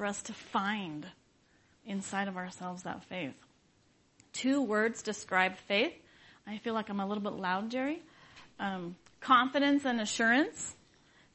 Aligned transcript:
for 0.00 0.06
us 0.06 0.22
to 0.22 0.32
find 0.32 1.06
inside 1.84 2.26
of 2.26 2.38
ourselves 2.38 2.84
that 2.84 3.04
faith. 3.04 3.34
Two 4.32 4.62
words 4.62 5.02
describe 5.02 5.58
faith. 5.68 5.92
I 6.46 6.56
feel 6.56 6.72
like 6.72 6.88
I'm 6.88 7.00
a 7.00 7.06
little 7.06 7.22
bit 7.22 7.34
loud, 7.34 7.68
Jerry. 7.68 8.00
Um, 8.58 8.96
confidence 9.20 9.84
and 9.84 10.00
assurance. 10.00 10.74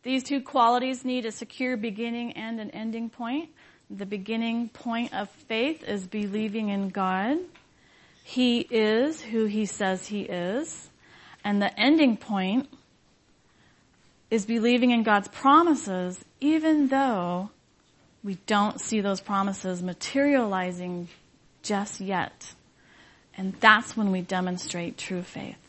These 0.01 0.23
two 0.23 0.41
qualities 0.41 1.05
need 1.05 1.27
a 1.27 1.31
secure 1.31 1.77
beginning 1.77 2.31
and 2.31 2.59
an 2.59 2.71
ending 2.71 3.07
point. 3.11 3.49
The 3.91 4.07
beginning 4.07 4.69
point 4.69 5.13
of 5.13 5.29
faith 5.29 5.83
is 5.83 6.07
believing 6.07 6.69
in 6.69 6.89
God. 6.89 7.37
He 8.23 8.61
is 8.61 9.21
who 9.21 9.45
he 9.45 9.67
says 9.67 10.07
he 10.07 10.21
is. 10.21 10.89
And 11.43 11.61
the 11.61 11.79
ending 11.79 12.17
point 12.17 12.67
is 14.31 14.47
believing 14.47 14.89
in 14.89 15.03
God's 15.03 15.27
promises 15.27 16.25
even 16.41 16.87
though 16.87 17.51
we 18.25 18.39
don't 18.47 18.81
see 18.81 19.01
those 19.01 19.21
promises 19.21 19.83
materializing 19.83 21.07
just 21.61 22.01
yet. 22.01 22.53
And 23.37 23.53
that's 23.59 23.95
when 23.95 24.11
we 24.11 24.21
demonstrate 24.21 24.97
true 24.97 25.21
faith. 25.21 25.59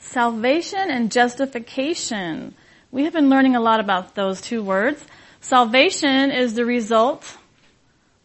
Salvation 0.00 0.90
and 0.90 1.12
justification. 1.12 2.56
We 2.90 3.04
have 3.04 3.12
been 3.12 3.30
learning 3.30 3.54
a 3.54 3.60
lot 3.60 3.78
about 3.78 4.16
those 4.16 4.40
two 4.40 4.60
words. 4.60 5.00
Salvation 5.40 6.32
is 6.32 6.54
the 6.54 6.64
result. 6.64 7.36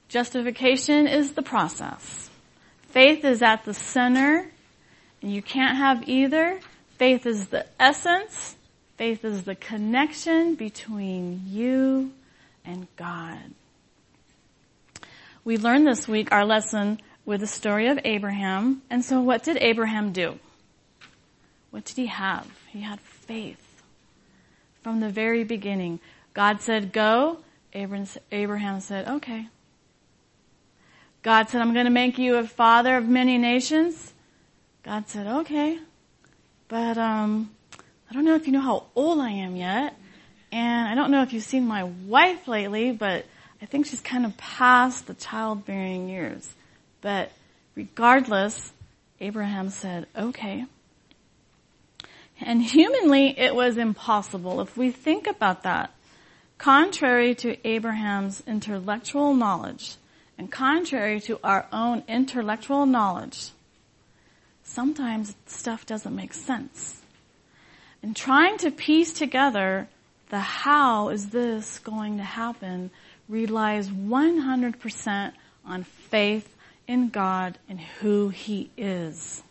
Justification 0.09 1.05
is 1.07 1.33
the 1.33 1.43
process. 1.43 2.31
Faith 2.87 3.23
is 3.23 3.43
at 3.43 3.65
the 3.65 3.73
center, 3.75 4.49
and 5.21 5.31
you 5.31 5.43
can't 5.43 5.77
have 5.77 6.09
either. 6.09 6.59
Faith 6.97 7.27
is 7.27 7.49
the 7.49 7.67
essence. 7.79 8.55
Faith 8.97 9.25
is 9.25 9.43
the 9.43 9.55
connection 9.55 10.55
between 10.55 11.43
you 11.47 12.11
and 12.63 12.87
God. 12.95 13.39
We 15.43 15.57
learned 15.57 15.85
this 15.85 16.07
week 16.07 16.31
our 16.31 16.45
lesson 16.45 17.01
with 17.25 17.41
the 17.41 17.47
story 17.47 17.87
of 17.87 17.99
Abraham. 18.05 18.81
And 18.89 19.03
so 19.03 19.21
what 19.21 19.43
did 19.43 19.57
Abraham 19.57 20.13
do? 20.13 20.39
What 21.71 21.83
did 21.83 21.97
he 21.97 22.05
have? 22.05 22.47
He 22.69 22.81
had 22.81 23.01
faith. 23.01 23.61
From 24.81 25.01
the 25.01 25.09
very 25.09 25.43
beginning, 25.43 25.99
God 26.33 26.61
said, 26.61 26.93
go. 26.93 27.39
Abraham 27.73 28.79
said, 28.79 29.07
okay. 29.07 29.49
God 31.21 31.49
said, 31.49 31.59
I'm 31.59 31.73
going 31.73 31.85
to 31.85 31.91
make 31.91 32.17
you 32.17 32.37
a 32.37 32.47
father 32.47 32.95
of 32.95 33.07
many 33.07 33.37
nations. 33.37 34.13
God 34.83 35.09
said, 35.09 35.27
okay. 35.27 35.79
But, 36.69 36.97
um, 36.97 37.54
I 38.09 38.13
don't 38.13 38.25
know 38.25 38.35
if 38.35 38.47
you 38.47 38.53
know 38.53 38.61
how 38.61 38.85
old 38.95 39.19
I 39.19 39.31
am 39.31 39.55
yet. 39.55 39.95
And 40.51 40.87
I 40.87 40.95
don't 40.95 41.11
know 41.11 41.21
if 41.21 41.33
you've 41.33 41.43
seen 41.43 41.67
my 41.67 41.83
wife 41.83 42.47
lately, 42.47 42.91
but 42.91 43.25
I 43.61 43.65
think 43.65 43.87
she's 43.87 44.01
kind 44.01 44.25
of 44.25 44.37
past 44.37 45.07
the 45.07 45.13
childbearing 45.13 46.07
years. 46.07 46.53
But 47.01 47.31
regardless, 47.75 48.71
Abraham 49.19 49.69
said, 49.69 50.07
okay. 50.15 50.65
And 52.39 52.61
humanly, 52.61 53.37
it 53.37 53.55
was 53.55 53.77
impossible. 53.77 54.61
If 54.61 54.77
we 54.77 54.91
think 54.91 55.27
about 55.27 55.63
that, 55.63 55.91
contrary 56.57 57.35
to 57.35 57.57
Abraham's 57.67 58.43
intellectual 58.45 59.33
knowledge 59.33 59.95
and 60.37 60.51
contrary 60.51 61.19
to 61.21 61.39
our 61.43 61.67
own 61.71 62.03
intellectual 62.07 62.85
knowledge, 62.85 63.49
sometimes 64.63 65.35
stuff 65.45 65.85
doesn't 65.85 66.15
make 66.15 66.33
sense. 66.33 67.01
And 68.05 68.15
trying 68.15 68.59
to 68.59 68.69
piece 68.69 69.13
together 69.13 69.87
the 70.29 70.37
how 70.39 71.09
is 71.09 71.29
this 71.29 71.79
going 71.79 72.17
to 72.17 72.23
happen 72.23 72.91
relies 73.27 73.89
100% 73.89 75.31
on 75.65 75.83
faith 75.83 76.55
in 76.87 77.09
God 77.09 77.57
and 77.67 77.79
who 77.81 78.29
He 78.29 78.69
is. 78.77 79.41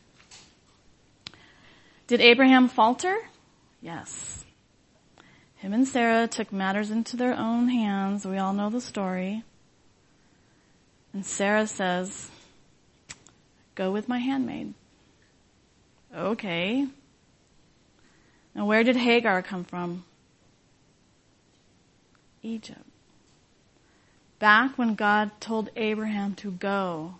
Did 2.06 2.20
Abraham 2.20 2.68
falter? 2.68 3.16
Yes. 3.82 4.44
Him 5.56 5.72
and 5.72 5.88
Sarah 5.88 6.28
took 6.28 6.52
matters 6.52 6.92
into 6.92 7.16
their 7.16 7.36
own 7.36 7.66
hands. 7.66 8.24
We 8.24 8.38
all 8.38 8.52
know 8.52 8.70
the 8.70 8.80
story. 8.80 9.42
And 11.12 11.26
Sarah 11.26 11.66
says, 11.66 12.30
go 13.74 13.90
with 13.90 14.08
my 14.08 14.18
handmaid. 14.18 14.74
Okay. 16.16 16.86
Now 18.54 18.66
where 18.66 18.84
did 18.84 18.96
Hagar 18.96 19.42
come 19.42 19.64
from? 19.64 20.04
Egypt. 22.42 22.80
Back 24.38 24.76
when 24.76 24.94
God 24.94 25.30
told 25.40 25.70
Abraham 25.76 26.34
to 26.36 26.50
go, 26.50 27.14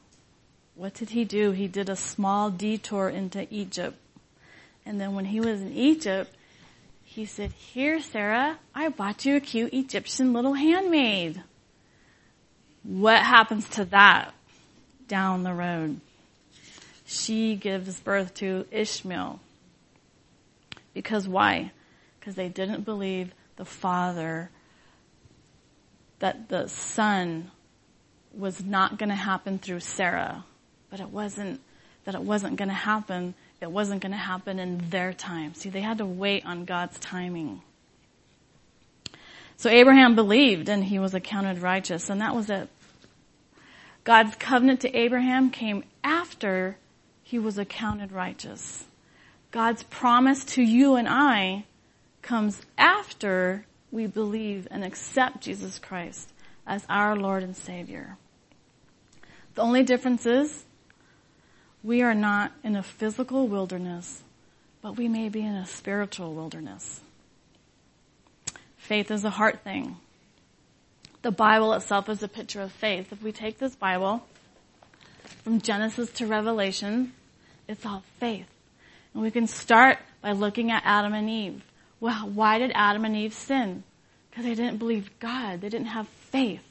what 0.75 0.95
did 0.95 1.11
he 1.11 1.25
do? 1.25 1.53
He 1.53 1.69
did 1.69 1.89
a 1.89 1.97
small 1.97 2.51
detour 2.51 3.09
into 3.09 3.47
Egypt. 3.53 3.97
And 4.85 5.01
then 5.01 5.15
when 5.15 5.27
he 5.27 5.41
was 5.41 5.61
in 5.61 5.73
Egypt, 5.73 6.35
he 7.03 7.25
said, 7.25 7.53
here, 7.53 8.01
Sarah, 8.01 8.59
I 8.75 8.89
bought 8.89 9.25
you 9.25 9.37
a 9.37 9.41
cute 9.41 9.73
Egyptian 9.73 10.33
little 10.33 10.55
handmaid. 10.55 11.43
What 12.83 13.23
happens 13.23 13.69
to 13.71 13.85
that 13.87 14.35
down 15.09 15.45
the 15.45 15.55
road? 15.55 16.01
She 17.07 17.55
gives 17.55 18.01
birth 18.01 18.35
to 18.35 18.67
Ishmael. 18.71 19.41
Because 20.95 21.29
why? 21.29 21.73
Because 22.19 22.35
they 22.35 22.49
didn't 22.49 22.85
believe 22.85 23.33
the 23.57 23.65
father, 23.65 24.51
that 26.21 26.49
the 26.49 26.69
son 26.69 27.51
was 28.33 28.65
not 28.65 28.99
going 28.99 29.11
to 29.11 29.15
happen 29.15 29.59
through 29.59 29.81
Sarah, 29.81 30.45
but 30.91 31.01
it 31.01 31.11
wasn't, 31.11 31.61
that 32.05 32.15
it 32.15 32.23
wasn't 32.23 32.57
going 32.57 32.69
to 32.69 32.75
happen 32.75 33.35
it 33.65 33.71
wasn't 33.71 34.03
going 34.03 34.13
to 34.13 34.19
happen 34.19 34.59
in 34.59 34.91
their 34.91 35.15
time. 35.15 35.55
See, 35.55 35.71
they 35.71 35.81
had 35.81 35.99
to 35.99 36.05
wait 36.05 36.45
on 36.45 36.67
God's 36.67 36.99
timing. 36.99 37.63
So 39.57 39.71
Abraham 39.71 40.15
believed 40.15 40.69
and 40.69 40.85
he 40.85 40.99
was 40.99 41.15
accounted 41.15 41.61
righteous 41.61 42.11
and 42.11 42.21
that 42.21 42.37
was 42.37 42.51
it. 42.51 42.69
God's 44.05 44.37
covenant 44.37 44.81
to 44.81 44.95
Abraham 44.95 45.51
came 45.51 45.83
after 46.03 46.77
he 47.23 47.39
was 47.39 47.57
accounted 47.57 48.13
righteous. 48.13 48.85
God's 49.55 49.85
promise 49.85 50.45
to 50.57 50.63
you 50.65 50.97
and 50.97 51.09
I 51.09 51.65
comes 52.23 52.61
after 52.77 53.65
we 53.93 54.09
believe 54.09 54.67
and 54.69 54.83
accept 54.83 55.43
Jesus 55.43 55.79
Christ 55.79 56.33
as 56.67 56.85
our 56.89 57.15
Lord 57.15 57.45
and 57.45 57.57
Savior. 57.57 58.17
The 59.55 59.63
only 59.63 59.85
difference 59.85 60.27
is 60.27 60.65
we 61.85 62.03
are 62.03 62.17
not 62.17 62.51
in 62.65 62.75
a 62.75 62.83
physical 62.83 63.47
wilderness, 63.47 64.25
but 64.83 64.97
we 64.97 65.07
may 65.07 65.29
be 65.29 65.43
in 65.43 65.55
a 65.55 65.67
spiritual 65.67 66.35
wilderness. 66.35 67.01
Faith 68.77 69.09
is 69.13 69.25
a 69.25 69.31
heart 69.31 69.63
thing. 69.63 69.99
The 71.23 71.31
Bible 71.31 71.75
itself 71.75 72.09
is 72.09 72.25
a 72.25 72.29
picture 72.29 72.61
of 72.61 72.73
faith. 72.73 73.13
If 73.13 73.23
we 73.23 73.31
take 73.31 73.59
this 73.59 73.77
Bible 73.77 74.27
from 75.45 75.61
Genesis 75.61 76.11
to 76.15 76.27
Revelation, 76.27 77.13
it's 77.69 77.87
all 77.87 78.03
faith. 78.19 78.49
And 79.15 79.23
we 79.23 79.31
can 79.31 79.47
start 79.47 79.99
by 80.21 80.33
looking 80.33 80.71
at 80.71 80.83
Adam 80.85 81.15
and 81.15 81.31
Eve. 81.31 81.63
Well, 82.01 82.29
why 82.29 82.59
did 82.59 82.73
Adam 82.75 83.05
and 83.05 83.17
Eve 83.17 83.33
sin? 83.33 83.85
Because 84.29 84.45
they 84.45 84.55
didn't 84.55 84.79
believe 84.79 85.09
God. 85.21 85.61
They 85.61 85.69
didn't 85.69 85.87
have 85.87 86.09
faith. 86.09 86.63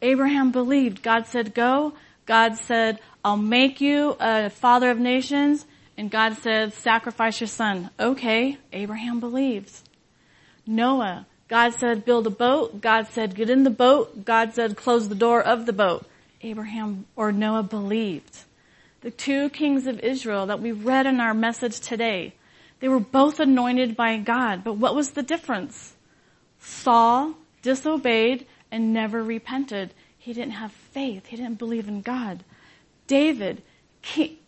Abraham 0.00 0.52
believed. 0.52 1.02
God 1.02 1.26
said, 1.26 1.52
go. 1.54 1.94
God 2.26 2.56
said, 2.56 3.00
I'll 3.24 3.36
make 3.36 3.80
you 3.80 4.16
a 4.20 4.50
father 4.50 4.90
of 4.90 4.98
nations. 4.98 5.66
And 5.96 6.10
God 6.10 6.36
said, 6.38 6.74
sacrifice 6.74 7.40
your 7.40 7.48
son. 7.48 7.90
Okay, 7.98 8.58
Abraham 8.72 9.18
believes. 9.18 9.82
Noah, 10.66 11.26
God 11.48 11.74
said, 11.74 12.04
build 12.04 12.26
a 12.26 12.30
boat. 12.30 12.80
God 12.80 13.08
said, 13.08 13.34
get 13.34 13.50
in 13.50 13.64
the 13.64 13.70
boat. 13.70 14.24
God 14.24 14.54
said, 14.54 14.76
close 14.76 15.08
the 15.08 15.14
door 15.14 15.40
of 15.42 15.64
the 15.66 15.72
boat. 15.72 16.04
Abraham 16.42 17.06
or 17.16 17.32
Noah 17.32 17.62
believed. 17.62 18.44
The 19.06 19.12
two 19.12 19.50
kings 19.50 19.86
of 19.86 20.00
Israel 20.00 20.46
that 20.46 20.60
we 20.60 20.72
read 20.72 21.06
in 21.06 21.20
our 21.20 21.32
message 21.32 21.78
today, 21.78 22.34
they 22.80 22.88
were 22.88 22.98
both 22.98 23.38
anointed 23.38 23.96
by 23.96 24.16
God, 24.16 24.64
but 24.64 24.78
what 24.78 24.96
was 24.96 25.10
the 25.10 25.22
difference? 25.22 25.94
Saul 26.58 27.34
disobeyed 27.62 28.48
and 28.72 28.92
never 28.92 29.22
repented. 29.22 29.94
He 30.18 30.32
didn't 30.32 30.54
have 30.54 30.72
faith. 30.72 31.26
He 31.26 31.36
didn't 31.36 31.60
believe 31.60 31.86
in 31.86 32.02
God. 32.02 32.42
David, 33.06 33.62
king, 34.02 34.38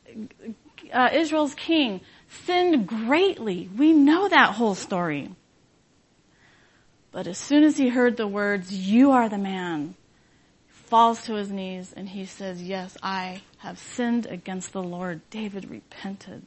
uh, 0.93 1.11
Israel's 1.13 1.55
king, 1.55 2.01
sinned 2.29 2.89
greatly. 2.89 3.71
We 3.77 3.93
know 3.93 4.29
that 4.29 4.55
whole 4.55 4.75
story. 4.75 5.31
But 7.13 7.29
as 7.29 7.39
soon 7.39 7.63
as 7.63 7.77
he 7.77 7.91
heard 7.91 8.17
the 8.17 8.27
words, 8.27 8.73
you 8.73 9.13
are 9.13 9.29
the 9.29 9.39
man, 9.39 9.95
falls 10.89 11.23
to 11.25 11.35
his 11.35 11.51
knees 11.51 11.93
and 11.97 12.09
he 12.09 12.25
says, 12.25 12.63
yes, 12.63 12.97
I 13.03 13.43
have 13.59 13.79
sinned 13.79 14.27
against 14.27 14.73
the 14.73 14.83
Lord. 14.83 15.21
David 15.31 15.71
repented. 15.71 16.43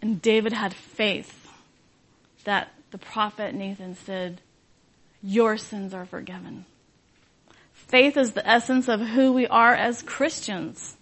And 0.00 0.20
David 0.20 0.52
had 0.52 0.74
faith. 0.74 1.40
that 2.44 2.72
the 2.90 2.98
prophet 2.98 3.54
Nathan 3.54 3.96
said, 3.96 4.40
your 5.22 5.56
sins 5.56 5.94
are 5.94 6.04
forgiven. 6.06 6.66
Faith 7.72 8.16
is 8.16 8.32
the 8.32 8.46
essence 8.46 8.88
of 8.88 9.00
who 9.00 9.32
we 9.32 9.46
are 9.46 9.74
as 9.74 10.02
Christians. 10.02 10.96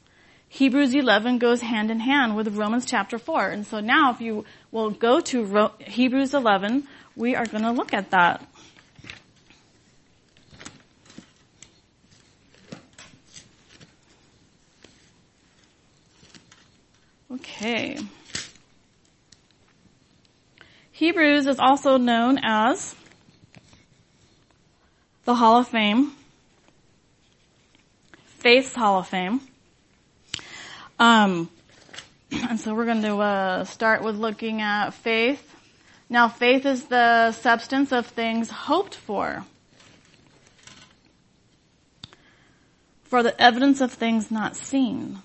Hebrews 0.48 0.94
11 0.94 1.38
goes 1.38 1.60
hand 1.62 1.90
in 1.90 2.00
hand 2.00 2.36
with 2.36 2.56
Romans 2.56 2.86
chapter 2.86 3.18
4. 3.18 3.48
And 3.48 3.66
so 3.66 3.80
now 3.80 4.12
if 4.12 4.20
you 4.20 4.44
will 4.70 4.90
go 4.90 5.20
to 5.20 5.70
Hebrews 5.80 6.34
11, 6.34 6.86
we 7.16 7.34
are 7.34 7.46
going 7.46 7.62
to 7.62 7.72
look 7.72 7.92
at 7.92 8.10
that. 8.10 8.46
Okay. 17.34 17.98
Hebrews 20.90 21.46
is 21.46 21.58
also 21.58 21.96
known 21.96 22.38
as 22.42 22.94
the 25.24 25.34
Hall 25.34 25.60
of 25.60 25.68
Fame, 25.68 26.12
Faith's 28.26 28.74
Hall 28.74 28.98
of 28.98 29.08
Fame. 29.08 29.40
Um, 30.98 31.48
and 32.32 32.60
so 32.60 32.74
we're 32.74 32.84
going 32.84 33.02
to 33.02 33.16
uh, 33.16 33.64
start 33.64 34.02
with 34.02 34.16
looking 34.16 34.60
at 34.60 34.90
faith. 34.90 35.54
Now, 36.10 36.28
faith 36.28 36.66
is 36.66 36.84
the 36.84 37.32
substance 37.32 37.92
of 37.92 38.06
things 38.08 38.50
hoped 38.50 38.94
for. 38.94 39.46
For 43.04 43.22
the 43.22 43.40
evidence 43.40 43.80
of 43.80 43.90
things 43.90 44.30
not 44.30 44.54
seen. 44.54 45.22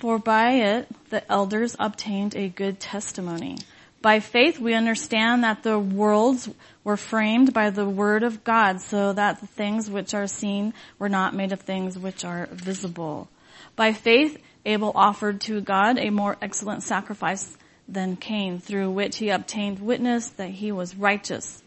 For 0.00 0.18
by 0.18 0.52
it 0.52 0.88
the 1.10 1.30
elders 1.30 1.76
obtained 1.78 2.34
a 2.34 2.48
good 2.48 2.80
testimony. 2.80 3.58
By 4.00 4.20
faith 4.20 4.58
we 4.58 4.72
understand 4.72 5.44
that 5.44 5.62
the 5.62 5.78
worlds 5.78 6.48
were 6.82 6.96
framed 6.96 7.52
by 7.52 7.68
the 7.68 7.86
word 7.86 8.22
of 8.22 8.42
God 8.42 8.80
so 8.80 9.12
that 9.12 9.42
the 9.42 9.46
things 9.46 9.90
which 9.90 10.14
are 10.14 10.26
seen 10.26 10.72
were 10.98 11.10
not 11.10 11.34
made 11.34 11.52
of 11.52 11.60
things 11.60 11.98
which 11.98 12.24
are 12.24 12.48
visible. 12.50 13.28
By 13.76 13.92
faith 13.92 14.42
Abel 14.64 14.92
offered 14.94 15.42
to 15.42 15.60
God 15.60 15.98
a 15.98 16.08
more 16.08 16.38
excellent 16.40 16.82
sacrifice 16.82 17.58
than 17.86 18.16
Cain 18.16 18.58
through 18.58 18.92
which 18.92 19.18
he 19.18 19.28
obtained 19.28 19.80
witness 19.80 20.30
that 20.30 20.48
he 20.48 20.72
was 20.72 20.96
righteous, 20.96 21.62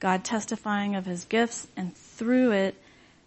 God 0.00 0.24
testifying 0.24 0.96
of 0.96 1.06
his 1.06 1.24
gifts 1.24 1.68
and 1.76 1.96
through 1.96 2.50
it 2.50 2.74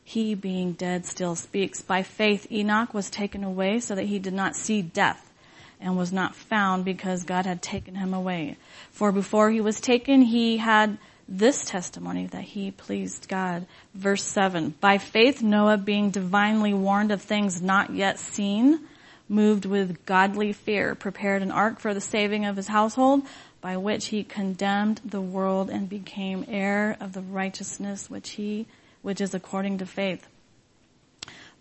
he 0.10 0.34
being 0.34 0.72
dead 0.72 1.06
still 1.06 1.36
speaks. 1.36 1.84
By 1.84 2.02
faith 2.02 2.52
Enoch 2.52 2.96
was 2.96 3.12
taken 3.12 3.44
away 3.44 3.80
so 3.80 3.94
that 3.94 4.08
he 4.08 4.18
did 4.18 4.34
not 4.34 4.56
see 4.56 4.82
death 4.82 5.32
and 5.80 5.96
was 5.96 6.12
not 6.12 6.34
found 6.34 6.84
because 6.84 7.24
God 7.24 7.46
had 7.46 7.62
taken 7.62 7.94
him 7.94 8.12
away. 8.12 8.58
For 8.90 9.12
before 9.12 9.52
he 9.52 9.62
was 9.62 9.80
taken, 9.80 10.24
he 10.24 10.58
had 10.58 10.98
this 11.28 11.64
testimony 11.64 12.26
that 12.26 12.42
he 12.42 12.72
pleased 12.72 13.28
God. 13.30 13.68
Verse 13.94 14.24
7. 14.24 14.74
By 14.82 14.98
faith 14.98 15.44
Noah 15.44 15.78
being 15.78 16.10
divinely 16.10 16.74
warned 16.74 17.12
of 17.12 17.22
things 17.22 17.62
not 17.62 17.92
yet 17.92 18.18
seen, 18.18 18.80
moved 19.28 19.66
with 19.66 20.08
godly 20.08 20.54
fear, 20.54 20.96
prepared 20.96 21.44
an 21.44 21.52
ark 21.52 21.80
for 21.80 21.94
the 21.94 22.02
saving 22.02 22.46
of 22.46 22.56
his 22.56 22.68
household, 22.68 23.22
by 23.62 23.78
which 23.78 24.08
he 24.08 24.24
condemned 24.24 25.02
the 25.06 25.22
world 25.22 25.70
and 25.70 25.88
became 25.88 26.46
heir 26.48 26.98
of 27.00 27.14
the 27.14 27.22
righteousness 27.22 28.10
which 28.10 28.32
he, 28.32 28.66
which 29.02 29.22
is 29.22 29.34
according 29.34 29.78
to 29.78 29.86
faith. 29.86 30.28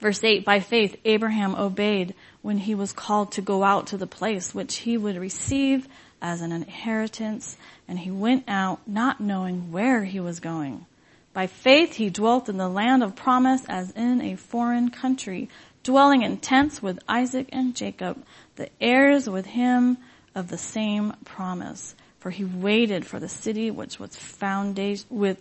Verse 0.01 0.23
8, 0.23 0.45
by 0.45 0.61
faith 0.61 0.97
Abraham 1.05 1.55
obeyed 1.57 2.15
when 2.43 2.59
he 2.59 2.75
was 2.75 2.93
called 2.93 3.33
to 3.33 3.43
go 3.43 3.65
out 3.65 3.89
to 3.89 3.97
the 3.97 4.07
place 4.07 4.55
which 4.55 4.77
he 4.77 4.97
would 4.97 5.17
receive 5.17 5.89
as 6.23 6.41
an 6.41 6.53
inheritance, 6.53 7.57
and 7.87 7.99
he 7.99 8.11
went 8.11 8.45
out 8.49 8.81
not 8.87 9.21
knowing 9.21 9.73
where 9.73 10.05
he 10.05 10.21
was 10.21 10.41
going. 10.41 10.87
By 11.33 11.47
faith 11.47 11.95
he 11.95 12.11
dwelt 12.11 12.49
in 12.49 12.57
the 12.57 12.69
land 12.69 13.03
of 13.03 13.17
promise 13.17 13.65
as 13.69 13.91
in 13.93 14.21
a 14.21 14.37
foreign 14.37 14.91
country, 14.91 15.49
dwelling 15.83 16.23
in 16.23 16.39
tents 16.39 16.83
with 16.83 16.99
Isaac 17.09 17.49
and 17.53 17.75
Jacob, 17.75 18.25
the 18.57 18.69
heirs 18.81 19.29
with 19.29 19.47
him 19.47 19.99
of 20.35 20.49
the 20.49 20.59
same 20.59 21.15
promise. 21.25 21.95
For 22.19 22.31
he 22.31 22.45
waited 22.45 23.07
for 23.07 23.21
the 23.21 23.29
city 23.29 23.71
which 23.71 24.01
was 24.01 24.17
foundation, 24.17 25.07
with 25.11 25.41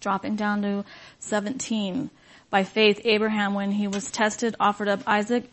dropping 0.00 0.36
down 0.36 0.62
to 0.62 0.84
17. 1.18 2.10
By 2.50 2.64
faith, 2.64 3.00
Abraham, 3.04 3.54
when 3.54 3.72
he 3.72 3.86
was 3.86 4.10
tested, 4.10 4.56
offered 4.58 4.88
up 4.88 5.02
Isaac, 5.06 5.50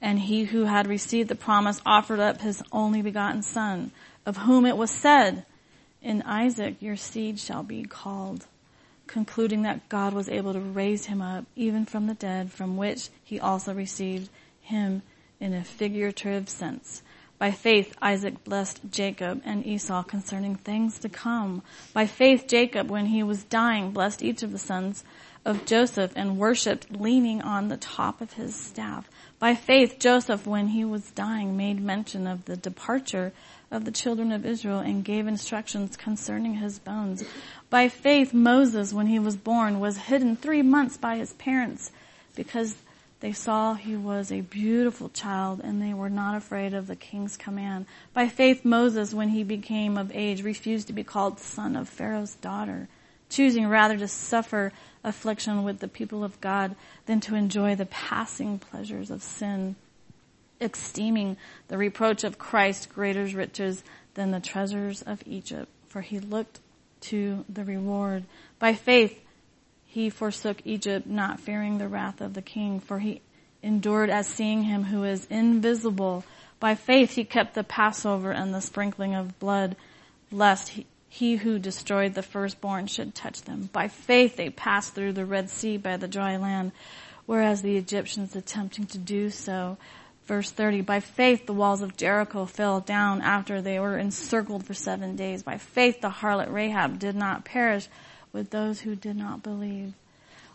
and 0.00 0.18
he 0.18 0.44
who 0.44 0.64
had 0.64 0.86
received 0.86 1.28
the 1.28 1.34
promise 1.34 1.82
offered 1.84 2.20
up 2.20 2.40
his 2.40 2.62
only 2.72 3.02
begotten 3.02 3.42
son, 3.42 3.92
of 4.24 4.38
whom 4.38 4.64
it 4.64 4.76
was 4.76 4.90
said, 4.90 5.44
in 6.02 6.22
Isaac 6.22 6.76
your 6.80 6.96
seed 6.96 7.38
shall 7.38 7.62
be 7.62 7.82
called, 7.82 8.46
concluding 9.06 9.62
that 9.62 9.88
God 9.90 10.14
was 10.14 10.28
able 10.28 10.54
to 10.54 10.60
raise 10.60 11.06
him 11.06 11.20
up 11.20 11.44
even 11.56 11.84
from 11.84 12.06
the 12.06 12.14
dead, 12.14 12.50
from 12.50 12.78
which 12.78 13.10
he 13.22 13.38
also 13.38 13.74
received 13.74 14.30
him 14.62 15.02
in 15.38 15.52
a 15.52 15.64
figurative 15.64 16.48
sense. 16.48 17.02
By 17.40 17.52
faith, 17.52 17.96
Isaac 18.02 18.44
blessed 18.44 18.80
Jacob 18.90 19.40
and 19.46 19.66
Esau 19.66 20.02
concerning 20.02 20.56
things 20.56 20.98
to 20.98 21.08
come. 21.08 21.62
By 21.94 22.04
faith, 22.04 22.44
Jacob, 22.46 22.90
when 22.90 23.06
he 23.06 23.22
was 23.22 23.44
dying, 23.44 23.92
blessed 23.92 24.22
each 24.22 24.42
of 24.42 24.52
the 24.52 24.58
sons 24.58 25.04
of 25.46 25.64
Joseph 25.64 26.12
and 26.14 26.36
worshiped 26.36 26.92
leaning 27.00 27.40
on 27.40 27.68
the 27.68 27.78
top 27.78 28.20
of 28.20 28.34
his 28.34 28.54
staff. 28.54 29.08
By 29.38 29.54
faith, 29.54 29.98
Joseph, 29.98 30.46
when 30.46 30.68
he 30.68 30.84
was 30.84 31.12
dying, 31.12 31.56
made 31.56 31.80
mention 31.80 32.26
of 32.26 32.44
the 32.44 32.58
departure 32.58 33.32
of 33.70 33.86
the 33.86 33.90
children 33.90 34.32
of 34.32 34.44
Israel 34.44 34.80
and 34.80 35.02
gave 35.02 35.26
instructions 35.26 35.96
concerning 35.96 36.56
his 36.56 36.78
bones. 36.78 37.24
By 37.70 37.88
faith, 37.88 38.34
Moses, 38.34 38.92
when 38.92 39.06
he 39.06 39.18
was 39.18 39.36
born, 39.36 39.80
was 39.80 39.96
hidden 39.96 40.36
three 40.36 40.60
months 40.60 40.98
by 40.98 41.16
his 41.16 41.32
parents 41.32 41.90
because 42.36 42.76
they 43.20 43.32
saw 43.32 43.74
he 43.74 43.96
was 43.96 44.32
a 44.32 44.40
beautiful 44.40 45.10
child 45.10 45.60
and 45.62 45.80
they 45.80 45.92
were 45.92 46.08
not 46.08 46.36
afraid 46.36 46.72
of 46.72 46.86
the 46.86 46.96
king's 46.96 47.36
command. 47.36 47.84
By 48.14 48.28
faith, 48.28 48.64
Moses, 48.64 49.12
when 49.12 49.28
he 49.28 49.44
became 49.44 49.98
of 49.98 50.10
age, 50.14 50.42
refused 50.42 50.86
to 50.86 50.94
be 50.94 51.04
called 51.04 51.38
son 51.38 51.76
of 51.76 51.88
Pharaoh's 51.88 52.34
daughter, 52.36 52.88
choosing 53.28 53.68
rather 53.68 53.98
to 53.98 54.08
suffer 54.08 54.72
affliction 55.04 55.64
with 55.64 55.80
the 55.80 55.88
people 55.88 56.24
of 56.24 56.40
God 56.40 56.74
than 57.04 57.20
to 57.20 57.34
enjoy 57.34 57.74
the 57.74 57.86
passing 57.86 58.58
pleasures 58.58 59.10
of 59.10 59.22
sin, 59.22 59.76
esteeming 60.58 61.36
the 61.68 61.76
reproach 61.76 62.24
of 62.24 62.38
Christ 62.38 62.88
greater 62.88 63.24
riches 63.24 63.84
than 64.14 64.30
the 64.30 64.40
treasures 64.40 65.02
of 65.02 65.22
Egypt, 65.26 65.70
for 65.88 66.00
he 66.00 66.20
looked 66.20 66.58
to 67.02 67.44
the 67.48 67.64
reward. 67.64 68.24
By 68.58 68.74
faith, 68.74 69.20
he 69.90 70.08
forsook 70.08 70.58
Egypt, 70.64 71.04
not 71.04 71.40
fearing 71.40 71.78
the 71.78 71.88
wrath 71.88 72.20
of 72.20 72.34
the 72.34 72.42
king, 72.42 72.78
for 72.78 73.00
he 73.00 73.20
endured 73.60 74.08
as 74.08 74.28
seeing 74.28 74.62
him 74.62 74.84
who 74.84 75.02
is 75.02 75.26
invisible. 75.26 76.22
By 76.60 76.76
faith 76.76 77.14
he 77.14 77.24
kept 77.24 77.54
the 77.54 77.64
Passover 77.64 78.30
and 78.30 78.54
the 78.54 78.60
sprinkling 78.60 79.16
of 79.16 79.40
blood, 79.40 79.74
lest 80.30 80.68
he, 80.68 80.86
he 81.08 81.34
who 81.34 81.58
destroyed 81.58 82.14
the 82.14 82.22
firstborn 82.22 82.86
should 82.86 83.16
touch 83.16 83.42
them. 83.42 83.68
By 83.72 83.88
faith 83.88 84.36
they 84.36 84.48
passed 84.48 84.94
through 84.94 85.14
the 85.14 85.26
Red 85.26 85.50
Sea 85.50 85.76
by 85.76 85.96
the 85.96 86.06
dry 86.06 86.36
land, 86.36 86.70
whereas 87.26 87.62
the 87.62 87.76
Egyptians 87.76 88.36
attempting 88.36 88.86
to 88.86 88.98
do 88.98 89.28
so. 89.28 89.76
Verse 90.26 90.52
30, 90.52 90.82
by 90.82 91.00
faith 91.00 91.46
the 91.46 91.52
walls 91.52 91.82
of 91.82 91.96
Jericho 91.96 92.44
fell 92.46 92.78
down 92.78 93.22
after 93.22 93.60
they 93.60 93.80
were 93.80 93.98
encircled 93.98 94.64
for 94.64 94.74
seven 94.74 95.16
days. 95.16 95.42
By 95.42 95.58
faith 95.58 96.00
the 96.00 96.10
harlot 96.10 96.52
Rahab 96.52 97.00
did 97.00 97.16
not 97.16 97.44
perish 97.44 97.88
with 98.32 98.50
those 98.50 98.80
who 98.80 98.94
did 98.94 99.16
not 99.16 99.42
believe 99.42 99.94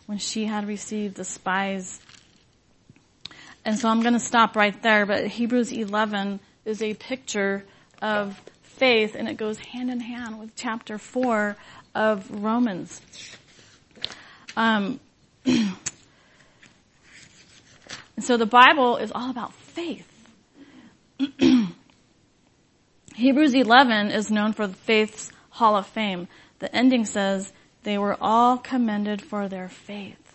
when 0.06 0.18
she 0.18 0.46
had 0.46 0.66
received 0.66 1.16
the 1.16 1.24
spies. 1.24 2.00
And 3.64 3.78
so 3.78 3.88
I'm 3.88 4.00
going 4.00 4.14
to 4.14 4.20
stop 4.20 4.56
right 4.56 4.80
there, 4.82 5.06
but 5.06 5.26
Hebrews 5.26 5.72
11 5.72 6.40
is 6.64 6.82
a 6.82 6.94
picture 6.94 7.64
of 8.00 8.40
faith 8.62 9.14
and 9.14 9.28
it 9.28 9.36
goes 9.36 9.58
hand 9.58 9.90
in 9.90 10.00
hand 10.00 10.38
with 10.38 10.54
chapter 10.54 10.98
4 10.98 11.56
of 11.94 12.30
Romans. 12.30 13.00
Um, 14.56 15.00
so 18.20 18.36
the 18.36 18.46
Bible 18.46 18.96
is 18.98 19.10
all 19.12 19.30
about 19.30 19.54
faith. 19.54 20.06
Hebrews 23.14 23.54
11 23.54 24.10
is 24.10 24.30
known 24.30 24.52
for 24.52 24.66
the 24.66 24.74
faith's 24.74 25.30
Hall 25.50 25.76
of 25.76 25.86
Fame. 25.86 26.28
The 26.58 26.74
ending 26.74 27.06
says, 27.06 27.52
they 27.86 27.96
were 27.96 28.16
all 28.20 28.58
commended 28.58 29.22
for 29.22 29.46
their 29.46 29.68
faith. 29.68 30.34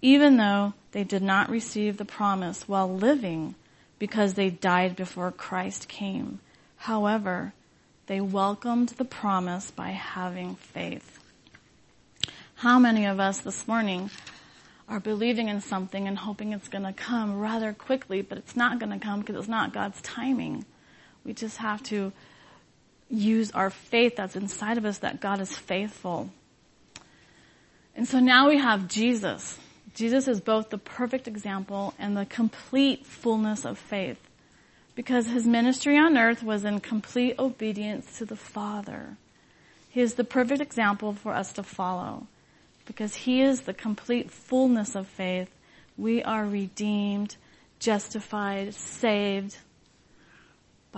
Even 0.00 0.36
though 0.36 0.72
they 0.92 1.02
did 1.02 1.24
not 1.24 1.50
receive 1.50 1.96
the 1.96 2.04
promise 2.04 2.68
while 2.68 2.88
living 2.88 3.56
because 3.98 4.34
they 4.34 4.48
died 4.48 4.94
before 4.94 5.32
Christ 5.32 5.88
came. 5.88 6.38
However, 6.76 7.52
they 8.06 8.20
welcomed 8.20 8.90
the 8.90 9.04
promise 9.04 9.72
by 9.72 9.88
having 9.88 10.54
faith. 10.54 11.18
How 12.54 12.78
many 12.78 13.04
of 13.04 13.18
us 13.18 13.40
this 13.40 13.66
morning 13.66 14.08
are 14.88 15.00
believing 15.00 15.48
in 15.48 15.60
something 15.60 16.06
and 16.06 16.16
hoping 16.16 16.52
it's 16.52 16.68
going 16.68 16.84
to 16.84 16.92
come 16.92 17.40
rather 17.40 17.72
quickly, 17.72 18.22
but 18.22 18.38
it's 18.38 18.54
not 18.54 18.78
going 18.78 18.92
to 18.96 19.04
come 19.04 19.18
because 19.18 19.34
it's 19.34 19.48
not 19.48 19.72
God's 19.72 20.00
timing. 20.02 20.64
We 21.24 21.32
just 21.32 21.56
have 21.56 21.82
to 21.84 22.12
use 23.10 23.50
our 23.52 23.70
faith 23.70 24.16
that's 24.16 24.36
inside 24.36 24.78
of 24.78 24.84
us 24.84 24.98
that 24.98 25.20
God 25.20 25.40
is 25.40 25.56
faithful. 25.56 26.30
And 27.96 28.06
so 28.06 28.20
now 28.20 28.48
we 28.48 28.58
have 28.58 28.88
Jesus. 28.88 29.58
Jesus 29.94 30.28
is 30.28 30.40
both 30.40 30.70
the 30.70 30.78
perfect 30.78 31.26
example 31.26 31.94
and 31.98 32.16
the 32.16 32.26
complete 32.26 33.04
fullness 33.06 33.64
of 33.64 33.78
faith 33.78 34.18
because 34.94 35.26
his 35.26 35.46
ministry 35.46 35.96
on 35.96 36.18
earth 36.18 36.42
was 36.42 36.64
in 36.64 36.80
complete 36.80 37.38
obedience 37.38 38.18
to 38.18 38.24
the 38.24 38.36
Father. 38.36 39.16
He 39.90 40.00
is 40.00 40.14
the 40.14 40.24
perfect 40.24 40.60
example 40.60 41.12
for 41.12 41.32
us 41.32 41.52
to 41.54 41.62
follow 41.62 42.26
because 42.84 43.14
he 43.14 43.42
is 43.42 43.62
the 43.62 43.74
complete 43.74 44.30
fullness 44.30 44.94
of 44.94 45.06
faith. 45.06 45.50
We 45.96 46.22
are 46.22 46.44
redeemed, 46.44 47.36
justified, 47.78 48.74
saved, 48.74 49.56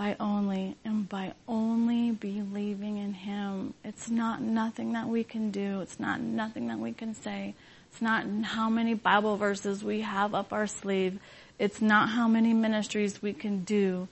by 0.01 0.15
only 0.19 0.75
and 0.83 1.07
by 1.07 1.31
only 1.47 2.09
believing 2.09 2.97
in 2.97 3.13
him. 3.13 3.71
It's 3.83 4.09
not 4.09 4.41
nothing 4.41 4.93
that 4.93 5.07
we 5.07 5.23
can 5.23 5.51
do. 5.51 5.81
It's 5.81 5.99
not 5.99 6.19
nothing 6.19 6.69
that 6.69 6.79
we 6.79 6.91
can 6.91 7.13
say. 7.13 7.53
It's 7.91 8.01
not 8.01 8.25
how 8.41 8.67
many 8.67 8.95
Bible 8.95 9.37
verses 9.37 9.83
we 9.83 10.01
have 10.01 10.33
up 10.33 10.53
our 10.53 10.65
sleeve. 10.65 11.19
It's 11.59 11.83
not 11.83 12.09
how 12.09 12.27
many 12.27 12.51
ministries 12.51 13.21
we 13.21 13.31
can 13.31 13.63
do. 13.63 14.07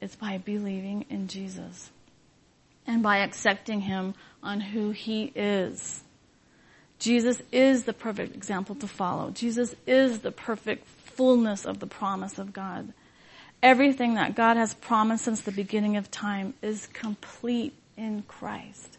It's 0.00 0.14
by 0.14 0.38
believing 0.38 1.06
in 1.10 1.26
Jesus 1.26 1.90
and 2.86 3.02
by 3.02 3.16
accepting 3.18 3.80
him 3.80 4.14
on 4.44 4.60
who 4.60 4.92
he 4.92 5.32
is. 5.34 6.04
Jesus 7.00 7.42
is 7.50 7.82
the 7.82 7.92
perfect 7.92 8.36
example 8.36 8.76
to 8.76 8.86
follow. 8.86 9.32
Jesus 9.32 9.74
is 9.88 10.20
the 10.20 10.30
perfect 10.30 10.86
fullness 10.86 11.64
of 11.64 11.80
the 11.80 11.88
promise 11.88 12.38
of 12.38 12.52
God. 12.52 12.92
Everything 13.62 14.14
that 14.14 14.34
God 14.34 14.56
has 14.56 14.74
promised 14.74 15.24
since 15.24 15.40
the 15.40 15.52
beginning 15.52 15.96
of 15.96 16.10
time 16.10 16.54
is 16.62 16.86
complete 16.92 17.74
in 17.96 18.22
Christ. 18.22 18.98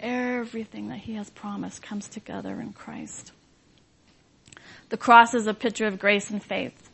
Everything 0.00 0.88
that 0.88 0.98
He 0.98 1.14
has 1.14 1.30
promised 1.30 1.82
comes 1.82 2.08
together 2.08 2.60
in 2.60 2.72
Christ. 2.72 3.32
The 4.88 4.96
cross 4.96 5.34
is 5.34 5.46
a 5.46 5.54
picture 5.54 5.86
of 5.86 5.98
grace 5.98 6.30
and 6.30 6.42
faith. 6.42 6.90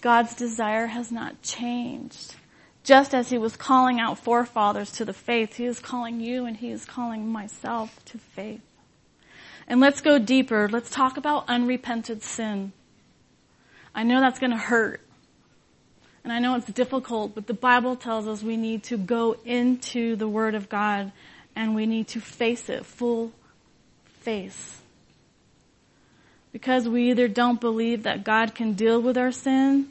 God's 0.00 0.34
desire 0.34 0.88
has 0.88 1.10
not 1.10 1.42
changed. 1.42 2.34
Just 2.82 3.14
as 3.14 3.30
He 3.30 3.38
was 3.38 3.56
calling 3.56 4.00
out 4.00 4.18
forefathers 4.18 4.92
to 4.92 5.04
the 5.04 5.14
faith, 5.14 5.56
He 5.56 5.64
is 5.64 5.78
calling 5.78 6.20
you 6.20 6.44
and 6.44 6.56
He 6.56 6.70
is 6.70 6.84
calling 6.84 7.26
myself 7.26 8.04
to 8.06 8.18
faith. 8.18 8.60
And 9.66 9.80
let's 9.80 10.00
go 10.00 10.18
deeper. 10.18 10.68
Let's 10.68 10.90
talk 10.90 11.16
about 11.16 11.48
unrepented 11.48 12.22
sin. 12.22 12.72
I 13.94 14.02
know 14.02 14.20
that's 14.20 14.38
going 14.38 14.50
to 14.50 14.58
hurt. 14.58 15.00
And 16.24 16.32
I 16.32 16.38
know 16.38 16.56
it's 16.56 16.66
difficult, 16.66 17.34
but 17.34 17.46
the 17.46 17.54
Bible 17.54 17.96
tells 17.96 18.26
us 18.26 18.42
we 18.42 18.56
need 18.56 18.82
to 18.84 18.96
go 18.96 19.36
into 19.44 20.16
the 20.16 20.26
Word 20.26 20.54
of 20.54 20.70
God 20.70 21.12
and 21.54 21.74
we 21.74 21.84
need 21.84 22.08
to 22.08 22.20
face 22.20 22.70
it 22.70 22.86
full 22.86 23.30
face. 24.20 24.80
Because 26.50 26.88
we 26.88 27.10
either 27.10 27.28
don't 27.28 27.60
believe 27.60 28.04
that 28.04 28.24
God 28.24 28.54
can 28.54 28.72
deal 28.72 29.02
with 29.02 29.18
our 29.18 29.32
sin 29.32 29.90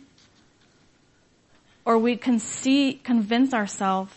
or 1.86 2.00
we 2.00 2.16
can 2.16 2.40
see, 2.40 2.94
convince 2.96 3.54
ourselves 3.54 4.14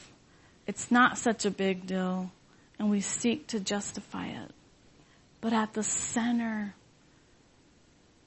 it's 0.67 0.91
not 0.91 1.19
such 1.19 1.45
a 1.45 1.51
big 1.51 1.87
deal 1.87 2.31
and 2.79 2.91
we 2.91 3.01
seek 3.01 3.47
to 3.49 3.61
justify 3.61 4.29
it. 4.29 4.53
But 5.43 5.53
at 5.53 5.75
the 5.75 5.83
center 5.83 6.75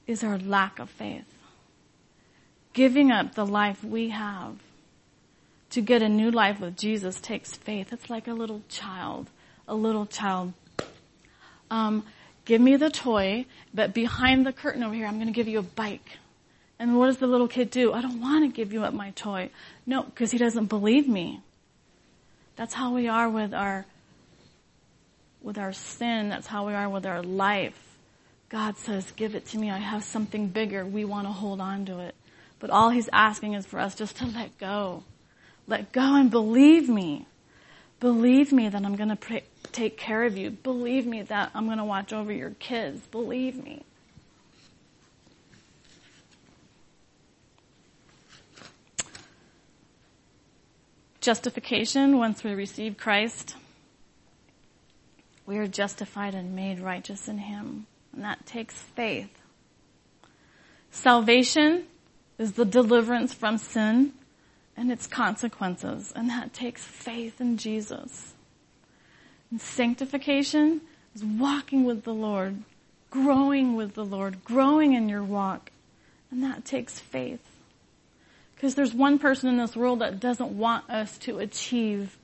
is 0.06 0.22
our 0.22 0.38
lack 0.38 0.78
of 0.78 0.88
faith 0.90 1.39
giving 2.72 3.10
up 3.10 3.34
the 3.34 3.46
life 3.46 3.82
we 3.82 4.10
have 4.10 4.56
to 5.70 5.80
get 5.80 6.02
a 6.02 6.08
new 6.08 6.30
life 6.30 6.60
with 6.60 6.76
Jesus 6.76 7.20
takes 7.20 7.54
faith. 7.54 7.92
It's 7.92 8.10
like 8.10 8.26
a 8.26 8.32
little 8.32 8.62
child, 8.68 9.30
a 9.68 9.74
little 9.74 10.06
child. 10.06 10.52
Um, 11.70 12.04
give 12.44 12.60
me 12.60 12.76
the 12.76 12.90
toy, 12.90 13.46
but 13.72 13.94
behind 13.94 14.44
the 14.44 14.52
curtain 14.52 14.82
over 14.82 14.94
here, 14.94 15.06
I'm 15.06 15.14
going 15.14 15.28
to 15.28 15.32
give 15.32 15.48
you 15.48 15.60
a 15.60 15.62
bike. 15.62 16.18
And 16.78 16.98
what 16.98 17.06
does 17.06 17.18
the 17.18 17.26
little 17.26 17.46
kid 17.46 17.70
do? 17.70 17.92
I 17.92 18.00
don't 18.00 18.20
want 18.20 18.44
to 18.44 18.56
give 18.56 18.72
you 18.72 18.84
up 18.84 18.94
my 18.94 19.10
toy. 19.10 19.50
No, 19.86 20.02
because 20.02 20.30
he 20.30 20.38
doesn't 20.38 20.66
believe 20.66 21.06
me. 21.06 21.40
That's 22.56 22.74
how 22.74 22.94
we 22.94 23.06
are 23.06 23.28
with 23.28 23.54
our, 23.54 23.86
with 25.42 25.58
our 25.58 25.72
sin. 25.72 26.30
That's 26.30 26.46
how 26.46 26.66
we 26.66 26.74
are 26.74 26.88
with 26.88 27.06
our 27.06 27.22
life. 27.22 27.78
God 28.48 28.76
says, 28.78 29.12
give 29.12 29.36
it 29.36 29.46
to 29.48 29.58
me. 29.58 29.70
I 29.70 29.78
have 29.78 30.02
something 30.02 30.48
bigger. 30.48 30.84
We 30.84 31.04
want 31.04 31.28
to 31.28 31.32
hold 31.32 31.60
on 31.60 31.84
to 31.86 32.00
it. 32.00 32.14
But 32.60 32.70
all 32.70 32.90
he's 32.90 33.08
asking 33.12 33.54
is 33.54 33.66
for 33.66 33.80
us 33.80 33.94
just 33.94 34.16
to 34.16 34.26
let 34.26 34.56
go. 34.58 35.02
Let 35.66 35.92
go 35.92 36.14
and 36.14 36.30
believe 36.30 36.88
me. 36.88 37.26
Believe 37.98 38.52
me 38.52 38.68
that 38.68 38.84
I'm 38.84 38.96
going 38.96 39.16
to 39.16 39.42
take 39.72 39.96
care 39.96 40.24
of 40.24 40.36
you. 40.36 40.50
Believe 40.50 41.06
me 41.06 41.22
that 41.22 41.50
I'm 41.54 41.66
going 41.66 41.78
to 41.78 41.84
watch 41.84 42.12
over 42.12 42.32
your 42.32 42.50
kids. 42.50 43.00
Believe 43.06 43.62
me. 43.62 43.84
Justification, 51.20 52.16
once 52.16 52.42
we 52.42 52.54
receive 52.54 52.96
Christ, 52.96 53.54
we 55.44 55.58
are 55.58 55.66
justified 55.66 56.34
and 56.34 56.56
made 56.56 56.80
righteous 56.80 57.28
in 57.28 57.36
Him. 57.36 57.86
And 58.14 58.24
that 58.24 58.46
takes 58.46 58.74
faith. 58.74 59.30
Salvation, 60.90 61.84
is 62.40 62.52
the 62.52 62.64
deliverance 62.64 63.34
from 63.34 63.58
sin 63.58 64.14
and 64.74 64.90
its 64.90 65.06
consequences. 65.06 66.10
And 66.16 66.30
that 66.30 66.54
takes 66.54 66.82
faith 66.82 67.38
in 67.38 67.58
Jesus. 67.58 68.32
And 69.50 69.60
sanctification 69.60 70.80
is 71.14 71.22
walking 71.22 71.84
with 71.84 72.04
the 72.04 72.14
Lord, 72.14 72.62
growing 73.10 73.76
with 73.76 73.94
the 73.94 74.06
Lord, 74.06 74.42
growing 74.42 74.94
in 74.94 75.10
your 75.10 75.22
walk. 75.22 75.70
And 76.30 76.42
that 76.42 76.64
takes 76.64 76.98
faith. 76.98 77.46
Because 78.54 78.74
there's 78.74 78.94
one 78.94 79.18
person 79.18 79.50
in 79.50 79.58
this 79.58 79.76
world 79.76 79.98
that 79.98 80.18
doesn't 80.18 80.56
want 80.56 80.88
us 80.88 81.18
to 81.18 81.40
achieve 81.40 82.16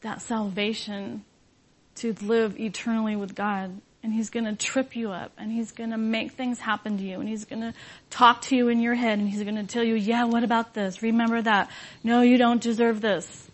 that 0.00 0.22
salvation 0.22 1.26
to 1.96 2.14
live 2.22 2.58
eternally 2.58 3.16
with 3.16 3.34
God 3.34 3.82
and 4.02 4.12
he's 4.12 4.30
going 4.30 4.46
to 4.46 4.54
trip 4.54 4.96
you 4.96 5.10
up 5.10 5.32
and 5.36 5.52
he's 5.52 5.72
going 5.72 5.90
to 5.90 5.98
make 5.98 6.32
things 6.32 6.58
happen 6.58 6.96
to 6.98 7.04
you 7.04 7.20
and 7.20 7.28
he's 7.28 7.44
going 7.44 7.60
to 7.60 7.74
talk 8.08 8.42
to 8.42 8.56
you 8.56 8.68
in 8.68 8.80
your 8.80 8.94
head 8.94 9.18
and 9.18 9.28
he's 9.28 9.42
going 9.42 9.56
to 9.56 9.64
tell 9.64 9.84
you, 9.84 9.94
yeah, 9.94 10.24
what 10.24 10.42
about 10.42 10.74
this? 10.74 11.02
Remember 11.02 11.40
that. 11.42 11.70
No, 12.02 12.22
you 12.22 12.38
don't 12.38 12.62
deserve 12.62 13.00
this. 13.00 13.48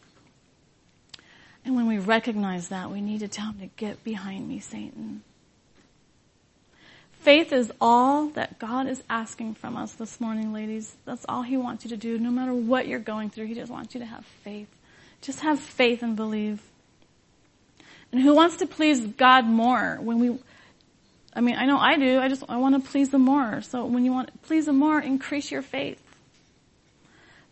And 1.64 1.74
when 1.74 1.86
we 1.86 1.98
recognize 1.98 2.68
that, 2.68 2.92
we 2.92 3.00
need 3.00 3.20
to 3.20 3.28
tell 3.28 3.46
him 3.46 3.58
to 3.58 3.66
get 3.76 4.04
behind 4.04 4.48
me, 4.48 4.60
Satan. 4.60 5.22
Faith 7.26 7.52
is 7.52 7.72
all 7.80 8.28
that 8.28 8.60
God 8.60 8.86
is 8.86 9.02
asking 9.10 9.54
from 9.54 9.76
us 9.76 9.94
this 9.94 10.20
morning, 10.20 10.52
ladies. 10.52 10.94
That's 11.04 11.26
all 11.28 11.42
he 11.42 11.56
wants 11.56 11.84
you 11.84 11.90
to 11.90 11.96
do. 11.96 12.20
No 12.20 12.30
matter 12.30 12.54
what 12.54 12.86
you're 12.86 13.00
going 13.00 13.30
through, 13.30 13.46
he 13.46 13.54
just 13.54 13.72
wants 13.72 13.94
you 13.94 14.00
to 14.00 14.06
have 14.06 14.24
faith. 14.44 14.68
Just 15.22 15.40
have 15.40 15.58
faith 15.58 16.04
and 16.04 16.14
believe. 16.14 16.62
And 18.12 18.20
who 18.20 18.34
wants 18.34 18.56
to 18.56 18.66
please 18.66 19.00
God 19.00 19.44
more 19.44 19.98
when 20.00 20.18
we, 20.18 20.38
I 21.34 21.40
mean, 21.40 21.56
I 21.56 21.66
know 21.66 21.78
I 21.78 21.96
do. 21.96 22.18
I 22.18 22.28
just, 22.28 22.44
I 22.48 22.56
want 22.56 22.82
to 22.82 22.90
please 22.90 23.12
Him 23.12 23.22
more. 23.22 23.62
So 23.62 23.84
when 23.86 24.04
you 24.04 24.12
want 24.12 24.32
to 24.32 24.38
please 24.46 24.68
Him 24.68 24.78
more, 24.78 25.00
increase 25.00 25.50
your 25.50 25.62
faith. 25.62 26.00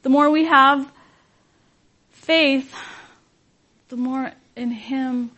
The 0.03 0.09
more 0.09 0.31
we 0.31 0.45
have 0.45 0.91
faith, 2.11 2.75
the 3.89 3.97
more 3.97 4.33
in 4.57 4.71
Him 4.71 5.31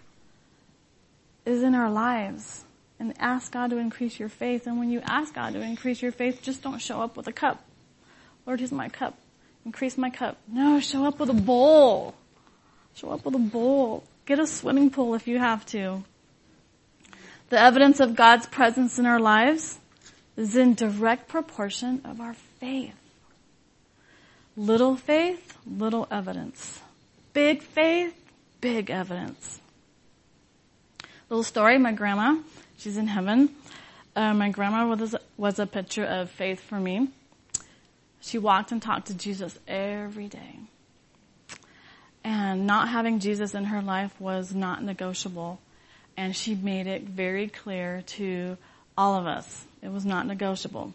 is 1.44 1.62
in 1.62 1.74
our 1.74 1.90
lives. 1.90 2.64
And 2.98 3.12
ask 3.18 3.52
God 3.52 3.70
to 3.70 3.76
increase 3.76 4.18
your 4.18 4.30
faith. 4.30 4.66
And 4.66 4.78
when 4.78 4.90
you 4.90 5.02
ask 5.04 5.34
God 5.34 5.52
to 5.52 5.60
increase 5.60 6.00
your 6.00 6.12
faith, 6.12 6.40
just 6.42 6.62
don't 6.62 6.78
show 6.78 7.02
up 7.02 7.16
with 7.16 7.26
a 7.26 7.32
cup. 7.32 7.62
Lord, 8.46 8.60
here's 8.60 8.72
my 8.72 8.88
cup. 8.88 9.18
Increase 9.66 9.98
my 9.98 10.08
cup. 10.08 10.38
No, 10.48 10.80
show 10.80 11.04
up 11.04 11.18
with 11.18 11.28
a 11.28 11.34
bowl. 11.34 12.14
Show 12.94 13.10
up 13.10 13.24
with 13.24 13.34
a 13.34 13.38
bowl. 13.38 14.04
Get 14.26 14.40
a 14.40 14.46
swimming 14.46 14.90
pool 14.90 15.14
if 15.14 15.28
you 15.28 15.38
have 15.38 15.64
to. 15.66 16.02
The 17.48 17.60
evidence 17.60 18.00
of 18.00 18.16
God's 18.16 18.46
presence 18.46 18.98
in 18.98 19.06
our 19.06 19.20
lives 19.20 19.78
is 20.36 20.56
in 20.56 20.74
direct 20.74 21.28
proportion 21.28 22.02
of 22.04 22.20
our 22.20 22.34
faith. 22.58 22.94
Little 24.56 24.96
faith, 24.96 25.56
little 25.64 26.08
evidence. 26.10 26.80
big 27.32 27.62
faith, 27.62 28.14
big 28.60 28.90
evidence. 28.90 29.60
Little 31.28 31.44
story, 31.44 31.76
my 31.78 31.92
grandma, 31.92 32.38
she's 32.78 32.96
in 32.96 33.06
heaven. 33.06 33.50
Uh, 34.16 34.32
my 34.32 34.48
grandma 34.48 34.86
was, 34.86 35.14
was 35.36 35.58
a 35.58 35.66
picture 35.66 36.04
of 36.04 36.30
faith 36.30 36.60
for 36.60 36.80
me. 36.80 37.10
She 38.20 38.38
walked 38.38 38.72
and 38.72 38.80
talked 38.80 39.08
to 39.08 39.14
Jesus 39.14 39.58
every 39.68 40.28
day. 40.28 40.60
And 42.26 42.66
not 42.66 42.88
having 42.88 43.20
Jesus 43.20 43.54
in 43.54 43.66
her 43.66 43.80
life 43.80 44.12
was 44.20 44.52
not 44.52 44.82
negotiable. 44.82 45.60
And 46.16 46.34
she 46.34 46.56
made 46.56 46.88
it 46.88 47.02
very 47.02 47.46
clear 47.46 48.02
to 48.18 48.58
all 48.98 49.14
of 49.14 49.26
us. 49.26 49.64
It 49.80 49.92
was 49.92 50.04
not 50.04 50.26
negotiable. 50.26 50.92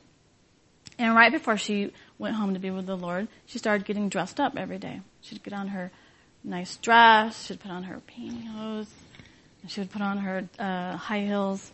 And 1.00 1.16
right 1.16 1.32
before 1.32 1.56
she 1.56 1.94
went 2.20 2.36
home 2.36 2.54
to 2.54 2.60
be 2.60 2.70
with 2.70 2.86
the 2.86 2.98
Lord, 2.98 3.30
she 3.46 3.60
started 3.60 3.88
getting 3.88 4.10
dressed 4.10 4.42
up 4.42 4.58
every 4.58 4.78
day. 4.78 5.00
She'd 5.22 5.42
get 5.42 5.54
on 5.54 5.70
her 5.70 5.90
nice 6.44 6.76
dress, 6.76 7.46
she'd 7.46 7.62
put 7.62 7.72
on 7.72 7.84
her 7.84 8.02
pantyhose, 8.10 8.90
and 9.62 9.72
she 9.72 9.80
would 9.80 9.90
put 9.90 10.02
on 10.02 10.18
her 10.18 10.50
uh, 10.60 10.98
high 10.98 11.22
heels. 11.22 11.72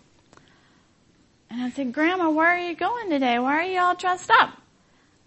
And 1.49 1.63
I'd 1.63 1.73
say, 1.73 1.85
Grandma, 1.85 2.29
where 2.29 2.49
are 2.49 2.59
you 2.59 2.75
going 2.75 3.09
today? 3.09 3.39
Why 3.39 3.53
are 3.53 3.63
you 3.63 3.79
all 3.79 3.95
dressed 3.95 4.29
up? 4.29 4.51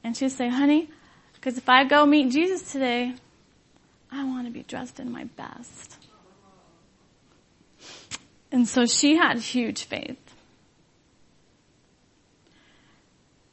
And 0.04 0.16
she'd 0.16 0.30
say, 0.30 0.48
honey, 0.48 0.88
because 1.34 1.58
if 1.58 1.68
I 1.68 1.82
go 1.82 2.06
meet 2.06 2.30
Jesus 2.30 2.70
today, 2.70 3.14
I 4.12 4.24
want 4.24 4.46
to 4.46 4.52
be 4.52 4.62
dressed 4.62 5.00
in 5.00 5.10
my 5.10 5.24
best. 5.24 5.96
And 8.52 8.66
so 8.66 8.86
she 8.86 9.16
had 9.16 9.38
huge 9.38 9.84
faith. 9.84 10.18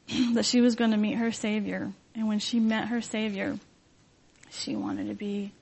that 0.32 0.44
she 0.44 0.60
was 0.60 0.74
going 0.74 0.90
to 0.90 0.96
meet 0.96 1.14
her 1.14 1.30
Savior. 1.30 1.92
And 2.14 2.28
when 2.28 2.38
she 2.38 2.60
met 2.60 2.88
her 2.88 3.00
Savior, 3.00 3.58
she 4.50 4.74
wanted 4.74 5.08
to 5.08 5.14
be, 5.14 5.52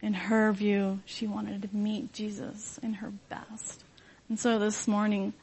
in 0.00 0.14
her 0.14 0.52
view, 0.52 1.00
she 1.04 1.26
wanted 1.26 1.62
to 1.62 1.76
meet 1.76 2.12
Jesus 2.12 2.78
in 2.82 2.94
her 2.94 3.12
best. 3.28 3.84
And 4.28 4.38
so 4.38 4.58
this 4.58 4.88
morning, 4.88 5.34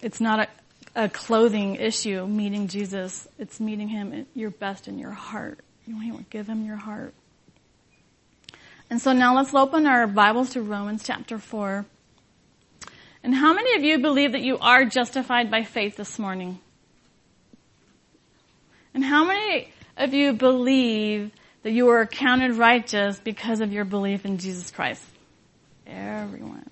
it's 0.00 0.20
not 0.20 0.48
a, 0.94 1.04
a 1.04 1.08
clothing 1.08 1.76
issue, 1.76 2.26
meeting 2.26 2.66
Jesus. 2.66 3.28
It's 3.38 3.60
meeting 3.60 3.88
Him 3.88 4.12
at 4.12 4.26
your 4.34 4.50
best 4.50 4.88
in 4.88 4.98
your 4.98 5.12
heart. 5.12 5.60
You 5.86 5.96
want 5.96 6.18
to 6.18 6.24
give 6.24 6.48
Him 6.48 6.64
your 6.64 6.76
heart. 6.76 7.14
And 8.92 9.00
so 9.00 9.14
now 9.14 9.34
let's 9.34 9.54
open 9.54 9.86
our 9.86 10.06
Bibles 10.06 10.50
to 10.50 10.60
Romans 10.60 11.02
chapter 11.02 11.38
4. 11.38 11.86
And 13.22 13.34
how 13.34 13.54
many 13.54 13.74
of 13.76 13.82
you 13.82 13.98
believe 13.98 14.32
that 14.32 14.42
you 14.42 14.58
are 14.58 14.84
justified 14.84 15.50
by 15.50 15.64
faith 15.64 15.96
this 15.96 16.18
morning? 16.18 16.60
And 18.92 19.02
how 19.02 19.24
many 19.24 19.72
of 19.96 20.12
you 20.12 20.34
believe 20.34 21.30
that 21.62 21.70
you 21.70 21.88
are 21.88 22.04
counted 22.04 22.56
righteous 22.56 23.18
because 23.18 23.62
of 23.62 23.72
your 23.72 23.86
belief 23.86 24.26
in 24.26 24.36
Jesus 24.36 24.70
Christ? 24.70 25.02
Everyone. 25.86 26.68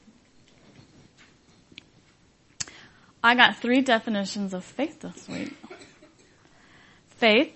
I 3.24 3.34
got 3.34 3.56
three 3.56 3.80
definitions 3.80 4.52
of 4.52 4.62
faith 4.62 5.00
this 5.00 5.26
week. 5.26 5.56
Faith, 7.16 7.50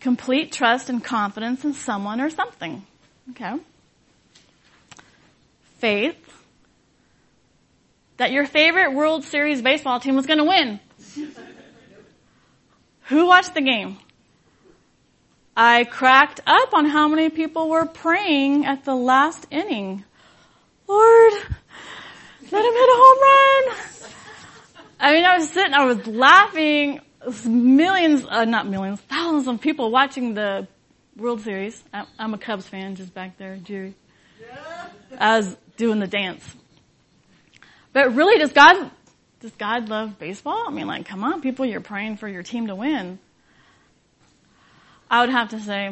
complete 0.00 0.52
trust 0.52 0.90
and 0.90 1.02
confidence 1.02 1.64
in 1.64 1.72
someone 1.72 2.20
or 2.20 2.28
something. 2.28 2.84
Okay. 3.30 3.54
Faith, 5.82 6.16
that 8.16 8.30
your 8.30 8.46
favorite 8.46 8.92
World 8.92 9.24
Series 9.24 9.62
baseball 9.62 9.98
team 9.98 10.14
was 10.14 10.26
going 10.26 10.38
to 10.38 10.44
win. 10.44 10.78
Who 13.06 13.26
watched 13.26 13.54
the 13.54 13.62
game? 13.62 13.98
I 15.56 15.82
cracked 15.82 16.38
up 16.46 16.72
on 16.72 16.84
how 16.84 17.08
many 17.08 17.30
people 17.30 17.68
were 17.68 17.84
praying 17.84 18.64
at 18.64 18.84
the 18.84 18.94
last 18.94 19.48
inning. 19.50 20.04
Lord, 20.86 21.32
let 21.32 22.64
him 22.64 22.74
hit 22.74 22.88
a 22.88 22.96
home 22.96 23.18
run. 23.66 23.76
I 25.00 25.12
mean, 25.14 25.24
I 25.24 25.38
was 25.38 25.48
sitting, 25.48 25.74
I 25.74 25.84
was 25.84 26.06
laughing. 26.06 27.00
Millions, 27.44 28.24
uh, 28.28 28.44
not 28.44 28.68
millions, 28.68 29.00
thousands 29.00 29.48
of 29.48 29.60
people 29.60 29.90
watching 29.90 30.34
the 30.34 30.68
World 31.16 31.40
Series. 31.40 31.82
I'm 31.92 32.34
a 32.34 32.38
Cubs 32.38 32.68
fan, 32.68 32.94
just 32.94 33.12
back 33.12 33.36
there, 33.36 33.56
Jerry. 33.56 33.96
I 35.18 35.38
was 35.38 35.56
doing 35.82 35.98
the 35.98 36.06
dance. 36.06 36.48
But 37.92 38.14
really, 38.14 38.38
does 38.38 38.52
God 38.52 38.88
does 39.40 39.50
God 39.52 39.88
love 39.88 40.16
baseball? 40.16 40.66
I 40.68 40.70
mean, 40.70 40.86
like, 40.86 41.06
come 41.06 41.24
on, 41.24 41.40
people, 41.40 41.66
you're 41.66 41.80
praying 41.80 42.18
for 42.18 42.28
your 42.28 42.44
team 42.44 42.68
to 42.68 42.76
win. 42.76 43.18
I 45.10 45.22
would 45.22 45.30
have 45.30 45.48
to 45.48 45.58
say, 45.58 45.90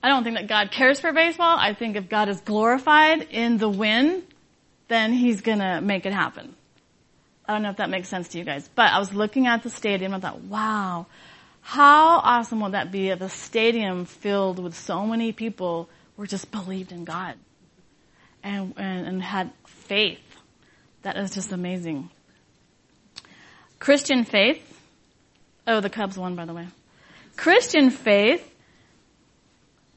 I 0.00 0.08
don't 0.08 0.22
think 0.22 0.36
that 0.36 0.46
God 0.46 0.70
cares 0.70 1.00
for 1.00 1.12
baseball. 1.12 1.56
I 1.58 1.74
think 1.74 1.96
if 1.96 2.08
God 2.08 2.28
is 2.28 2.40
glorified 2.42 3.22
in 3.32 3.58
the 3.58 3.68
win, 3.68 4.22
then 4.86 5.12
He's 5.12 5.40
gonna 5.40 5.80
make 5.80 6.06
it 6.06 6.12
happen. 6.12 6.54
I 7.48 7.54
don't 7.54 7.62
know 7.62 7.70
if 7.70 7.78
that 7.78 7.90
makes 7.90 8.08
sense 8.08 8.28
to 8.28 8.38
you 8.38 8.44
guys, 8.44 8.70
but 8.76 8.92
I 8.92 9.00
was 9.00 9.12
looking 9.12 9.48
at 9.48 9.64
the 9.64 9.70
stadium 9.70 10.14
and 10.14 10.24
I 10.24 10.28
thought, 10.30 10.42
wow, 10.42 11.06
how 11.62 12.18
awesome 12.18 12.60
would 12.60 12.72
that 12.72 12.92
be 12.92 13.08
if 13.08 13.20
a 13.20 13.28
stadium 13.28 14.04
filled 14.04 14.60
with 14.60 14.76
so 14.76 15.04
many 15.04 15.32
people 15.32 15.88
were 16.16 16.28
just 16.28 16.52
believed 16.52 16.92
in 16.92 17.04
God 17.04 17.34
and, 18.42 18.74
and, 18.76 19.06
and 19.06 19.22
had 19.22 19.50
faith. 19.66 20.20
That 21.02 21.16
is 21.16 21.32
just 21.34 21.52
amazing. 21.52 22.10
Christian 23.78 24.24
faith. 24.24 24.66
Oh, 25.66 25.80
the 25.80 25.90
Cubs 25.90 26.18
won, 26.18 26.34
by 26.34 26.44
the 26.44 26.52
way. 26.52 26.68
Christian 27.36 27.90
faith, 27.90 28.46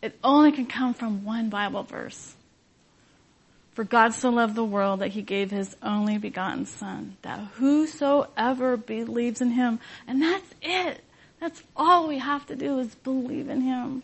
it 0.01 0.17
only 0.23 0.51
can 0.51 0.65
come 0.65 0.93
from 0.93 1.25
one 1.25 1.49
Bible 1.49 1.83
verse. 1.83 2.35
For 3.73 3.83
God 3.83 4.13
so 4.13 4.29
loved 4.29 4.55
the 4.55 4.63
world 4.63 4.99
that 4.99 5.09
he 5.09 5.23
gave 5.23 5.49
his 5.49 5.75
only 5.81 6.17
begotten 6.17 6.65
son, 6.65 7.17
that 7.23 7.39
whosoever 7.55 8.77
believes 8.77 9.41
in 9.41 9.51
him, 9.51 9.79
and 10.07 10.21
that's 10.21 10.53
it. 10.61 11.01
That's 11.39 11.61
all 11.75 12.07
we 12.07 12.19
have 12.19 12.45
to 12.47 12.55
do 12.55 12.79
is 12.79 12.93
believe 12.95 13.49
in 13.49 13.61
him, 13.61 14.03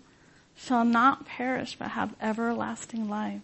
shall 0.57 0.83
not 0.83 1.25
perish 1.25 1.75
but 1.77 1.89
have 1.89 2.13
everlasting 2.19 3.07
life. 3.07 3.41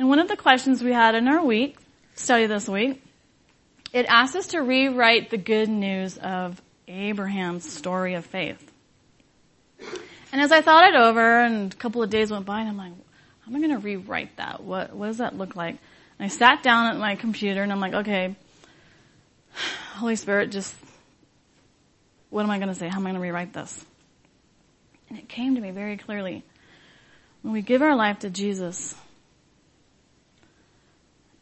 And 0.00 0.08
one 0.08 0.18
of 0.18 0.28
the 0.28 0.36
questions 0.36 0.82
we 0.82 0.94
had 0.94 1.14
in 1.14 1.28
our 1.28 1.44
week, 1.44 1.76
study 2.14 2.46
this 2.46 2.66
week, 2.66 3.02
it 3.92 4.06
asks 4.06 4.34
us 4.34 4.46
to 4.46 4.60
rewrite 4.60 5.28
the 5.28 5.36
good 5.36 5.68
news 5.68 6.16
of 6.16 6.58
Abraham's 6.88 7.70
story 7.70 8.14
of 8.14 8.24
faith. 8.24 8.72
And 10.32 10.40
as 10.40 10.52
I 10.52 10.62
thought 10.62 10.88
it 10.88 10.94
over 10.94 11.40
and 11.40 11.70
a 11.70 11.76
couple 11.76 12.02
of 12.02 12.08
days 12.08 12.30
went 12.30 12.46
by 12.46 12.60
and 12.60 12.70
I'm 12.70 12.78
like, 12.78 12.94
how 12.94 13.50
am 13.50 13.56
I 13.56 13.58
going 13.58 13.72
to 13.72 13.78
rewrite 13.78 14.38
that? 14.38 14.62
What, 14.62 14.94
what 14.94 15.08
does 15.08 15.18
that 15.18 15.36
look 15.36 15.54
like? 15.54 15.76
And 16.18 16.24
I 16.24 16.28
sat 16.28 16.62
down 16.62 16.86
at 16.86 16.96
my 16.96 17.14
computer 17.14 17.62
and 17.62 17.70
I'm 17.70 17.80
like, 17.80 17.92
okay, 17.92 18.34
Holy 19.96 20.16
Spirit, 20.16 20.50
just, 20.50 20.74
what 22.30 22.42
am 22.42 22.50
I 22.50 22.56
going 22.56 22.70
to 22.70 22.74
say? 22.74 22.88
How 22.88 23.00
am 23.00 23.06
I 23.06 23.10
going 23.10 23.20
to 23.20 23.20
rewrite 23.20 23.52
this? 23.52 23.84
And 25.10 25.18
it 25.18 25.28
came 25.28 25.56
to 25.56 25.60
me 25.60 25.72
very 25.72 25.98
clearly. 25.98 26.42
When 27.42 27.52
we 27.52 27.60
give 27.60 27.82
our 27.82 27.94
life 27.94 28.20
to 28.20 28.30
Jesus, 28.30 28.94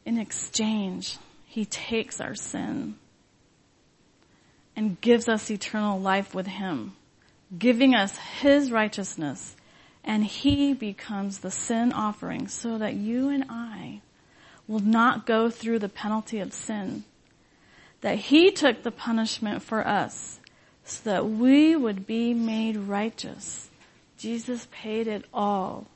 in 0.08 0.16
exchange, 0.16 1.18
he 1.44 1.66
takes 1.66 2.18
our 2.18 2.34
sin 2.34 2.94
and 4.74 4.98
gives 5.02 5.28
us 5.28 5.50
eternal 5.50 6.00
life 6.00 6.34
with 6.34 6.46
Him, 6.46 6.92
giving 7.58 7.94
us 7.94 8.16
His 8.40 8.72
righteousness, 8.72 9.54
and 10.02 10.24
He 10.24 10.72
becomes 10.72 11.40
the 11.40 11.50
sin 11.50 11.92
offering 11.92 12.48
so 12.48 12.78
that 12.78 12.94
you 12.94 13.28
and 13.28 13.44
I 13.50 14.00
will 14.66 14.80
not 14.80 15.26
go 15.26 15.50
through 15.50 15.80
the 15.80 15.90
penalty 15.90 16.38
of 16.38 16.54
sin. 16.54 17.04
That 18.00 18.16
He 18.16 18.50
took 18.50 18.84
the 18.84 18.90
punishment 18.90 19.62
for 19.62 19.86
us 19.86 20.40
so 20.86 21.10
that 21.10 21.28
we 21.28 21.76
would 21.76 22.06
be 22.06 22.32
made 22.32 22.78
righteous. 22.78 23.68
Jesus 24.16 24.68
paid 24.70 25.06
it 25.06 25.26
all. 25.34 25.86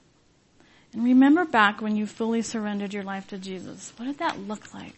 And 0.92 1.04
remember 1.04 1.44
back 1.44 1.80
when 1.80 1.96
you 1.96 2.06
fully 2.06 2.42
surrendered 2.42 2.92
your 2.92 3.02
life 3.02 3.28
to 3.28 3.38
Jesus. 3.38 3.92
What 3.96 4.06
did 4.06 4.18
that 4.18 4.38
look 4.40 4.74
like? 4.74 4.94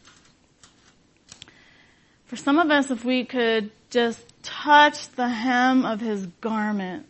For 2.26 2.36
some 2.36 2.58
of 2.58 2.70
us, 2.70 2.90
if 2.90 3.04
we 3.04 3.24
could 3.24 3.70
just 3.90 4.20
touch 4.42 5.08
the 5.10 5.28
hem 5.28 5.84
of 5.84 6.00
his 6.00 6.26
garment, 6.40 7.06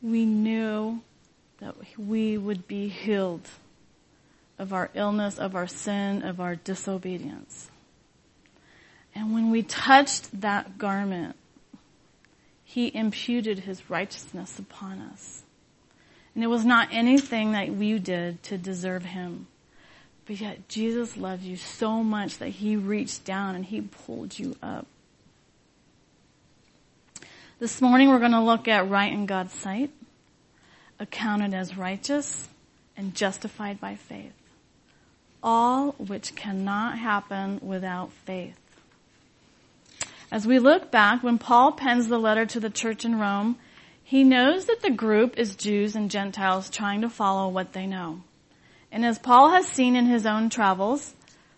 we 0.00 0.24
knew 0.24 1.02
that 1.58 1.74
we 1.98 2.38
would 2.38 2.66
be 2.66 2.88
healed 2.88 3.46
of 4.58 4.72
our 4.72 4.90
illness, 4.94 5.38
of 5.38 5.54
our 5.54 5.66
sin, 5.66 6.22
of 6.22 6.40
our 6.40 6.56
disobedience. 6.56 7.70
And 9.14 9.34
when 9.34 9.50
we 9.50 9.62
touched 9.62 10.40
that 10.40 10.78
garment, 10.78 11.36
he 12.64 12.94
imputed 12.94 13.60
his 13.60 13.90
righteousness 13.90 14.58
upon 14.58 15.00
us. 15.00 15.41
And 16.34 16.42
it 16.42 16.46
was 16.46 16.64
not 16.64 16.88
anything 16.92 17.52
that 17.52 17.68
we 17.70 17.98
did 17.98 18.42
to 18.44 18.56
deserve 18.56 19.04
him. 19.04 19.46
But 20.26 20.40
yet 20.40 20.68
Jesus 20.68 21.16
loved 21.16 21.42
you 21.42 21.56
so 21.56 22.02
much 22.02 22.38
that 22.38 22.48
he 22.48 22.76
reached 22.76 23.24
down 23.24 23.54
and 23.54 23.64
he 23.64 23.80
pulled 23.80 24.38
you 24.38 24.56
up. 24.62 24.86
This 27.58 27.80
morning 27.80 28.08
we're 28.08 28.18
going 28.18 28.32
to 28.32 28.40
look 28.40 28.66
at 28.66 28.88
right 28.88 29.12
in 29.12 29.26
God's 29.26 29.52
sight, 29.52 29.90
accounted 30.98 31.54
as 31.54 31.76
righteous 31.76 32.48
and 32.96 33.14
justified 33.14 33.80
by 33.80 33.94
faith. 33.94 34.32
All 35.42 35.92
which 35.92 36.34
cannot 36.34 36.98
happen 36.98 37.60
without 37.62 38.12
faith. 38.12 38.58
As 40.30 40.46
we 40.46 40.58
look 40.58 40.90
back, 40.90 41.22
when 41.22 41.38
Paul 41.38 41.72
pens 41.72 42.08
the 42.08 42.18
letter 42.18 42.46
to 42.46 42.58
the 42.58 42.70
church 42.70 43.04
in 43.04 43.18
Rome, 43.18 43.58
he 44.12 44.24
knows 44.24 44.66
that 44.66 44.82
the 44.82 44.90
group 44.90 45.38
is 45.38 45.56
Jews 45.56 45.96
and 45.96 46.10
Gentiles 46.10 46.68
trying 46.68 47.00
to 47.00 47.08
follow 47.08 47.48
what 47.48 47.72
they 47.72 47.86
know. 47.86 48.20
And 48.90 49.06
as 49.06 49.18
Paul 49.18 49.48
has 49.52 49.66
seen 49.66 49.96
in 49.96 50.04
his 50.04 50.26
own 50.26 50.50
travels, 50.50 51.14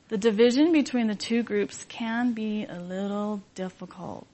the 0.06 0.16
division 0.16 0.70
between 0.70 1.08
the 1.08 1.16
two 1.16 1.42
groups 1.42 1.84
can 1.88 2.32
be 2.32 2.64
a 2.64 2.78
little 2.78 3.42
difficult. 3.56 4.28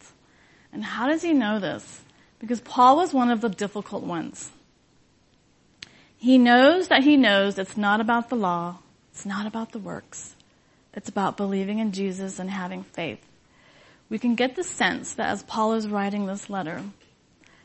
And 0.71 0.85
how 0.85 1.09
does 1.09 1.23
he 1.23 1.33
know 1.33 1.61
this? 1.61 2.03
Because 2.39 2.61
Paul 2.61 2.99
was 2.99 3.15
one 3.15 3.31
of 3.31 3.41
the 3.41 3.49
difficult 3.49 4.03
ones. 4.05 4.51
He 6.19 6.37
knows 6.37 6.89
that 6.89 7.05
he 7.05 7.17
knows 7.17 7.59
it's 7.59 7.79
not 7.79 8.03
about 8.03 8.29
the 8.29 8.37
law. 8.37 8.81
It's 9.13 9.25
not 9.25 9.47
about 9.47 9.73
the 9.73 9.79
works. 9.79 10.37
It's 10.93 11.09
about 11.09 11.39
believing 11.39 11.79
in 11.79 11.93
Jesus 11.93 12.39
and 12.39 12.51
having 12.51 12.83
faith. 12.83 13.25
We 14.11 14.19
can 14.19 14.35
get 14.35 14.57
the 14.57 14.65
sense 14.65 15.15
that 15.15 15.31
as 15.31 15.43
Paul 15.43 15.73
is 15.73 15.89
writing 15.89 16.27
this 16.27 16.51
letter, 16.51 16.83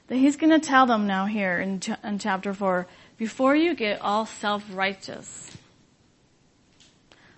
that 0.08 0.16
he's 0.16 0.36
going 0.36 0.52
to 0.52 0.66
tell 0.66 0.86
them 0.86 1.08
now 1.08 1.26
here 1.26 1.60
in, 1.60 1.80
ch- 1.80 1.90
in 2.04 2.20
chapter 2.20 2.54
4, 2.54 2.88
before 3.18 3.56
you 3.56 3.74
get 3.76 4.02
all 4.02 4.26
self-righteous, 4.26 5.58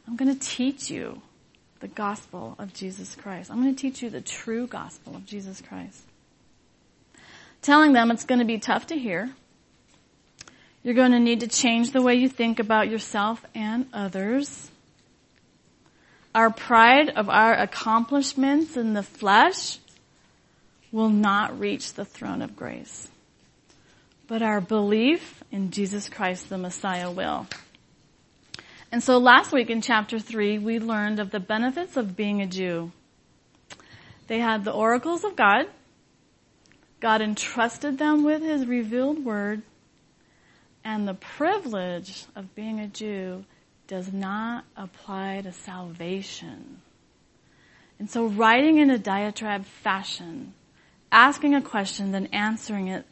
I'm 0.08 0.15
going 0.15 0.34
to 0.34 0.39
teach 0.39 0.89
you 0.89 1.21
the 1.80 1.88
gospel 1.88 2.56
of 2.58 2.73
Jesus 2.73 3.15
Christ. 3.15 3.51
I'm 3.51 3.62
going 3.62 3.75
to 3.75 3.82
teach 3.82 4.01
you 4.01 4.10
the 4.10 4.21
true 4.21 4.67
gospel 4.67 5.15
of 5.15 5.25
Jesus 5.25 5.62
Christ. 5.62 6.01
Telling 7.62 7.93
them 7.93 8.12
it's 8.12 8.25
going 8.25 8.39
to 8.39 8.45
be 8.45 8.58
tough 8.58 8.88
to 8.88 8.97
hear. 8.97 9.30
You're 10.84 10.93
going 10.93 11.12
to 11.12 11.19
need 11.19 11.41
to 11.41 11.47
change 11.47 11.91
the 11.91 12.01
way 12.01 12.15
you 12.15 12.30
think 12.30 12.60
about 12.60 12.89
yourself 12.89 13.45
and 13.53 13.88
others. 13.93 14.71
Our 16.34 16.49
pride 16.49 17.10
of 17.10 17.30
our 17.30 17.53
accomplishments 17.53 18.77
in 18.77 18.93
the 18.93 19.03
flesh 19.03 19.80
will 20.91 21.10
not 21.10 21.60
reach 21.60 21.93
the 21.93 22.06
throne 22.06 22.41
of 22.41 22.56
grace. 22.56 23.10
But 24.28 24.41
our 24.41 24.62
belief 24.62 25.43
in 25.52 25.71
Jesus 25.71 26.10
Christ 26.10 26.50
the 26.50 26.58
Messiah 26.58 27.12
will. 27.12 27.47
And 28.91 29.04
so 29.04 29.17
last 29.17 29.52
week 29.52 29.69
in 29.69 29.82
chapter 29.82 30.19
3, 30.19 30.60
we 30.60 30.80
learned 30.80 31.19
of 31.19 31.32
the 31.32 31.39
benefits 31.39 31.97
of 31.97 32.15
being 32.15 32.41
a 32.41 32.47
Jew. 32.47 32.91
They 34.28 34.39
had 34.39 34.63
the 34.63 34.71
oracles 34.71 35.23
of 35.23 35.36
God. 35.36 35.67
God 37.00 37.21
entrusted 37.21 37.97
them 37.97 38.23
with 38.23 38.41
His 38.41 38.65
revealed 38.65 39.23
word. 39.23 39.62
And 40.84 41.08
the 41.08 41.13
privilege 41.13 42.26
of 42.36 42.56
being 42.56 42.80
a 42.80 42.88
Jew 42.88 43.43
does 43.88 44.12
not 44.12 44.63
apply 44.76 45.41
to 45.41 45.52
salvation. 45.52 46.82
And 48.00 48.10
so 48.10 48.28
writing 48.28 48.78
in 48.78 48.89
a 48.89 48.97
diatribe 48.97 49.65
fashion, 49.65 50.54
asking 51.17 51.56
a 51.56 51.62
question, 51.63 52.12
then 52.12 52.27
answering 52.27 52.89
it 52.89 53.03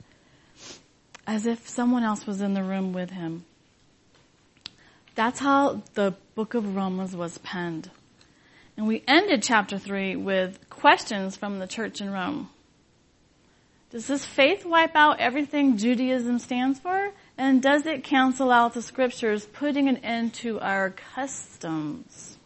as 1.26 1.48
if 1.48 1.68
someone 1.68 2.04
else 2.04 2.28
was 2.28 2.40
in 2.40 2.54
the 2.54 2.64
room 2.64 2.94
with 2.94 3.10
him. 3.10 3.44
That's 5.16 5.40
how 5.40 5.82
the 5.96 6.14
book 6.36 6.54
of 6.54 6.76
Romans 6.76 7.16
was 7.16 7.40
penned. 7.40 7.90
And 8.78 8.86
we 8.86 9.04
ended 9.08 9.42
chapter 9.42 9.80
3 9.80 10.18
with 10.18 10.70
questions 10.70 11.36
from 11.36 11.58
the 11.58 11.66
church 11.66 12.00
in 12.00 12.12
Rome. 12.12 12.52
Does 13.90 14.06
this 14.06 14.24
faith 14.24 14.66
wipe 14.66 14.96
out 14.96 15.20
everything 15.20 15.78
Judaism 15.78 16.38
stands 16.38 16.80
for? 16.80 17.12
And 17.40 17.60
does 17.60 17.88
it 17.88 18.04
cancel 18.04 18.52
out 18.52 18.76
the 18.76 18.84
scriptures, 18.84 19.46
putting 19.46 19.88
an 19.90 19.98
end 19.98 20.36
to 20.36 20.60
our 20.60 20.92
customs? 20.92 22.38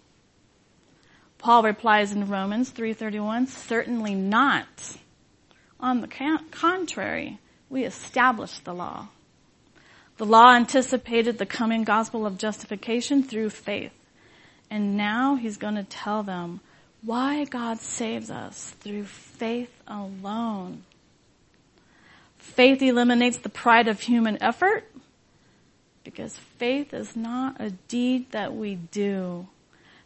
Paul 1.37 1.63
replies 1.63 2.13
in 2.13 2.29
Romans 2.29 2.71
3.31, 2.71 3.47
certainly 3.47 4.15
not. 4.15 4.67
On 5.79 6.01
the 6.01 6.09
contrary, 6.51 7.39
we 7.69 7.85
established 7.85 8.65
the 8.65 8.73
law. 8.73 9.07
The 10.17 10.25
law 10.25 10.53
anticipated 10.53 11.37
the 11.37 11.45
coming 11.45 11.85
gospel 11.85 12.25
of 12.25 12.37
justification 12.37 13.23
through 13.23 13.51
faith. 13.51 13.93
And 14.69 14.97
now 14.97 15.35
he's 15.35 15.57
going 15.57 15.75
to 15.75 15.83
tell 15.83 16.23
them 16.23 16.59
why 17.01 17.45
God 17.45 17.79
saves 17.79 18.29
us 18.29 18.71
through 18.81 19.05
faith 19.05 19.71
alone. 19.87 20.83
Faith 22.37 22.81
eliminates 22.81 23.37
the 23.37 23.49
pride 23.49 23.87
of 23.87 24.01
human 24.01 24.41
effort 24.43 24.83
because 26.03 26.35
faith 26.57 26.93
is 26.93 27.15
not 27.15 27.61
a 27.61 27.69
deed 27.69 28.31
that 28.31 28.53
we 28.53 28.75
do. 28.75 29.47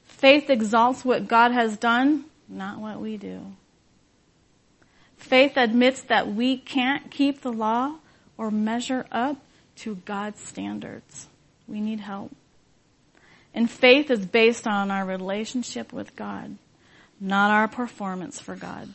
Faith 0.06 0.50
exalts 0.50 1.04
what 1.04 1.28
God 1.28 1.52
has 1.52 1.78
done, 1.78 2.26
not 2.48 2.80
what 2.80 3.00
we 3.00 3.18
do. 3.18 3.42
Faith 5.24 5.54
admits 5.56 6.02
that 6.02 6.34
we 6.34 6.58
can't 6.58 7.10
keep 7.10 7.42
the 7.42 7.52
law 7.52 7.96
or 8.38 8.52
measure 8.52 9.06
up 9.10 9.38
to 9.78 9.96
God's 10.04 10.42
standards. 10.42 11.28
We 11.66 11.80
need 11.80 12.02
help. 12.02 12.36
And 13.54 13.72
faith 13.72 14.12
is 14.12 14.26
based 14.26 14.68
on 14.68 14.92
our 14.92 15.06
relationship 15.06 15.94
with 15.94 16.14
God, 16.18 16.58
not 17.22 17.52
our 17.52 17.70
performance 17.70 18.42
for 18.42 18.58
God. 18.58 18.90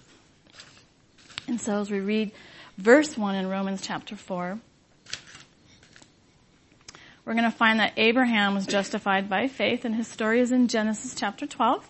And 1.48 1.58
so 1.58 1.80
as 1.80 1.90
we 1.90 2.00
read 2.00 2.30
verse 2.76 3.16
1 3.16 3.34
in 3.34 3.48
Romans 3.48 3.80
chapter 3.80 4.14
4, 4.14 4.58
we're 7.24 7.32
going 7.32 7.50
to 7.50 7.50
find 7.50 7.80
that 7.80 7.94
Abraham 7.96 8.54
was 8.54 8.66
justified 8.66 9.30
by 9.30 9.48
faith 9.48 9.86
and 9.86 9.94
his 9.94 10.06
story 10.06 10.40
is 10.40 10.52
in 10.52 10.68
Genesis 10.68 11.14
chapter 11.14 11.46
12. 11.46 11.88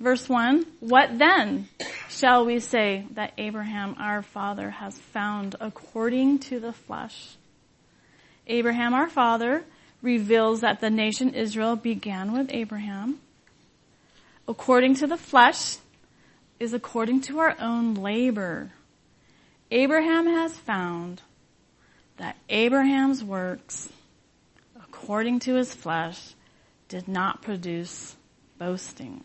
Verse 0.00 0.28
1, 0.30 0.64
what 0.80 1.18
then 1.18 1.68
shall 2.08 2.46
we 2.46 2.58
say 2.58 3.06
that 3.12 3.34
Abraham 3.36 3.94
our 3.98 4.22
father 4.22 4.70
has 4.70 4.98
found 4.98 5.56
according 5.60 6.38
to 6.38 6.58
the 6.58 6.72
flesh? 6.72 7.36
Abraham 8.46 8.94
our 8.94 9.10
father 9.10 9.62
reveals 10.00 10.62
that 10.62 10.80
the 10.80 10.88
nation 10.88 11.34
Israel 11.34 11.76
began 11.76 12.32
with 12.32 12.50
Abraham. 12.50 13.20
According 14.48 14.94
to 14.96 15.06
the 15.06 15.18
flesh 15.18 15.76
is 16.58 16.72
according 16.72 17.20
to 17.22 17.38
our 17.38 17.54
own 17.60 17.94
labor. 17.94 18.72
Abraham 19.70 20.26
has 20.26 20.56
found 20.56 21.20
that 22.16 22.36
Abraham's 22.48 23.22
works, 23.22 23.90
according 24.76 25.40
to 25.40 25.54
his 25.54 25.74
flesh, 25.74 26.34
did 26.88 27.06
not 27.06 27.42
produce 27.42 28.16
boasting, 28.58 29.24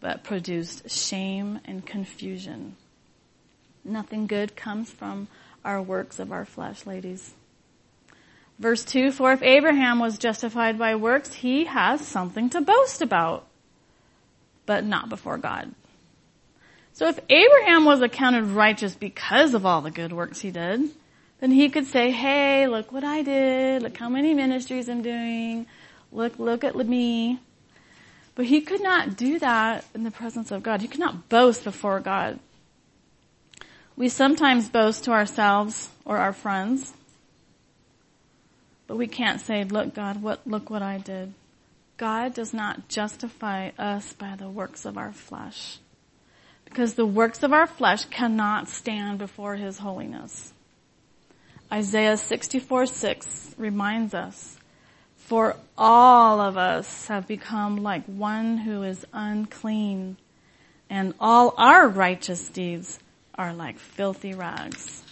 but 0.00 0.24
produced 0.24 0.90
shame 0.90 1.60
and 1.64 1.84
confusion. 1.84 2.76
Nothing 3.84 4.26
good 4.26 4.56
comes 4.56 4.90
from 4.90 5.28
our 5.64 5.80
works 5.80 6.18
of 6.18 6.32
our 6.32 6.44
flesh, 6.44 6.86
ladies. 6.86 7.34
Verse 8.58 8.84
2, 8.84 9.12
for 9.12 9.32
if 9.32 9.42
Abraham 9.42 9.98
was 9.98 10.16
justified 10.16 10.78
by 10.78 10.94
works, 10.94 11.32
he 11.34 11.66
has 11.66 12.06
something 12.06 12.48
to 12.50 12.60
boast 12.60 13.02
about, 13.02 13.46
but 14.64 14.84
not 14.84 15.08
before 15.08 15.36
God. 15.36 15.74
So 16.94 17.08
if 17.08 17.20
Abraham 17.28 17.84
was 17.84 18.00
accounted 18.00 18.44
righteous 18.44 18.94
because 18.94 19.52
of 19.52 19.66
all 19.66 19.82
the 19.82 19.90
good 19.90 20.12
works 20.14 20.40
he 20.40 20.50
did, 20.50 20.88
then 21.40 21.50
he 21.50 21.68
could 21.68 21.86
say, 21.86 22.10
hey, 22.10 22.66
look 22.66 22.90
what 22.92 23.04
I 23.04 23.20
did, 23.22 23.82
look 23.82 23.96
how 23.98 24.08
many 24.08 24.32
ministries 24.32 24.88
I'm 24.88 25.02
doing, 25.02 25.66
look, 26.10 26.38
look 26.38 26.64
at 26.64 26.74
me. 26.74 27.38
But 28.36 28.44
he 28.44 28.60
could 28.60 28.82
not 28.82 29.16
do 29.16 29.40
that 29.40 29.84
in 29.94 30.04
the 30.04 30.12
presence 30.12 30.52
of 30.52 30.62
God. 30.62 30.80
He 30.80 30.88
could 30.88 31.00
not 31.00 31.28
boast 31.28 31.64
before 31.64 31.98
God. 31.98 32.38
We 33.96 34.08
sometimes 34.08 34.68
boast 34.68 35.04
to 35.04 35.10
ourselves 35.10 35.90
or 36.04 36.18
our 36.18 36.32
friends 36.32 36.92
but 38.86 38.96
we 38.96 39.06
can't 39.06 39.40
say, 39.40 39.64
look 39.64 39.94
God, 39.94 40.22
what, 40.22 40.46
look 40.46 40.70
what 40.70 40.82
I 40.82 40.98
did. 40.98 41.34
God 41.96 42.34
does 42.34 42.52
not 42.52 42.88
justify 42.88 43.70
us 43.78 44.12
by 44.12 44.36
the 44.36 44.48
works 44.48 44.84
of 44.84 44.98
our 44.98 45.12
flesh. 45.12 45.78
Because 46.64 46.94
the 46.94 47.06
works 47.06 47.42
of 47.42 47.52
our 47.52 47.66
flesh 47.66 48.04
cannot 48.04 48.68
stand 48.68 49.18
before 49.18 49.56
His 49.56 49.78
holiness. 49.78 50.52
Isaiah 51.72 52.16
64 52.16 52.86
6 52.86 53.54
reminds 53.58 54.14
us, 54.14 54.55
for 55.26 55.56
all 55.76 56.40
of 56.40 56.56
us 56.56 57.08
have 57.08 57.26
become 57.26 57.82
like 57.82 58.04
one 58.06 58.58
who 58.58 58.82
is 58.84 59.04
unclean, 59.12 60.16
and 60.88 61.14
all 61.18 61.52
our 61.58 61.88
righteous 61.88 62.48
deeds 62.48 63.00
are 63.34 63.52
like 63.52 63.78
filthy 63.78 64.34
rags. 64.34 65.02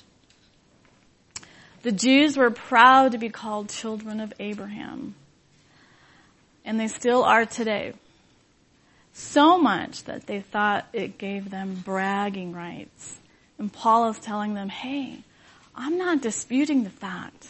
The 1.82 1.90
Jews 1.90 2.36
were 2.36 2.50
proud 2.50 3.12
to 3.12 3.18
be 3.18 3.28
called 3.28 3.68
children 3.68 4.20
of 4.20 4.32
Abraham. 4.38 5.16
And 6.64 6.78
they 6.80 6.88
still 6.88 7.24
are 7.24 7.44
today. 7.44 7.92
So 9.12 9.58
much 9.58 10.04
that 10.04 10.26
they 10.26 10.40
thought 10.40 10.86
it 10.92 11.18
gave 11.18 11.50
them 11.50 11.82
bragging 11.84 12.52
rights. 12.52 13.18
And 13.58 13.70
Paul 13.70 14.08
is 14.10 14.18
telling 14.18 14.54
them, 14.54 14.68
hey, 14.68 15.18
I'm 15.74 15.98
not 15.98 16.22
disputing 16.22 16.84
the 16.84 16.90
fact 16.90 17.48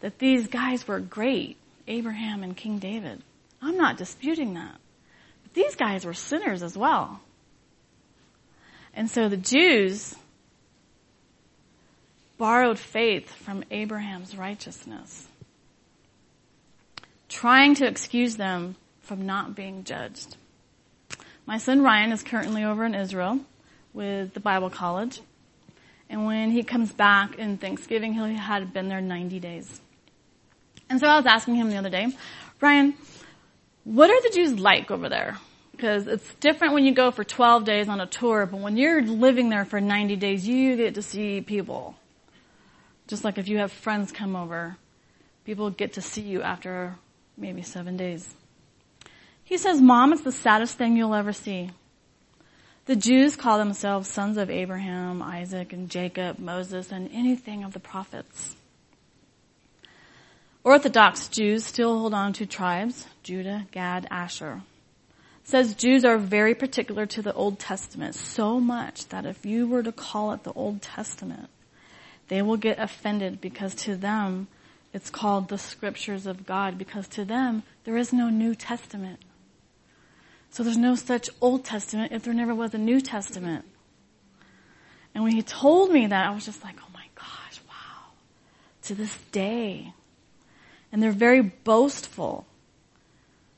that 0.00 0.18
these 0.18 0.48
guys 0.48 0.88
were 0.88 1.00
great, 1.00 1.56
Abraham 1.88 2.42
and 2.42 2.56
King 2.56 2.78
David. 2.78 3.22
I'm 3.62 3.76
not 3.76 3.96
disputing 3.96 4.54
that. 4.54 4.76
But 5.42 5.54
these 5.54 5.74
guys 5.74 6.04
were 6.04 6.14
sinners 6.14 6.62
as 6.62 6.76
well. 6.76 7.20
And 8.94 9.10
so 9.10 9.28
the 9.28 9.36
Jews 9.36 10.14
borrowed 12.38 12.78
faith 12.78 13.32
from 13.32 13.64
Abraham's 13.70 14.36
righteousness, 14.36 15.28
trying 17.28 17.74
to 17.76 17.86
excuse 17.86 18.36
them 18.36 18.76
from 19.00 19.26
not 19.26 19.54
being 19.54 19.84
judged. 19.84 20.36
My 21.46 21.58
son 21.58 21.82
Ryan 21.82 22.12
is 22.12 22.22
currently 22.22 22.64
over 22.64 22.84
in 22.84 22.94
Israel 22.94 23.40
with 23.94 24.34
the 24.34 24.40
Bible 24.40 24.70
College. 24.70 25.20
And 26.08 26.26
when 26.26 26.50
he 26.50 26.62
comes 26.62 26.92
back 26.92 27.36
in 27.36 27.58
Thanksgiving, 27.58 28.14
he 28.14 28.34
had 28.34 28.72
been 28.72 28.88
there 28.88 29.00
90 29.00 29.40
days. 29.40 29.80
And 30.88 31.00
so 31.00 31.06
I 31.06 31.16
was 31.16 31.26
asking 31.26 31.56
him 31.56 31.70
the 31.70 31.76
other 31.76 31.90
day, 31.90 32.08
Ryan, 32.60 32.94
what 33.84 34.10
are 34.10 34.22
the 34.22 34.30
Jews 34.30 34.58
like 34.58 34.90
over 34.90 35.08
there? 35.08 35.38
Because 35.72 36.06
it's 36.06 36.34
different 36.36 36.74
when 36.74 36.84
you 36.84 36.94
go 36.94 37.10
for 37.10 37.22
12 37.22 37.64
days 37.64 37.88
on 37.88 38.00
a 38.00 38.06
tour, 38.06 38.46
but 38.46 38.60
when 38.60 38.76
you're 38.76 39.02
living 39.02 39.50
there 39.50 39.64
for 39.64 39.80
90 39.80 40.16
days, 40.16 40.46
you 40.46 40.76
get 40.76 40.94
to 40.94 41.02
see 41.02 41.40
people. 41.40 41.94
Just 43.06 43.24
like 43.24 43.38
if 43.38 43.48
you 43.48 43.58
have 43.58 43.70
friends 43.70 44.10
come 44.10 44.34
over, 44.34 44.76
people 45.44 45.70
get 45.70 45.92
to 45.94 46.00
see 46.00 46.22
you 46.22 46.42
after 46.42 46.96
maybe 47.36 47.62
seven 47.62 47.96
days. 47.96 48.34
He 49.44 49.58
says, 49.58 49.80
Mom, 49.80 50.12
it's 50.12 50.22
the 50.22 50.32
saddest 50.32 50.76
thing 50.76 50.96
you'll 50.96 51.14
ever 51.14 51.32
see. 51.32 51.70
The 52.86 52.96
Jews 52.96 53.36
call 53.36 53.58
themselves 53.58 54.08
sons 54.08 54.38
of 54.38 54.50
Abraham, 54.50 55.22
Isaac, 55.22 55.72
and 55.72 55.88
Jacob, 55.88 56.38
Moses, 56.38 56.90
and 56.90 57.08
anything 57.12 57.62
of 57.62 57.72
the 57.72 57.80
prophets. 57.80 58.55
Orthodox 60.66 61.28
Jews 61.28 61.64
still 61.64 61.96
hold 61.96 62.12
on 62.12 62.32
to 62.32 62.44
tribes, 62.44 63.06
Judah, 63.22 63.68
Gad, 63.70 64.08
Asher. 64.10 64.62
Says 65.44 65.76
Jews 65.76 66.04
are 66.04 66.18
very 66.18 66.56
particular 66.56 67.06
to 67.06 67.22
the 67.22 67.32
Old 67.34 67.60
Testament, 67.60 68.16
so 68.16 68.58
much 68.58 69.06
that 69.10 69.26
if 69.26 69.46
you 69.46 69.68
were 69.68 69.84
to 69.84 69.92
call 69.92 70.32
it 70.32 70.42
the 70.42 70.52
Old 70.54 70.82
Testament, 70.82 71.50
they 72.26 72.42
will 72.42 72.56
get 72.56 72.80
offended 72.80 73.40
because 73.40 73.76
to 73.76 73.94
them 73.94 74.48
it's 74.92 75.08
called 75.08 75.50
the 75.50 75.56
scriptures 75.56 76.26
of 76.26 76.44
God 76.44 76.78
because 76.78 77.06
to 77.10 77.24
them 77.24 77.62
there 77.84 77.96
is 77.96 78.12
no 78.12 78.28
New 78.28 78.56
Testament. 78.56 79.20
So 80.50 80.64
there's 80.64 80.76
no 80.76 80.96
such 80.96 81.30
Old 81.40 81.64
Testament 81.64 82.10
if 82.10 82.24
there 82.24 82.34
never 82.34 82.56
was 82.56 82.74
a 82.74 82.78
New 82.78 83.00
Testament. 83.00 83.64
And 85.14 85.22
when 85.22 85.32
he 85.32 85.42
told 85.42 85.92
me 85.92 86.08
that, 86.08 86.26
I 86.26 86.34
was 86.34 86.44
just 86.44 86.64
like, 86.64 86.74
oh 86.82 86.90
my 86.92 87.06
gosh, 87.14 87.60
wow. 87.68 88.10
To 88.82 88.96
this 88.96 89.16
day. 89.30 89.92
And 90.92 91.02
they're 91.02 91.12
very 91.12 91.42
boastful 91.42 92.46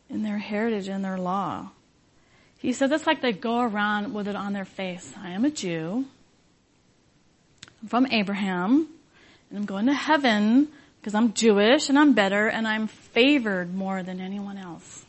in 0.08 0.22
their 0.22 0.38
heritage 0.38 0.88
and 0.88 1.04
their 1.04 1.18
law. 1.18 1.70
He 2.58 2.72
said 2.72 2.90
it's 2.90 3.06
like 3.06 3.20
they 3.20 3.32
go 3.32 3.60
around 3.60 4.14
with 4.14 4.26
it 4.26 4.34
on 4.34 4.52
their 4.52 4.64
face. 4.64 5.14
I 5.16 5.30
am 5.30 5.44
a 5.44 5.50
Jew. 5.50 6.06
I'm 7.82 7.88
from 7.88 8.06
Abraham. 8.06 8.88
And 9.50 9.58
I'm 9.58 9.66
going 9.66 9.86
to 9.86 9.94
heaven 9.94 10.68
because 11.00 11.14
I'm 11.14 11.32
Jewish 11.32 11.88
and 11.88 11.98
I'm 11.98 12.12
better 12.12 12.48
and 12.48 12.66
I'm 12.66 12.88
favored 12.88 13.74
more 13.74 14.02
than 14.02 14.20
anyone 14.20 14.58
else. 14.58 15.04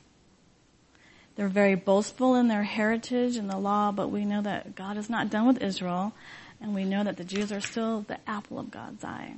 They're 1.35 1.47
very 1.47 1.75
boastful 1.75 2.35
in 2.35 2.49
their 2.49 2.63
heritage 2.63 3.37
and 3.37 3.49
the 3.49 3.57
law, 3.57 3.93
but 3.93 4.11
we 4.11 4.25
know 4.25 4.41
that 4.41 4.75
God 4.75 4.97
is 4.97 5.09
not 5.09 5.29
done 5.29 5.47
with 5.47 5.63
Israel, 5.63 6.11
and 6.59 6.75
we 6.75 6.83
know 6.83 7.01
that 7.05 7.15
the 7.15 7.23
Jews 7.23 7.53
are 7.53 7.61
still 7.61 8.01
the 8.01 8.17
apple 8.27 8.59
of 8.59 8.69
God's 8.69 9.05
eye. 9.05 9.35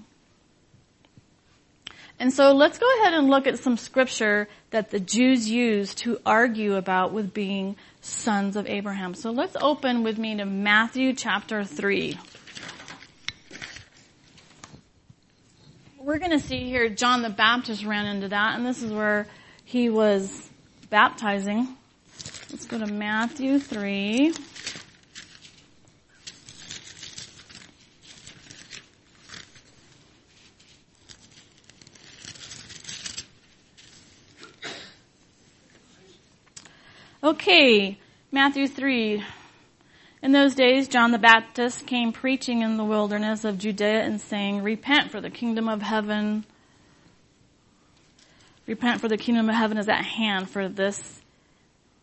And 2.22 2.32
so 2.32 2.52
let's 2.52 2.78
go 2.78 2.86
ahead 3.00 3.16
and 3.16 3.32
look 3.32 3.48
at 3.48 3.58
some 3.58 3.78
scripture 3.78 4.48
that 4.70 4.92
the 4.92 5.00
Jews 5.00 5.50
used 5.50 5.98
to 6.00 6.20
argue 6.24 6.76
about 6.76 7.14
with 7.14 7.34
being 7.34 7.78
sons 8.02 8.56
of 8.56 8.68
Abraham. 8.68 9.16
So 9.16 9.32
let's 9.32 9.58
open 9.60 10.04
with 10.04 10.20
me 10.20 10.38
to 10.38 10.46
Matthew 10.46 11.14
chapter 11.14 11.64
3. 11.64 12.20
We're 15.98 16.20
going 16.20 16.30
to 16.30 16.40
see 16.40 16.66
here 16.66 16.90
John 16.90 17.24
the 17.24 17.32
Baptist 17.32 17.84
ran 17.86 18.06
into 18.06 18.28
that, 18.28 18.56
and 18.56 18.68
this 18.68 18.84
is 18.84 18.92
where 18.92 19.26
he 19.66 19.90
was 19.90 20.48
baptizing. 20.92 21.70
Let's 22.52 22.68
go 22.68 22.78
to 22.78 22.86
Matthew 22.86 23.58
3. 23.58 24.32
Okay, 37.32 37.98
Matthew 38.30 38.68
3. 38.68 39.24
In 40.22 40.34
those 40.34 40.54
days, 40.54 40.90
John 40.90 41.12
the 41.12 41.18
Baptist 41.18 41.88
came 41.88 42.12
preaching 42.12 42.62
in 42.62 42.76
the 42.76 42.84
wilderness 42.84 43.46
of 43.46 43.58
Judea 43.58 44.02
and 44.02 44.20
saying, 44.20 44.64
Repent 44.64 45.12
for 45.12 45.22
the 45.22 45.30
kingdom 45.30 45.70
of 45.70 45.82
heaven. 45.82 46.44
Repent 48.68 49.00
for 49.00 49.08
the 49.08 49.16
kingdom 49.16 49.48
of 49.48 49.56
heaven 49.56 49.78
is 49.78 49.88
at 49.88 50.04
hand, 50.04 50.50
for 50.50 50.68
this 50.68 51.22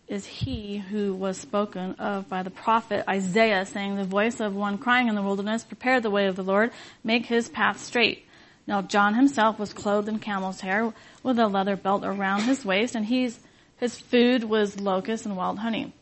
is 0.08 0.24
he 0.24 0.78
who 0.78 1.12
was 1.12 1.36
spoken 1.36 1.96
of 1.96 2.26
by 2.30 2.42
the 2.42 2.48
prophet 2.48 3.04
Isaiah 3.06 3.66
saying, 3.66 3.96
the 3.96 4.04
voice 4.04 4.40
of 4.40 4.56
one 4.56 4.78
crying 4.78 5.08
in 5.08 5.14
the 5.14 5.20
wilderness, 5.20 5.62
prepare 5.62 6.00
the 6.00 6.10
way 6.10 6.26
of 6.26 6.36
the 6.36 6.42
Lord, 6.42 6.70
make 7.04 7.26
his 7.26 7.50
path 7.50 7.84
straight. 7.84 8.24
Now 8.66 8.80
John 8.80 9.12
himself 9.12 9.58
was 9.58 9.74
clothed 9.74 10.08
in 10.08 10.20
camel's 10.20 10.62
hair 10.62 10.94
with 11.22 11.38
a 11.38 11.48
leather 11.48 11.76
belt 11.76 12.02
around 12.02 12.44
his 12.44 12.64
waist 12.64 12.94
and 12.94 13.04
he's, 13.04 13.38
his 13.78 13.98
food 13.98 14.44
was 14.44 14.80
locusts 14.80 15.26
and 15.26 15.36
wild 15.36 15.58
honey. 15.58 15.92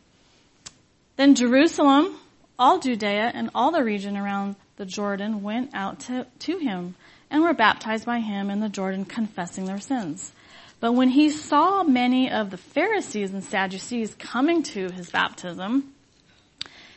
Then 1.15 1.35
Jerusalem, 1.35 2.15
all 2.59 2.79
Judea 2.79 3.31
and 3.33 3.49
all 3.55 3.71
the 3.71 3.83
region 3.83 4.17
around 4.17 4.55
the 4.77 4.85
Jordan 4.85 5.41
went 5.41 5.71
out 5.73 6.01
to, 6.01 6.27
to 6.39 6.57
him 6.57 6.95
and 7.29 7.41
were 7.41 7.53
baptized 7.53 8.05
by 8.05 8.19
him 8.19 8.49
in 8.49 8.59
the 8.59 8.69
Jordan 8.69 9.05
confessing 9.05 9.65
their 9.65 9.79
sins. 9.79 10.31
But 10.79 10.93
when 10.93 11.09
he 11.09 11.29
saw 11.29 11.83
many 11.83 12.29
of 12.29 12.51
the 12.51 12.57
Pharisees 12.57 13.33
and 13.33 13.43
Sadducees 13.43 14.15
coming 14.15 14.61
to 14.63 14.91
his 14.91 15.09
baptism, 15.09 15.93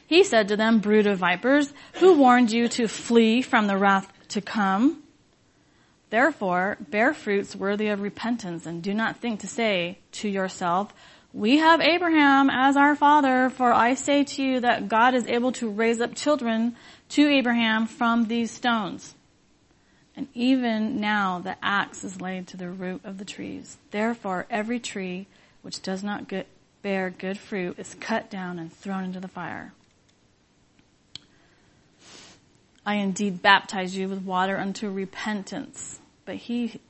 he 0.06 0.24
said 0.24 0.48
to 0.48 0.56
them, 0.56 0.80
brood 0.80 1.06
of 1.06 1.18
vipers, 1.18 1.72
who 1.94 2.18
warned 2.18 2.52
you 2.52 2.68
to 2.68 2.88
flee 2.88 3.42
from 3.42 3.66
the 3.66 3.78
wrath 3.78 4.12
to 4.28 4.40
come? 4.40 4.99
Therefore, 6.10 6.76
bear 6.80 7.14
fruits 7.14 7.54
worthy 7.54 7.88
of 7.88 8.00
repentance 8.00 8.66
and 8.66 8.82
do 8.82 8.92
not 8.92 9.18
think 9.18 9.40
to 9.40 9.46
say 9.46 9.98
to 10.12 10.28
yourself, 10.28 10.92
we 11.32 11.58
have 11.58 11.80
Abraham 11.80 12.50
as 12.50 12.76
our 12.76 12.96
father, 12.96 13.50
for 13.50 13.72
I 13.72 13.94
say 13.94 14.24
to 14.24 14.42
you 14.42 14.60
that 14.60 14.88
God 14.88 15.14
is 15.14 15.28
able 15.28 15.52
to 15.52 15.70
raise 15.70 16.00
up 16.00 16.16
children 16.16 16.74
to 17.10 17.28
Abraham 17.28 17.86
from 17.86 18.24
these 18.24 18.50
stones. 18.50 19.14
And 20.16 20.26
even 20.34 21.00
now 21.00 21.38
the 21.38 21.56
axe 21.62 22.02
is 22.02 22.20
laid 22.20 22.48
to 22.48 22.56
the 22.56 22.68
root 22.68 23.02
of 23.04 23.18
the 23.18 23.24
trees. 23.24 23.78
Therefore 23.92 24.46
every 24.50 24.80
tree 24.80 25.28
which 25.62 25.80
does 25.80 26.02
not 26.02 26.26
get, 26.26 26.48
bear 26.82 27.10
good 27.10 27.38
fruit 27.38 27.78
is 27.78 27.94
cut 28.00 28.28
down 28.28 28.58
and 28.58 28.72
thrown 28.72 29.04
into 29.04 29.20
the 29.20 29.28
fire. 29.28 29.72
I 32.84 32.94
indeed 32.94 33.42
baptize 33.42 33.96
you 33.96 34.08
with 34.08 34.22
water 34.22 34.56
unto 34.56 34.88
repentance, 34.88 36.00
but 36.24 36.36
he 36.36 36.80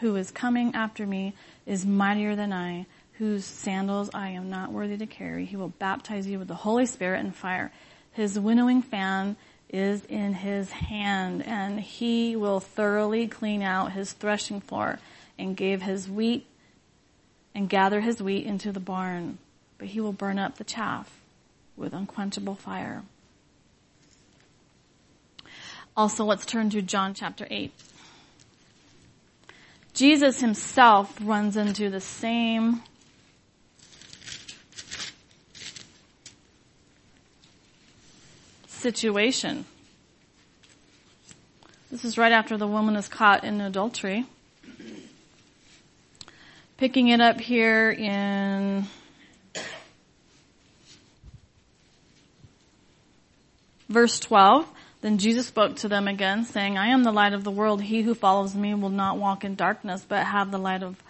who 0.00 0.16
is 0.16 0.30
coming 0.30 0.74
after 0.74 1.06
me 1.06 1.34
is 1.66 1.86
mightier 1.86 2.36
than 2.36 2.52
I, 2.52 2.86
whose 3.14 3.44
sandals 3.44 4.10
I 4.14 4.30
am 4.30 4.50
not 4.50 4.72
worthy 4.72 4.96
to 4.98 5.06
carry. 5.06 5.44
He 5.44 5.56
will 5.56 5.72
baptize 5.78 6.26
you 6.26 6.38
with 6.38 6.48
the 6.48 6.54
Holy 6.54 6.86
Spirit 6.86 7.20
and 7.20 7.34
fire. 7.34 7.72
His 8.12 8.38
winnowing 8.38 8.82
fan 8.82 9.36
is 9.68 10.04
in 10.06 10.34
his 10.34 10.70
hand 10.70 11.44
and 11.46 11.80
he 11.80 12.36
will 12.36 12.60
thoroughly 12.60 13.26
clean 13.26 13.62
out 13.62 13.92
his 13.92 14.12
threshing 14.12 14.60
floor 14.60 14.98
and 15.38 15.56
give 15.56 15.82
his 15.82 16.08
wheat 16.08 16.46
and 17.54 17.68
gather 17.68 18.00
his 18.00 18.22
wheat 18.22 18.46
into 18.46 18.72
the 18.72 18.80
barn, 18.80 19.38
but 19.78 19.88
he 19.88 20.00
will 20.00 20.12
burn 20.12 20.38
up 20.38 20.56
the 20.56 20.64
chaff 20.64 21.20
with 21.76 21.92
unquenchable 21.92 22.54
fire. 22.54 23.02
Also, 25.98 26.24
let's 26.24 26.46
turn 26.46 26.70
to 26.70 26.80
John 26.80 27.12
chapter 27.12 27.44
8. 27.50 27.72
Jesus 29.94 30.38
himself 30.38 31.18
runs 31.20 31.56
into 31.56 31.90
the 31.90 31.98
same 31.98 32.84
situation. 38.68 39.64
This 41.90 42.04
is 42.04 42.16
right 42.16 42.30
after 42.30 42.56
the 42.56 42.68
woman 42.68 42.94
is 42.94 43.08
caught 43.08 43.42
in 43.42 43.60
adultery. 43.60 44.24
Picking 46.76 47.08
it 47.08 47.20
up 47.20 47.40
here 47.40 47.90
in 47.90 48.86
verse 53.88 54.20
12. 54.20 54.74
Then 55.08 55.16
Jesus 55.16 55.46
spoke 55.46 55.76
to 55.76 55.88
them 55.88 56.06
again, 56.06 56.44
saying, 56.44 56.76
I 56.76 56.88
am 56.88 57.02
the 57.02 57.12
light 57.12 57.32
of 57.32 57.42
the 57.42 57.50
world. 57.50 57.80
He 57.80 58.02
who 58.02 58.14
follows 58.14 58.54
me 58.54 58.74
will 58.74 58.90
not 58.90 59.16
walk 59.16 59.42
in 59.42 59.54
darkness, 59.54 60.04
but 60.06 60.26
have 60.26 60.50
the 60.50 60.58
light 60.58 60.82
of 60.82 61.02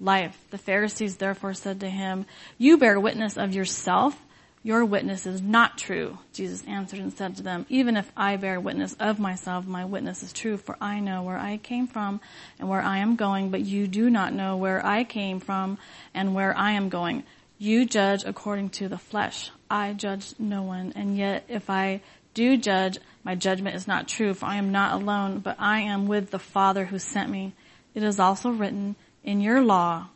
life. 0.00 0.42
The 0.48 0.56
Pharisees 0.56 1.16
therefore 1.16 1.52
said 1.52 1.80
to 1.80 1.90
him, 1.90 2.24
You 2.56 2.78
bear 2.78 2.98
witness 2.98 3.36
of 3.36 3.54
yourself. 3.54 4.16
Your 4.62 4.86
witness 4.86 5.26
is 5.26 5.42
not 5.42 5.76
true. 5.76 6.16
Jesus 6.32 6.64
answered 6.66 7.00
and 7.00 7.12
said 7.12 7.36
to 7.36 7.42
them, 7.42 7.66
Even 7.68 7.98
if 7.98 8.10
I 8.16 8.36
bear 8.36 8.58
witness 8.58 8.96
of 8.98 9.18
myself, 9.18 9.66
my 9.66 9.84
witness 9.84 10.22
is 10.22 10.32
true, 10.32 10.56
for 10.56 10.78
I 10.80 11.00
know 11.00 11.22
where 11.22 11.38
I 11.38 11.58
came 11.58 11.86
from 11.86 12.22
and 12.58 12.70
where 12.70 12.80
I 12.80 13.00
am 13.00 13.16
going, 13.16 13.50
but 13.50 13.60
you 13.60 13.86
do 13.86 14.08
not 14.08 14.32
know 14.32 14.56
where 14.56 14.82
I 14.82 15.04
came 15.04 15.40
from 15.40 15.76
and 16.14 16.34
where 16.34 16.56
I 16.56 16.72
am 16.72 16.88
going. 16.88 17.24
You 17.58 17.84
judge 17.84 18.24
according 18.24 18.70
to 18.70 18.88
the 18.88 18.96
flesh. 18.96 19.50
I 19.70 19.92
judge 19.92 20.32
no 20.38 20.62
one, 20.62 20.94
and 20.96 21.18
yet 21.18 21.44
if 21.48 21.68
I 21.68 22.00
do 22.34 22.56
judge, 22.56 22.98
my 23.24 23.34
judgment 23.34 23.76
is 23.76 23.86
not 23.86 24.08
true, 24.08 24.34
for 24.34 24.46
I 24.46 24.56
am 24.56 24.72
not 24.72 25.00
alone, 25.00 25.38
but 25.38 25.56
I 25.58 25.80
am 25.80 26.06
with 26.06 26.30
the 26.30 26.38
Father 26.38 26.86
who 26.86 26.98
sent 26.98 27.30
me. 27.30 27.52
It 27.94 28.02
is 28.02 28.18
also 28.18 28.50
written 28.50 28.96
in 29.22 29.40
your 29.40 29.60
law 29.60 30.08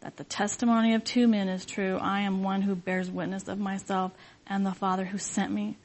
that 0.00 0.16
the 0.16 0.24
testimony 0.24 0.94
of 0.94 1.04
two 1.04 1.28
men 1.28 1.48
is 1.48 1.64
true. 1.64 1.98
I 2.00 2.20
am 2.20 2.42
one 2.42 2.62
who 2.62 2.74
bears 2.74 3.10
witness 3.10 3.48
of 3.48 3.58
myself, 3.58 4.12
and 4.46 4.64
the 4.64 4.72
Father 4.72 5.04
who 5.04 5.18
sent 5.18 5.52
me 5.52 5.76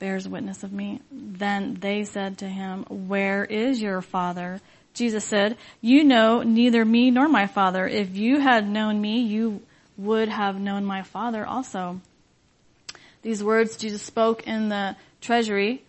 bears 0.00 0.26
witness 0.26 0.64
of 0.64 0.72
me. 0.72 1.00
Then 1.12 1.76
they 1.78 2.02
said 2.02 2.38
to 2.38 2.48
him, 2.48 2.84
Where 2.88 3.44
is 3.44 3.80
your 3.80 4.02
Father? 4.02 4.60
Jesus 4.94 5.24
said, 5.24 5.56
You 5.80 6.02
know 6.02 6.42
neither 6.42 6.84
me 6.84 7.12
nor 7.12 7.28
my 7.28 7.46
Father. 7.46 7.86
If 7.86 8.16
you 8.16 8.40
had 8.40 8.68
known 8.68 9.00
me, 9.00 9.20
you 9.20 9.62
would 9.96 10.28
have 10.28 10.58
known 10.58 10.84
my 10.84 11.02
Father 11.02 11.46
also. 11.46 12.00
These 13.22 13.44
words 13.44 13.76
Jesus 13.76 14.02
spoke 14.02 14.46
in 14.46 14.68
the 14.68 14.96
treasury 15.20 15.82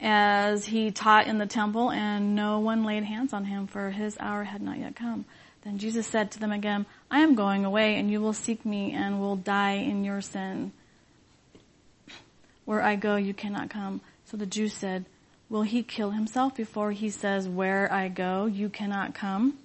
as 0.00 0.66
he 0.66 0.90
taught 0.90 1.26
in 1.26 1.38
the 1.38 1.46
temple, 1.46 1.90
and 1.90 2.34
no 2.34 2.60
one 2.60 2.84
laid 2.84 3.04
hands 3.04 3.32
on 3.32 3.44
him, 3.44 3.66
for 3.66 3.90
his 3.90 4.16
hour 4.20 4.44
had 4.44 4.62
not 4.62 4.78
yet 4.78 4.96
come. 4.96 5.24
Then 5.62 5.78
Jesus 5.78 6.06
said 6.06 6.30
to 6.32 6.38
them 6.38 6.52
again, 6.52 6.86
I 7.10 7.20
am 7.20 7.34
going 7.34 7.64
away, 7.64 7.96
and 7.96 8.10
you 8.10 8.20
will 8.20 8.32
seek 8.32 8.64
me 8.64 8.92
and 8.92 9.20
will 9.20 9.36
die 9.36 9.72
in 9.72 10.04
your 10.04 10.20
sin. 10.20 10.72
Where 12.64 12.82
I 12.82 12.96
go, 12.96 13.16
you 13.16 13.34
cannot 13.34 13.70
come. 13.70 14.00
So 14.26 14.36
the 14.36 14.46
Jews 14.46 14.72
said, 14.72 15.06
Will 15.48 15.62
he 15.62 15.82
kill 15.82 16.10
himself 16.10 16.56
before 16.56 16.92
he 16.92 17.08
says, 17.08 17.48
Where 17.48 17.92
I 17.92 18.08
go, 18.08 18.46
you 18.46 18.68
cannot 18.68 19.14
come? 19.14 19.58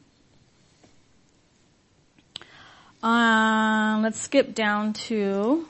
Um, 3.01 4.03
let's 4.03 4.19
skip 4.21 4.53
down 4.53 4.93
to 4.93 5.67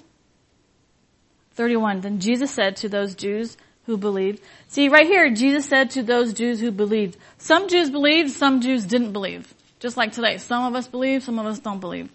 31. 1.56 2.02
Then 2.02 2.20
Jesus 2.20 2.52
said 2.52 2.76
to 2.78 2.90
those 2.90 3.16
Jews 3.16 3.58
who 3.86 3.98
believed. 3.98 4.42
See, 4.68 4.90
right 4.90 5.06
here, 5.06 5.30
Jesus 5.32 5.66
said 5.66 5.92
to 5.92 6.04
those 6.04 6.34
Jews 6.34 6.60
who 6.60 6.72
believed. 6.72 7.18
Some 7.38 7.68
Jews 7.68 7.90
believed, 7.90 8.32
some 8.32 8.62
Jews 8.62 8.86
didn't 8.86 9.12
believe. 9.12 9.54
Just 9.80 9.98
like 9.98 10.12
today, 10.12 10.38
some 10.38 10.66
of 10.66 10.76
us 10.76 10.88
believe, 10.88 11.24
some 11.24 11.40
of 11.40 11.46
us 11.46 11.60
don't 11.60 11.80
believe. 11.80 12.10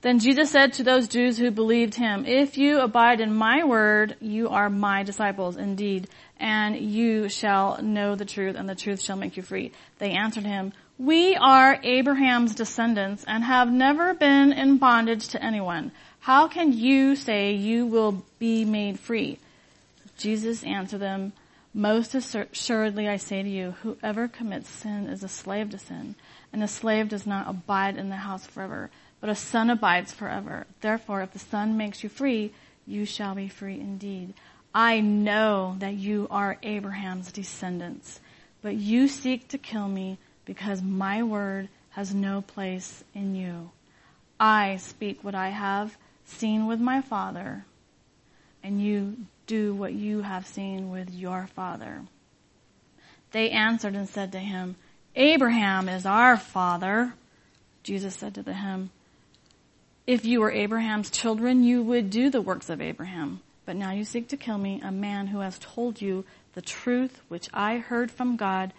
Then 0.00 0.18
Jesus 0.18 0.50
said 0.50 0.74
to 0.74 0.84
those 0.84 1.08
Jews 1.08 1.36
who 1.36 1.50
believed 1.50 1.94
him, 1.94 2.24
if 2.26 2.56
you 2.56 2.80
abide 2.80 3.20
in 3.20 3.34
my 3.34 3.64
word, 3.64 4.16
you 4.20 4.48
are 4.48 4.70
my 4.70 5.02
disciples 5.02 5.56
indeed, 5.56 6.08
and 6.38 6.76
you 6.76 7.28
shall 7.28 7.82
know 7.82 8.14
the 8.14 8.24
truth, 8.24 8.56
and 8.56 8.68
the 8.68 8.74
truth 8.74 9.00
shall 9.00 9.16
make 9.16 9.36
you 9.36 9.42
free. 9.42 9.72
They 9.98 10.12
answered 10.12 10.44
him, 10.44 10.72
we 10.98 11.36
are 11.36 11.78
Abraham's 11.82 12.54
descendants 12.54 13.24
and 13.26 13.44
have 13.44 13.70
never 13.70 14.14
been 14.14 14.52
in 14.52 14.78
bondage 14.78 15.28
to 15.28 15.44
anyone. 15.44 15.92
How 16.26 16.48
can 16.48 16.72
you 16.72 17.14
say 17.14 17.52
you 17.52 17.86
will 17.86 18.24
be 18.40 18.64
made 18.64 18.98
free? 18.98 19.38
Jesus 20.18 20.64
answered 20.64 20.98
them, 20.98 21.32
most 21.72 22.16
assuredly 22.16 23.08
I 23.08 23.16
say 23.16 23.44
to 23.44 23.48
you, 23.48 23.76
whoever 23.82 24.26
commits 24.26 24.68
sin 24.68 25.06
is 25.06 25.22
a 25.22 25.28
slave 25.28 25.70
to 25.70 25.78
sin, 25.78 26.16
and 26.52 26.64
a 26.64 26.66
slave 26.66 27.10
does 27.10 27.28
not 27.28 27.48
abide 27.48 27.96
in 27.96 28.08
the 28.08 28.16
house 28.16 28.44
forever, 28.44 28.90
but 29.20 29.30
a 29.30 29.36
son 29.36 29.70
abides 29.70 30.12
forever. 30.12 30.66
Therefore, 30.80 31.22
if 31.22 31.30
the 31.30 31.38
son 31.38 31.76
makes 31.76 32.02
you 32.02 32.08
free, 32.08 32.52
you 32.88 33.04
shall 33.04 33.36
be 33.36 33.46
free 33.46 33.78
indeed. 33.78 34.34
I 34.74 34.98
know 34.98 35.76
that 35.78 35.94
you 35.94 36.26
are 36.28 36.58
Abraham's 36.64 37.30
descendants, 37.30 38.18
but 38.62 38.74
you 38.74 39.06
seek 39.06 39.46
to 39.50 39.58
kill 39.58 39.86
me 39.86 40.18
because 40.44 40.82
my 40.82 41.22
word 41.22 41.68
has 41.90 42.12
no 42.12 42.40
place 42.40 43.04
in 43.14 43.36
you. 43.36 43.70
I 44.40 44.78
speak 44.78 45.22
what 45.22 45.36
I 45.36 45.50
have 45.50 45.96
seen 46.26 46.66
with 46.66 46.80
my 46.80 47.00
father, 47.00 47.64
and 48.62 48.80
you 48.82 49.16
do 49.46 49.74
what 49.74 49.94
you 49.94 50.22
have 50.22 50.46
seen 50.46 50.90
with 50.90 51.10
your 51.10 51.48
father. 51.54 52.02
They 53.32 53.50
answered 53.50 53.94
and 53.94 54.08
said 54.08 54.32
to 54.32 54.38
him, 54.38 54.76
Abraham 55.14 55.88
is 55.88 56.04
our 56.04 56.36
father. 56.36 57.14
Jesus 57.82 58.14
said 58.14 58.34
to 58.34 58.42
them, 58.42 58.90
if 60.06 60.24
you 60.24 60.40
were 60.40 60.52
Abraham's 60.52 61.10
children, 61.10 61.64
you 61.64 61.82
would 61.82 62.10
do 62.10 62.30
the 62.30 62.40
works 62.40 62.70
of 62.70 62.80
Abraham. 62.80 63.40
But 63.64 63.76
now 63.76 63.90
you 63.90 64.04
seek 64.04 64.28
to 64.28 64.36
kill 64.36 64.58
me, 64.58 64.80
a 64.84 64.92
man 64.92 65.26
who 65.26 65.40
has 65.40 65.58
told 65.58 66.00
you 66.00 66.24
the 66.54 66.62
truth 66.62 67.20
which 67.28 67.48
I 67.52 67.78
heard 67.78 68.10
from 68.10 68.36
God. 68.36 68.72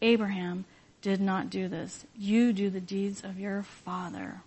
Abraham 0.00 0.64
did 1.00 1.20
not 1.20 1.50
do 1.50 1.68
this. 1.68 2.04
You 2.18 2.52
do 2.52 2.68
the 2.68 2.80
deeds 2.80 3.22
of 3.22 3.38
your 3.38 3.62
father. 3.62 4.40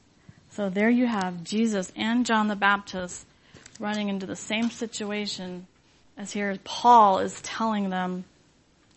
So 0.56 0.70
there 0.70 0.90
you 0.90 1.06
have 1.06 1.44
Jesus 1.44 1.92
and 1.98 2.26
John 2.26 2.48
the 2.48 2.56
Baptist 2.56 3.26
running 3.78 4.08
into 4.08 4.26
the 4.26 4.38
same 4.38 4.70
situation 4.70 5.68
as 6.16 6.32
here 6.32 6.58
Paul 6.64 7.20
is 7.20 7.42
telling 7.42 7.90
them, 7.90 8.24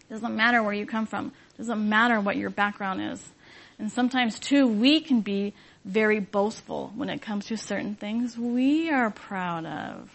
doesn't 0.08 0.36
matter 0.36 0.62
where 0.62 0.72
you 0.72 0.86
come 0.86 1.06
from. 1.06 1.32
Doesn't 1.56 1.88
matter 1.88 2.20
what 2.20 2.36
your 2.36 2.50
background 2.50 3.02
is. 3.02 3.28
And 3.80 3.90
sometimes 3.90 4.38
too, 4.38 4.68
we 4.68 5.00
can 5.00 5.20
be 5.20 5.52
very 5.84 6.20
boastful 6.20 6.92
when 6.94 7.10
it 7.10 7.22
comes 7.22 7.46
to 7.46 7.56
certain 7.56 7.96
things 7.96 8.38
we 8.38 8.90
are 8.90 9.10
proud 9.10 9.66
of. 9.66 10.08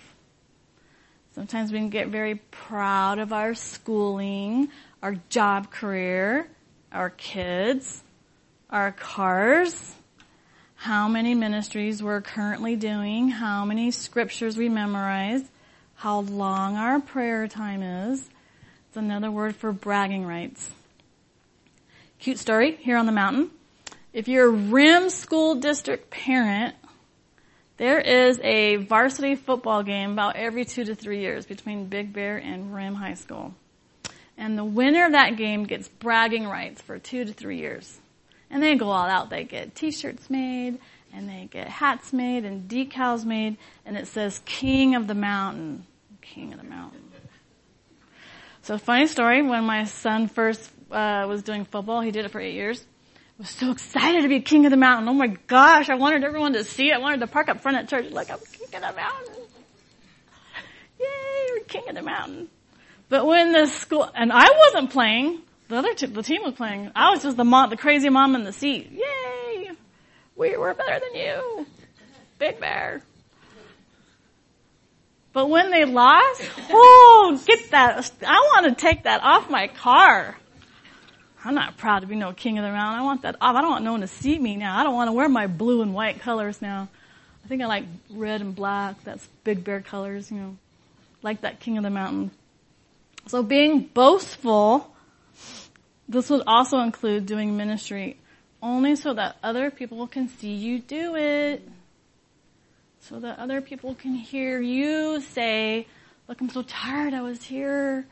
Sometimes 1.35 1.73
we 1.73 1.79
can 1.79 1.89
get 1.89 2.07
very 2.07 2.35
proud 2.35 3.19
of 3.19 3.33
our 3.33 3.53
schooling, 3.53 4.69
our 5.01 5.15
job 5.27 5.71
career, 5.71 6.47
our 6.93 7.09
kids, 7.09 8.01
our 8.69 8.93
cars, 8.93 9.93
how 10.83 11.07
many 11.07 11.33
ministries 11.33 12.03
we're 12.03 12.19
currently 12.19 12.75
doing, 12.75 13.29
how 13.29 13.63
many 13.63 13.89
scriptures 13.89 14.57
we 14.57 14.67
memorize, 14.67 15.41
how 15.95 16.19
long 16.19 16.75
our 16.75 16.99
prayer 16.99 17.47
time 17.47 17.81
is. 17.81 18.19
It's 18.89 18.97
another 18.97 19.31
word 19.31 19.55
for 19.55 19.71
bragging 19.71 20.25
rights. 20.25 20.69
Cute 22.19 22.37
story 22.37 22.75
here 22.75 22.97
on 22.97 23.05
the 23.05 23.13
mountain. 23.13 23.49
If 24.11 24.27
you're 24.27 24.47
a 24.47 24.49
RIM 24.49 25.09
school 25.09 25.55
district 25.55 26.09
parent, 26.09 26.75
there 27.77 28.01
is 28.01 28.41
a 28.43 28.75
varsity 28.75 29.35
football 29.35 29.83
game 29.83 30.11
about 30.11 30.35
every 30.35 30.65
two 30.65 30.83
to 30.83 30.95
three 30.95 31.21
years 31.21 31.45
between 31.45 31.85
Big 31.85 32.11
Bear 32.11 32.35
and 32.35 32.75
RIM 32.75 32.95
High 32.95 33.13
School. 33.13 33.53
And 34.37 34.57
the 34.57 34.65
winner 34.65 35.05
of 35.05 35.13
that 35.13 35.37
game 35.37 35.63
gets 35.63 35.87
bragging 35.87 36.45
rights 36.45 36.81
for 36.81 36.99
two 36.99 37.23
to 37.23 37.31
three 37.31 37.59
years. 37.59 38.01
And 38.53 38.63
they 38.63 38.75
go 38.75 38.89
all 38.89 39.05
out. 39.05 39.29
They 39.29 39.43
get 39.43 39.75
t-shirts 39.75 40.29
made, 40.29 40.79
and 41.13 41.27
they 41.27 41.49
get 41.51 41.67
hats 41.67 42.13
made, 42.13 42.45
and 42.45 42.69
decals 42.69 43.25
made, 43.25 43.57
and 43.85 43.97
it 43.97 44.07
says 44.07 44.39
King 44.45 44.95
of 44.95 45.07
the 45.07 45.15
Mountain 45.15 45.85
king 46.23 46.53
of 46.53 46.59
the 46.59 46.65
mountain. 46.65 47.01
So 48.63 48.77
funny 48.77 49.07
story, 49.07 49.41
when 49.41 49.65
my 49.65 49.83
son 49.83 50.27
first 50.27 50.71
uh, 50.89 51.25
was 51.27 51.43
doing 51.43 51.65
football, 51.65 52.01
he 52.01 52.11
did 52.11 52.25
it 52.25 52.31
for 52.31 52.39
eight 52.39 52.53
years. 52.53 52.83
Was 53.37 53.49
so 53.49 53.71
excited 53.71 54.21
to 54.21 54.29
be 54.29 54.39
king 54.39 54.65
of 54.65 54.71
the 54.71 54.77
mountain. 54.77 55.09
Oh 55.09 55.13
my 55.13 55.27
gosh, 55.27 55.89
I 55.89 55.95
wanted 55.95 56.23
everyone 56.23 56.53
to 56.53 56.63
see 56.63 56.91
it. 56.91 56.93
I 56.93 56.99
wanted 56.99 57.19
to 57.21 57.27
park 57.27 57.49
up 57.49 57.61
front 57.61 57.77
at 57.77 57.89
church. 57.89 58.09
Look, 58.11 58.31
I'm 58.31 58.39
king 58.39 58.67
of 58.75 58.81
the 58.81 58.93
mountain. 58.95 59.43
Yay, 60.99 61.49
we're 61.51 61.63
king 61.65 61.83
of 61.89 61.95
the 61.95 62.03
mountain. 62.03 62.47
But 63.09 63.25
when 63.25 63.51
the 63.51 63.65
school, 63.65 64.09
and 64.15 64.31
I 64.31 64.49
wasn't 64.65 64.91
playing, 64.91 65.41
the 65.73 65.79
other 65.79 65.93
t- 65.95 66.05
the 66.05 66.21
team 66.21 66.43
was 66.43 66.53
playing. 66.53 66.91
I 66.95 67.09
was 67.09 67.23
just 67.23 67.35
the 67.35 67.43
mom, 67.43 67.71
the 67.71 67.77
crazy 67.77 68.09
mom 68.09 68.35
in 68.35 68.43
the 68.43 68.53
seat. 68.53 68.91
Yay! 68.91 69.71
We 70.35 70.55
were 70.55 70.73
better 70.75 70.99
than 71.03 71.19
you. 71.19 71.65
Big 72.37 72.59
bear. 72.59 73.01
But 75.33 75.49
when 75.49 75.71
they 75.71 75.85
lost, 75.85 76.43
oh, 76.69 77.41
get 77.47 77.71
that. 77.71 78.11
I 78.25 78.39
want 78.53 78.67
to 78.67 78.79
take 78.79 79.03
that 79.03 79.23
off 79.23 79.49
my 79.49 79.67
car. 79.67 80.37
I'm 81.43 81.55
not 81.55 81.77
proud 81.77 82.01
to 82.01 82.07
be 82.07 82.15
no 82.15 82.33
king 82.33 82.59
of 82.59 82.63
the 82.63 82.71
mountain. 82.71 82.99
I 82.99 83.03
want 83.03 83.23
that 83.23 83.37
off. 83.41 83.55
I 83.55 83.61
don't 83.61 83.71
want 83.71 83.83
no 83.83 83.93
one 83.93 84.01
to 84.01 84.07
see 84.07 84.37
me 84.37 84.55
now. 84.55 84.77
I 84.77 84.83
don't 84.83 84.93
want 84.93 85.07
to 85.07 85.13
wear 85.13 85.27
my 85.27 85.47
blue 85.47 85.81
and 85.81 85.95
white 85.95 86.19
colors 86.19 86.61
now. 86.61 86.87
I 87.43 87.47
think 87.47 87.63
I 87.63 87.65
like 87.65 87.85
red 88.11 88.41
and 88.41 88.55
black. 88.55 89.03
That's 89.03 89.27
big 89.43 89.63
bear 89.63 89.81
colors, 89.81 90.29
you 90.29 90.37
know. 90.37 90.57
Like 91.23 91.41
that 91.41 91.59
king 91.59 91.77
of 91.77 91.83
the 91.83 91.89
mountain. 91.89 92.29
So 93.25 93.41
being 93.41 93.81
boastful, 93.81 94.92
this 96.07 96.29
would 96.29 96.43
also 96.47 96.79
include 96.79 97.25
doing 97.25 97.55
ministry 97.57 98.17
only 98.61 98.95
so 98.95 99.13
that 99.13 99.37
other 99.43 99.71
people 99.71 100.07
can 100.07 100.29
see 100.29 100.53
you 100.53 100.79
do 100.79 101.15
it 101.15 101.67
so 102.99 103.19
that 103.19 103.39
other 103.39 103.61
people 103.61 103.93
can 103.95 104.13
hear 104.13 104.61
you 104.61 105.21
say 105.21 105.85
Look, 106.27 106.39
I'm 106.39 106.49
so 106.49 106.61
tired. 106.61 107.13
I 107.13 107.21
was 107.21 107.43
here 107.43 108.05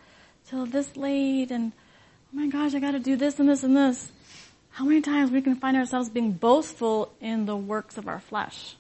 till 0.48 0.66
this 0.66 0.98
late 0.98 1.50
and 1.50 1.72
oh 1.74 2.38
my 2.38 2.48
gosh, 2.48 2.76
I 2.76 2.80
gotta 2.80 3.00
do 3.00 3.16
this 3.16 3.40
and 3.40 3.48
this 3.48 3.64
and 3.64 3.76
this. 3.76 4.12
How 4.72 4.86
many 4.86 5.02
times 5.02 5.32
we 5.32 5.42
can 5.42 5.56
find 5.56 5.78
ourselves 5.78 6.10
being 6.10 6.34
boastful 6.34 7.12
in 7.22 7.46
the 7.46 7.56
works 7.56 7.98
of 7.98 8.08
our 8.08 8.20
flesh? 8.20 8.76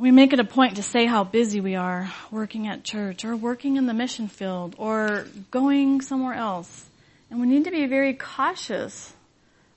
We 0.00 0.12
make 0.12 0.32
it 0.32 0.38
a 0.38 0.44
point 0.44 0.76
to 0.76 0.82
say 0.84 1.06
how 1.06 1.24
busy 1.24 1.60
we 1.60 1.74
are 1.74 2.12
working 2.30 2.68
at 2.68 2.84
church 2.84 3.24
or 3.24 3.34
working 3.34 3.76
in 3.76 3.86
the 3.86 3.94
mission 3.94 4.28
field 4.28 4.76
or 4.78 5.26
going 5.50 6.02
somewhere 6.02 6.34
else. 6.34 6.86
And 7.32 7.40
we 7.40 7.48
need 7.48 7.64
to 7.64 7.72
be 7.72 7.84
very 7.86 8.14
cautious, 8.14 9.12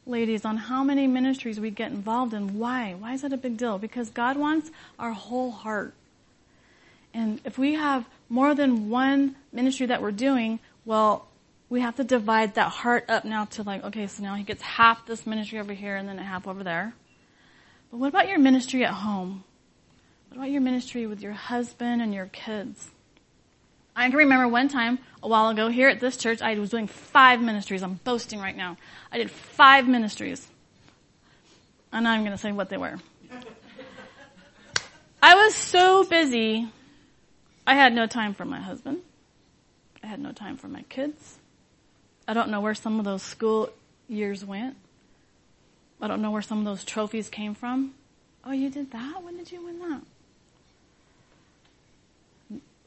ladies, 0.06 0.46
on 0.46 0.58
how 0.58 0.84
many 0.84 1.08
ministries 1.08 1.60
we 1.60 1.72
get 1.72 1.92
involved 1.92 2.36
in. 2.36 2.60
Why? 2.60 2.94
Why 2.94 3.14
is 3.14 3.24
that 3.24 3.34
a 3.34 3.38
big 3.38 3.58
deal? 3.58 3.80
Because 3.80 4.12
God 4.12 4.38
wants 4.38 4.70
our 5.00 5.12
whole 5.12 5.50
heart. 5.50 5.96
And 7.16 7.42
if 7.44 7.58
we 7.58 7.74
have 7.74 8.06
more 8.30 8.54
than 8.54 8.92
one 8.92 9.36
ministry 9.52 9.88
that 9.88 10.04
we're 10.04 10.12
doing, 10.12 10.60
well, 10.86 11.26
we 11.68 11.82
have 11.82 11.96
to 11.96 12.04
divide 12.04 12.54
that 12.56 12.70
heart 12.70 13.06
up 13.10 13.26
now 13.26 13.46
to 13.46 13.64
like, 13.64 13.84
okay, 13.86 14.06
so 14.06 14.22
now 14.22 14.36
he 14.36 14.44
gets 14.44 14.62
half 14.62 15.04
this 15.08 15.26
ministry 15.26 15.60
over 15.60 15.74
here 15.74 15.96
and 15.96 16.08
then 16.08 16.20
half 16.20 16.48
over 16.48 16.64
there. 16.64 16.94
But 17.90 17.98
what 17.98 18.10
about 18.10 18.30
your 18.30 18.38
ministry 18.38 18.86
at 18.86 18.94
home? 18.94 19.46
What 20.32 20.38
about 20.38 20.52
your 20.52 20.62
ministry 20.62 21.08
with 21.08 21.22
your 21.22 21.34
husband 21.34 22.02
and 22.02 22.14
your 22.14 22.28
kids? 22.28 22.90
I 23.94 24.08
can 24.08 24.18
remember 24.18 24.48
one 24.48 24.70
time 24.70 25.00
a 25.22 25.28
while 25.28 25.50
ago 25.50 25.68
here 25.68 25.90
at 25.90 26.00
this 26.00 26.16
church, 26.16 26.42
I 26.42 26.58
was 26.58 26.70
doing 26.70 26.88
five 26.88 27.42
ministries. 27.42 27.84
I'm 27.84 27.96
boasting 28.06 28.40
right 28.40 28.56
now. 28.56 28.78
I 29.12 29.18
did 29.18 29.30
five 29.30 29.90
ministries. 29.90 30.48
And 31.92 32.08
I'm 32.08 32.22
going 32.22 32.32
to 32.32 32.38
say 32.38 32.54
what 32.54 32.70
they 32.70 32.78
were. 32.78 32.98
I 35.22 35.36
was 35.36 35.54
so 35.54 36.06
busy, 36.06 36.70
I 37.68 37.76
had 37.76 37.92
no 37.92 38.08
time 38.08 38.34
for 38.34 38.46
my 38.46 38.62
husband. 38.62 39.00
I 40.02 40.08
had 40.08 40.22
no 40.22 40.32
time 40.32 40.56
for 40.56 40.70
my 40.70 40.84
kids. 40.84 41.40
I 42.26 42.34
don't 42.34 42.52
know 42.52 42.62
where 42.62 42.74
some 42.74 43.00
of 43.00 43.04
those 43.06 43.22
school 43.22 43.70
years 44.08 44.46
went. 44.46 44.78
I 46.02 46.08
don't 46.08 46.22
know 46.22 46.32
where 46.32 46.42
some 46.42 46.60
of 46.60 46.64
those 46.64 46.86
trophies 46.86 47.28
came 47.28 47.54
from. 47.54 47.96
Oh, 48.46 48.54
you 48.54 48.70
did 48.70 48.92
that? 48.92 49.22
When 49.22 49.36
did 49.36 49.52
you 49.52 49.66
win 49.66 49.78
that? 49.80 50.02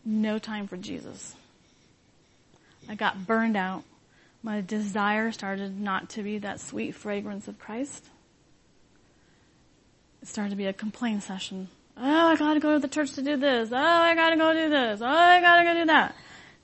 No 0.05 0.38
time 0.38 0.66
for 0.66 0.76
Jesus. 0.76 1.34
I 2.88 2.94
got 2.94 3.26
burned 3.26 3.57
out. 3.57 3.84
My 4.42 4.61
desire 4.61 5.32
started 5.32 5.80
not 5.80 6.11
to 6.11 6.22
be 6.22 6.38
that 6.38 6.61
sweet 6.61 6.94
fragrance 6.94 7.48
of 7.48 7.59
Christ. 7.59 8.05
It 10.20 10.28
started 10.28 10.50
to 10.50 10.57
be 10.57 10.66
a 10.66 10.72
complaint 10.72 11.22
session. 11.22 11.68
Oh, 11.96 12.28
I 12.28 12.36
gotta 12.36 12.61
go 12.61 12.74
to 12.74 12.78
the 12.78 12.88
church 12.88 13.12
to 13.12 13.22
do 13.22 13.36
this. 13.36 13.70
Oh, 13.72 13.76
I 13.76 14.14
gotta 14.14 14.36
go 14.36 14.52
do 14.52 14.68
this. 14.68 15.00
Oh, 15.00 15.07
I 15.07 15.40
gotta 15.40 15.64
go 15.64 15.74
do 15.74 15.86
that. 15.86 16.14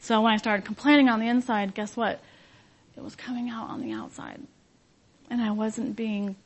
So 0.01 0.21
when 0.23 0.33
I 0.33 0.37
started 0.39 0.65
complaining 0.65 1.09
on 1.09 1.21
the 1.21 1.29
inside, 1.29 1.75
guess 1.75 1.97
what? 1.97 2.21
It 2.97 3.03
was 3.03 3.15
coming 3.15 3.49
out 3.49 3.69
on 3.69 3.81
the 3.81 3.93
outside. 3.93 4.41
And 5.31 5.41
I 5.41 5.53
wasn't 5.53 5.95
being 5.95 6.37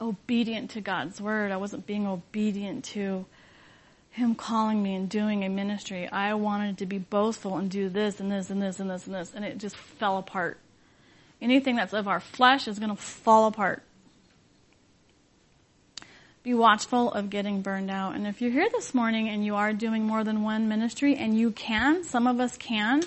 obedient 0.00 0.70
to 0.72 0.80
God's 0.80 1.20
word. 1.20 1.52
I 1.52 1.56
wasn't 1.56 1.86
being 1.86 2.06
obedient 2.06 2.84
to 2.86 3.26
him 4.10 4.34
calling 4.34 4.82
me 4.82 4.94
and 4.94 5.08
doing 5.08 5.44
a 5.44 5.48
ministry, 5.48 6.08
I 6.08 6.34
wanted 6.34 6.78
to 6.78 6.86
be 6.86 6.98
boastful 6.98 7.56
and 7.56 7.70
do 7.70 7.88
this 7.88 8.20
and 8.20 8.30
this 8.30 8.50
and 8.50 8.60
this 8.60 8.80
and 8.80 8.90
this 8.90 9.06
and 9.06 9.14
this, 9.14 9.32
and 9.34 9.44
it 9.44 9.58
just 9.58 9.76
fell 9.76 10.18
apart. 10.18 10.58
Anything 11.40 11.76
that's 11.76 11.92
of 11.92 12.08
our 12.08 12.20
flesh 12.20 12.66
is 12.66 12.78
going 12.78 12.90
to 12.90 13.00
fall 13.00 13.46
apart. 13.46 13.82
Be 16.42 16.54
watchful 16.54 17.12
of 17.12 17.30
getting 17.30 17.62
burned 17.62 17.90
out. 17.90 18.14
And 18.14 18.26
if 18.26 18.40
you're 18.40 18.50
here 18.50 18.68
this 18.72 18.94
morning 18.94 19.28
and 19.28 19.44
you 19.44 19.54
are 19.56 19.72
doing 19.72 20.04
more 20.04 20.24
than 20.24 20.42
one 20.42 20.68
ministry, 20.68 21.14
and 21.14 21.38
you 21.38 21.50
can, 21.50 22.04
some 22.04 22.26
of 22.26 22.40
us 22.40 22.56
can, 22.56 23.02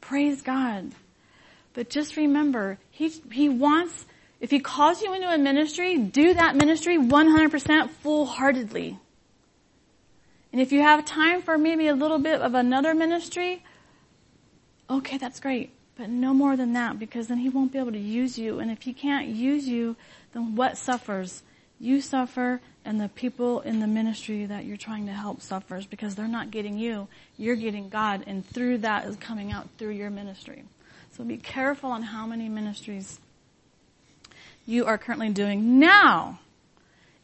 praise 0.00 0.42
God. 0.42 0.92
But 1.74 1.90
just 1.90 2.16
remember, 2.16 2.78
He, 2.90 3.08
He 3.32 3.48
wants, 3.48 4.06
if 4.40 4.50
He 4.50 4.60
calls 4.60 5.02
you 5.02 5.12
into 5.12 5.28
a 5.28 5.36
ministry, 5.38 5.98
do 5.98 6.34
that 6.34 6.56
ministry 6.56 6.96
100% 6.96 7.90
full-heartedly. 7.90 8.98
And 10.54 10.60
if 10.60 10.70
you 10.70 10.82
have 10.82 11.04
time 11.04 11.42
for 11.42 11.58
maybe 11.58 11.88
a 11.88 11.96
little 11.96 12.20
bit 12.20 12.40
of 12.40 12.54
another 12.54 12.94
ministry, 12.94 13.64
okay, 14.88 15.18
that's 15.18 15.40
great. 15.40 15.72
But 15.96 16.10
no 16.10 16.32
more 16.32 16.56
than 16.56 16.74
that 16.74 16.96
because 16.96 17.26
then 17.26 17.38
he 17.38 17.48
won't 17.48 17.72
be 17.72 17.80
able 17.80 17.90
to 17.90 17.98
use 17.98 18.38
you. 18.38 18.60
And 18.60 18.70
if 18.70 18.82
he 18.82 18.92
can't 18.92 19.26
use 19.26 19.66
you, 19.66 19.96
then 20.32 20.54
what 20.54 20.78
suffers? 20.78 21.42
You 21.80 22.00
suffer 22.00 22.60
and 22.84 23.00
the 23.00 23.08
people 23.08 23.62
in 23.62 23.80
the 23.80 23.88
ministry 23.88 24.46
that 24.46 24.64
you're 24.64 24.76
trying 24.76 25.06
to 25.06 25.12
help 25.12 25.42
suffers 25.42 25.86
because 25.86 26.14
they're 26.14 26.28
not 26.28 26.52
getting 26.52 26.78
you. 26.78 27.08
You're 27.36 27.56
getting 27.56 27.88
God 27.88 28.22
and 28.24 28.46
through 28.46 28.78
that 28.78 29.06
is 29.06 29.16
coming 29.16 29.50
out 29.50 29.68
through 29.76 29.94
your 29.94 30.10
ministry. 30.10 30.62
So 31.16 31.24
be 31.24 31.36
careful 31.36 31.90
on 31.90 32.04
how 32.04 32.28
many 32.28 32.48
ministries 32.48 33.18
you 34.66 34.86
are 34.86 34.98
currently 34.98 35.30
doing 35.30 35.80
now. 35.80 36.38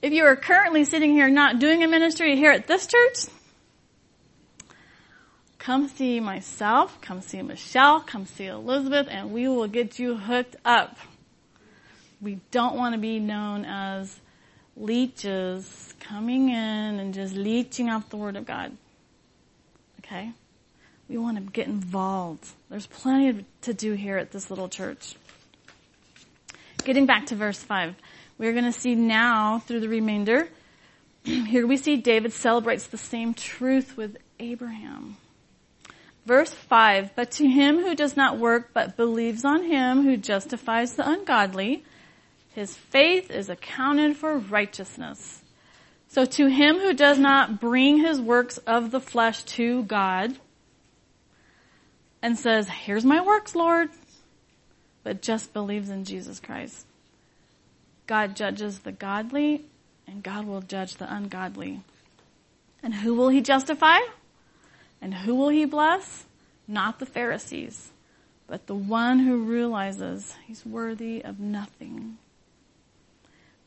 If 0.02 0.14
you 0.14 0.24
are 0.24 0.36
currently 0.36 0.84
sitting 0.84 1.10
here 1.10 1.28
not 1.28 1.58
doing 1.58 1.84
a 1.84 1.88
ministry 1.88 2.34
here 2.34 2.50
at 2.50 2.66
this 2.66 2.86
church, 2.86 3.26
come 5.58 5.88
see 5.88 6.20
myself, 6.20 6.98
come 7.02 7.20
see 7.20 7.42
Michelle, 7.42 8.00
come 8.00 8.24
see 8.24 8.46
Elizabeth, 8.46 9.08
and 9.10 9.30
we 9.30 9.46
will 9.46 9.68
get 9.68 9.98
you 9.98 10.16
hooked 10.16 10.56
up. 10.64 10.96
We 12.22 12.40
don't 12.50 12.76
want 12.76 12.94
to 12.94 12.98
be 12.98 13.18
known 13.18 13.66
as 13.66 14.18
leeches 14.74 15.94
coming 16.00 16.48
in 16.48 16.54
and 16.98 17.12
just 17.12 17.34
leeching 17.34 17.90
off 17.90 18.08
the 18.08 18.16
Word 18.16 18.36
of 18.36 18.46
God. 18.46 18.74
Okay? 19.98 20.32
We 21.10 21.18
want 21.18 21.36
to 21.36 21.42
get 21.42 21.66
involved. 21.66 22.46
There's 22.70 22.86
plenty 22.86 23.44
to 23.62 23.74
do 23.74 23.92
here 23.92 24.16
at 24.16 24.32
this 24.32 24.48
little 24.48 24.68
church. 24.68 25.14
Getting 26.84 27.04
back 27.04 27.26
to 27.26 27.36
verse 27.36 27.62
5. 27.62 27.94
We're 28.40 28.52
going 28.52 28.64
to 28.64 28.72
see 28.72 28.94
now 28.94 29.58
through 29.58 29.80
the 29.80 29.90
remainder. 29.90 30.48
Here 31.24 31.66
we 31.66 31.76
see 31.76 31.98
David 31.98 32.32
celebrates 32.32 32.86
the 32.86 32.96
same 32.96 33.34
truth 33.34 33.98
with 33.98 34.16
Abraham. 34.38 35.18
Verse 36.24 36.50
5, 36.50 37.14
but 37.14 37.30
to 37.32 37.46
him 37.46 37.82
who 37.82 37.94
does 37.94 38.16
not 38.16 38.38
work 38.38 38.70
but 38.72 38.96
believes 38.96 39.44
on 39.44 39.64
him 39.64 40.04
who 40.04 40.16
justifies 40.16 40.94
the 40.94 41.06
ungodly, 41.06 41.84
his 42.54 42.74
faith 42.74 43.30
is 43.30 43.50
accounted 43.50 44.16
for 44.16 44.38
righteousness. 44.38 45.42
So 46.08 46.24
to 46.24 46.46
him 46.46 46.78
who 46.78 46.94
does 46.94 47.18
not 47.18 47.60
bring 47.60 47.98
his 47.98 48.22
works 48.22 48.56
of 48.56 48.90
the 48.90 49.00
flesh 49.00 49.42
to 49.42 49.82
God 49.82 50.34
and 52.22 52.38
says, 52.38 52.70
here's 52.70 53.04
my 53.04 53.20
works, 53.20 53.54
Lord, 53.54 53.90
but 55.04 55.20
just 55.20 55.52
believes 55.52 55.90
in 55.90 56.06
Jesus 56.06 56.40
Christ. 56.40 56.86
God 58.10 58.34
judges 58.34 58.80
the 58.80 58.90
godly 58.90 59.62
and 60.04 60.20
God 60.20 60.44
will 60.44 60.62
judge 60.62 60.96
the 60.96 61.14
ungodly. 61.14 61.80
And 62.82 62.92
who 62.92 63.14
will 63.14 63.28
he 63.28 63.40
justify? 63.40 64.00
And 65.00 65.14
who 65.14 65.36
will 65.36 65.50
he 65.50 65.64
bless? 65.64 66.24
Not 66.66 66.98
the 66.98 67.06
Pharisees, 67.06 67.92
but 68.48 68.66
the 68.66 68.74
one 68.74 69.20
who 69.20 69.44
realizes 69.44 70.34
he's 70.44 70.66
worthy 70.66 71.22
of 71.22 71.38
nothing. 71.38 72.18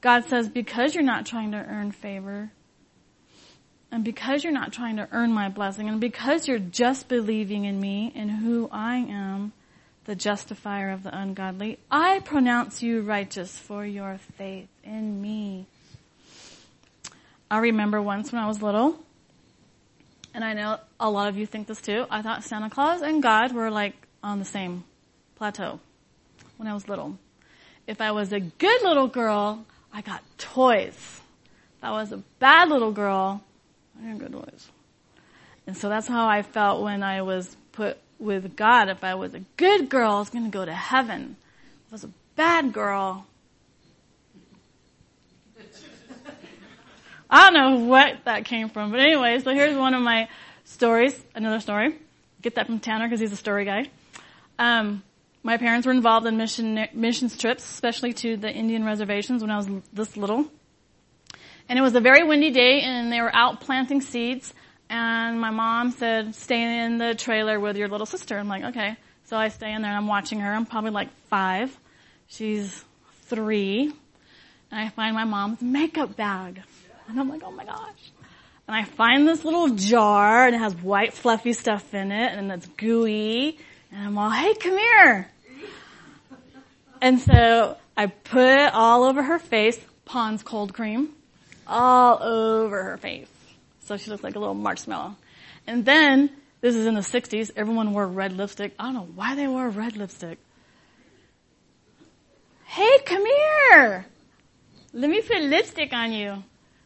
God 0.02 0.26
says, 0.26 0.50
because 0.50 0.94
you're 0.94 1.06
not 1.06 1.26
trying 1.26 1.54
to 1.54 1.66
earn 1.66 1.94
favor, 1.94 2.52
and 3.94 4.04
because 4.04 4.44
you're 4.44 4.52
not 4.52 4.74
trying 4.74 4.98
to 4.98 5.08
earn 5.14 5.32
my 5.32 5.48
blessing, 5.48 5.88
and 5.88 6.02
because 6.02 6.50
you're 6.50 6.60
just 6.60 7.08
believing 7.08 7.64
in 7.64 7.80
me 7.80 8.12
and 8.14 8.30
who 8.30 8.68
I 8.74 8.98
am, 8.98 9.54
the 10.06 10.16
justifier 10.16 10.90
of 10.90 11.04
the 11.04 11.18
ungodly. 11.18 11.80
I 11.90 12.20
pronounce 12.20 12.84
you 12.84 13.02
righteous 13.02 13.58
for 13.58 13.86
your 13.86 14.18
faith 14.38 14.68
in 14.84 15.22
me. 15.22 15.66
I 17.50 17.60
remember 17.60 18.02
once 18.02 18.32
when 18.32 18.42
I 18.42 18.48
was 18.48 18.62
little, 18.62 19.00
and 20.34 20.44
I 20.44 20.54
know 20.54 20.80
a 21.00 21.10
lot 21.10 21.30
of 21.30 21.38
you 21.38 21.46
think 21.46 21.68
this 21.68 21.82
too, 21.82 22.06
I 22.10 22.22
thought 22.22 22.44
Santa 22.44 22.70
Claus 22.70 23.02
and 23.02 23.22
God 23.22 23.54
were 23.54 23.70
like 23.70 23.96
on 24.24 24.40
the 24.40 24.46
same 24.46 24.84
plateau 25.36 25.80
when 26.58 26.68
I 26.68 26.74
was 26.74 26.90
little. 26.90 27.18
If 27.86 28.02
I 28.02 28.12
was 28.12 28.34
a 28.34 28.40
good 28.40 28.82
little 28.82 29.08
girl, 29.08 29.66
I 29.94 30.02
got 30.02 30.24
toys. 30.38 31.22
If 31.78 31.84
I 31.84 31.92
was 31.92 32.12
a 32.12 32.18
bad 32.40 32.70
little 32.70 32.92
girl, 32.92 33.44
I 33.98 34.06
didn't 34.06 34.20
get 34.20 34.32
toys. 34.32 34.72
And 35.68 35.78
so 35.78 35.90
that's 35.90 36.08
how 36.08 36.28
I 36.28 36.42
felt 36.42 36.82
when 36.82 37.04
I 37.04 37.22
was 37.22 37.56
put 37.72 37.98
with 38.24 38.56
God. 38.56 38.90
If 38.90 39.04
I 39.04 39.16
was 39.16 39.34
a 39.34 39.42
good 39.58 39.90
girl, 39.90 40.14
I 40.14 40.20
was 40.20 40.30
going 40.30 40.46
to 40.46 40.50
go 40.50 40.66
to 40.66 40.74
heaven. 40.74 41.36
If 41.88 41.92
I 41.92 41.96
was 41.96 42.04
a 42.06 42.10
bad 42.36 42.74
girl, 42.74 43.28
I 47.30 47.50
don't 47.50 47.54
know 47.54 47.86
what 47.86 48.26
that 48.26 48.46
came 48.46 48.70
from. 48.70 48.92
But 48.92 49.00
anyway, 49.00 49.40
so 49.40 49.52
here's 49.54 49.76
one 49.76 49.94
of 49.94 50.02
my 50.02 50.30
stories, 50.66 51.20
another 51.36 51.60
story. 51.60 51.96
Get 52.42 52.56
that 52.56 52.68
from 52.68 52.80
Tanner 52.80 53.08
because 53.08 53.20
he's 53.20 53.32
a 53.32 53.38
story 53.38 53.66
guy. 53.66 53.86
Um, 54.60 55.04
my 55.42 55.58
parents 55.58 55.86
were 55.86 55.94
involved 55.94 56.26
in 56.26 56.38
mission 56.38 56.88
missions 56.94 57.38
trips, 57.38 57.64
especially 57.64 58.14
to 58.14 58.38
the 58.38 58.52
Indian 58.52 58.86
reservations 58.86 59.42
when 59.42 59.52
I 59.52 59.58
was 59.58 59.68
this 59.92 60.16
little. 60.16 60.46
And 61.68 61.80
it 61.80 61.82
was 61.82 61.96
a 61.96 62.02
very 62.02 62.24
windy 62.24 62.52
day, 62.52 62.82
and 62.82 63.12
they 63.12 63.20
were 63.20 63.34
out 63.36 63.62
planting 63.62 64.02
seeds 64.02 64.54
and 64.90 65.40
my 65.40 65.50
mom 65.50 65.92
said, 65.92 66.36
stay 66.36 66.84
in 66.86 66.98
the 66.98 67.16
trailer 67.16 67.60
with 67.60 67.78
your 67.78 67.88
little 67.88 68.06
sister. 68.06 68.38
I'm 68.38 68.48
like, 68.48 68.64
okay. 68.64 68.96
So 69.26 69.38
I 69.38 69.50
stay 69.50 69.72
in 69.72 69.82
there 69.82 69.92
and 69.92 69.98
I'm 69.98 70.08
watching 70.08 70.40
her. 70.40 70.54
I'm 70.54 70.66
probably 70.66 70.92
like 70.92 71.10
five. 71.30 71.76
She's 72.28 72.84
three. 73.24 73.92
And 74.72 74.80
I 74.80 74.90
find 74.90 75.16
my 75.16 75.24
mom's 75.24 75.62
makeup 75.62 76.16
bag. 76.16 76.62
And 77.08 77.20
I'm 77.20 77.30
like, 77.30 77.42
oh 77.44 77.52
my 77.52 77.66
gosh. 77.66 78.12
And 78.68 78.76
I 78.76 78.84
find 78.84 79.28
this 79.28 79.44
little 79.44 79.70
jar 79.70 80.46
and 80.46 80.56
it 80.56 80.60
has 80.60 80.76
white 80.76 81.14
fluffy 81.14 81.54
stuff 81.54 81.94
in 81.94 82.12
it 82.12 82.38
and 82.38 82.52
it's 82.52 82.68
gooey. 82.68 83.58
And 83.92 84.08
I'm 84.08 84.18
all, 84.18 84.30
hey, 84.30 84.54
come 84.56 84.78
here. 84.78 85.30
And 87.02 87.20
so 87.20 87.78
I 87.98 88.08
put 88.08 88.46
it 88.46 88.74
all 88.74 89.04
over 89.04 89.22
her 89.22 89.40
face, 89.40 89.80
Pond's 90.06 90.44
cold 90.44 90.74
cream, 90.74 91.10
all 91.68 92.22
over 92.24 92.84
her 92.84 92.98
face. 92.98 93.33
So 93.86 93.98
she 93.98 94.10
looks 94.10 94.24
like 94.24 94.36
a 94.36 94.40
little 94.40 94.54
marshmallow. 94.54 95.16
And 95.68 95.86
then, 95.86 96.30
this 96.62 96.76
is 96.76 96.86
in 96.86 96.96
the 96.96 97.02
60s, 97.02 97.52
everyone 97.56 97.94
wore 97.94 98.08
red 98.08 98.34
lipstick. 98.34 98.74
I 98.80 98.86
don't 98.86 98.94
know 98.94 99.10
why 99.16 99.36
they 99.36 99.48
wore 99.48 99.70
red 99.70 99.98
lipstick. 99.98 100.38
Hey, 102.66 103.00
come 103.06 103.26
here! 103.26 104.06
Let 104.94 105.10
me 105.10 105.22
put 105.22 105.42
lipstick 105.42 105.94
on 105.94 106.14
you. 106.14 106.44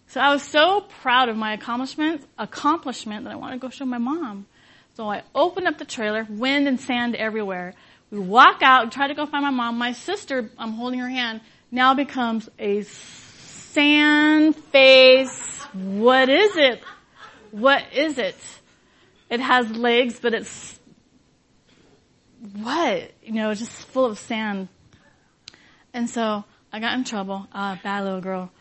So 0.07 0.21
I 0.21 0.33
was 0.33 0.41
so 0.41 0.81
proud 1.01 1.29
of 1.29 1.35
my 1.35 1.53
accomplishment, 1.53 2.25
accomplishment 2.37 3.25
that 3.25 3.33
I 3.33 3.35
wanted 3.35 3.55
to 3.55 3.59
go 3.59 3.69
show 3.69 3.85
my 3.85 3.97
mom. 3.97 4.47
So 4.95 5.09
I 5.09 5.23
opened 5.35 5.67
up 5.67 5.77
the 5.77 5.85
trailer, 5.85 6.25
wind 6.29 6.67
and 6.67 6.79
sand 6.79 7.15
everywhere. 7.15 7.73
We 8.09 8.19
walk 8.19 8.61
out 8.61 8.83
and 8.83 8.91
try 8.91 9.07
to 9.07 9.13
go 9.13 9.25
find 9.25 9.43
my 9.43 9.51
mom. 9.51 9.77
My 9.77 9.91
sister, 9.91 10.49
I'm 10.57 10.73
holding 10.73 10.99
her 10.99 11.09
hand, 11.09 11.41
now 11.71 11.93
becomes 11.93 12.49
a 12.57 12.83
sand 12.83 14.55
face. 14.55 15.56
What 15.73 16.29
is 16.29 16.55
it? 16.57 16.81
What 17.51 17.83
is 17.93 18.17
it? 18.17 18.35
It 19.29 19.39
has 19.39 19.69
legs, 19.71 20.19
but 20.19 20.33
it's 20.33 20.79
what? 22.53 23.11
You 23.23 23.33
know, 23.33 23.53
just 23.53 23.71
full 23.71 24.05
of 24.05 24.17
sand. 24.19 24.69
And 25.93 26.09
so 26.09 26.43
I 26.71 26.79
got 26.79 26.93
in 26.93 27.03
trouble. 27.03 27.47
Uh, 27.51 27.77
bad 27.83 28.03
little 28.03 28.21
girl. 28.21 28.51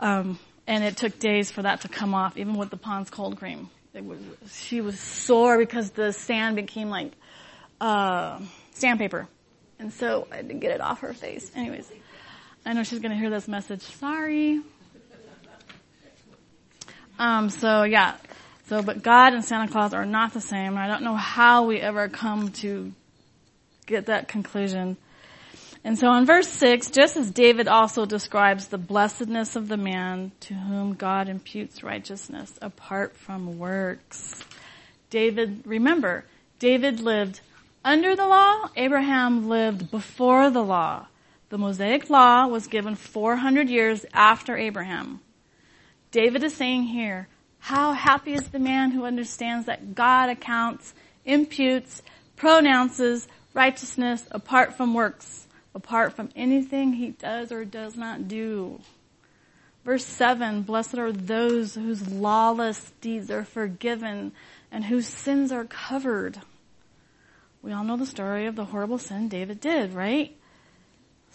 Um, 0.00 0.38
and 0.66 0.84
it 0.84 0.96
took 0.96 1.18
days 1.18 1.50
for 1.50 1.62
that 1.62 1.82
to 1.82 1.88
come 1.88 2.14
off, 2.14 2.36
even 2.36 2.54
with 2.54 2.70
the 2.70 2.76
Pond's 2.76 3.10
cold 3.10 3.38
cream. 3.38 3.70
Was, 3.94 4.18
she 4.52 4.82
was 4.82 5.00
sore 5.00 5.56
because 5.56 5.90
the 5.90 6.12
sand 6.12 6.56
became 6.56 6.90
like 6.90 7.12
uh, 7.80 8.40
sandpaper. 8.72 9.26
And 9.78 9.92
so 9.92 10.26
I 10.30 10.36
had 10.36 10.48
to 10.48 10.54
get 10.54 10.72
it 10.72 10.80
off 10.80 11.00
her 11.00 11.14
face. 11.14 11.50
Anyways, 11.54 11.90
I 12.64 12.72
know 12.72 12.82
she's 12.82 12.98
going 12.98 13.12
to 13.12 13.16
hear 13.16 13.30
this 13.30 13.48
message. 13.48 13.82
Sorry. 13.82 14.60
Um, 17.18 17.50
so 17.50 17.82
yeah. 17.82 18.16
So, 18.68 18.82
but 18.82 19.02
God 19.02 19.32
and 19.32 19.44
Santa 19.44 19.70
Claus 19.70 19.94
are 19.94 20.04
not 20.04 20.34
the 20.34 20.40
same. 20.40 20.76
I 20.76 20.88
don't 20.88 21.02
know 21.02 21.14
how 21.14 21.64
we 21.64 21.80
ever 21.80 22.08
come 22.08 22.50
to 22.52 22.92
get 23.86 24.06
that 24.06 24.26
conclusion. 24.26 24.96
And 25.84 25.96
so 25.96 26.12
in 26.14 26.26
verse 26.26 26.48
6, 26.48 26.90
just 26.90 27.16
as 27.16 27.30
David 27.30 27.68
also 27.68 28.06
describes 28.06 28.66
the 28.66 28.78
blessedness 28.78 29.54
of 29.54 29.68
the 29.68 29.76
man 29.76 30.32
to 30.40 30.54
whom 30.54 30.94
God 30.94 31.28
imputes 31.28 31.84
righteousness 31.84 32.52
apart 32.60 33.16
from 33.16 33.56
works. 33.56 34.42
David, 35.10 35.62
remember, 35.64 36.24
David 36.58 36.98
lived 36.98 37.40
under 37.84 38.16
the 38.16 38.26
law, 38.26 38.68
Abraham 38.74 39.48
lived 39.48 39.92
before 39.92 40.50
the 40.50 40.64
law. 40.64 41.06
The 41.50 41.58
Mosaic 41.58 42.10
law 42.10 42.48
was 42.48 42.66
given 42.66 42.96
400 42.96 43.68
years 43.68 44.04
after 44.12 44.56
Abraham. 44.56 45.20
David 46.16 46.42
is 46.44 46.54
saying 46.54 46.84
here, 46.84 47.28
how 47.58 47.92
happy 47.92 48.32
is 48.32 48.48
the 48.48 48.58
man 48.58 48.90
who 48.90 49.04
understands 49.04 49.66
that 49.66 49.94
God 49.94 50.30
accounts, 50.30 50.94
imputes, 51.26 52.00
pronounces 52.36 53.28
righteousness 53.52 54.26
apart 54.30 54.78
from 54.78 54.94
works, 54.94 55.46
apart 55.74 56.14
from 56.14 56.30
anything 56.34 56.94
he 56.94 57.10
does 57.10 57.52
or 57.52 57.66
does 57.66 57.96
not 57.96 58.28
do. 58.28 58.80
Verse 59.84 60.06
7, 60.06 60.62
blessed 60.62 60.96
are 60.96 61.12
those 61.12 61.74
whose 61.74 62.08
lawless 62.08 62.92
deeds 63.02 63.30
are 63.30 63.44
forgiven 63.44 64.32
and 64.72 64.86
whose 64.86 65.06
sins 65.06 65.52
are 65.52 65.66
covered. 65.66 66.40
We 67.60 67.72
all 67.72 67.84
know 67.84 67.98
the 67.98 68.06
story 68.06 68.46
of 68.46 68.56
the 68.56 68.64
horrible 68.64 68.96
sin 68.96 69.28
David 69.28 69.60
did, 69.60 69.92
right? 69.92 70.34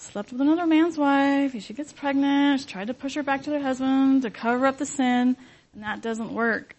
Slept 0.02 0.32
with 0.32 0.42
another 0.42 0.66
man's 0.66 0.98
wife, 0.98 1.56
she 1.62 1.74
gets 1.76 1.94
pregnant, 1.94 2.62
she 2.62 2.66
tried 2.66 2.88
to 2.88 2.94
push 2.94 3.14
her 3.14 3.22
back 3.22 3.44
to 3.44 3.52
their 3.52 3.62
husband 3.62 4.24
to 4.24 4.32
cover 4.32 4.66
up 4.66 4.80
the 4.80 4.86
sin, 4.86 5.38
and 5.74 5.84
that 5.84 6.02
doesn't 6.02 6.34
work. 6.34 6.76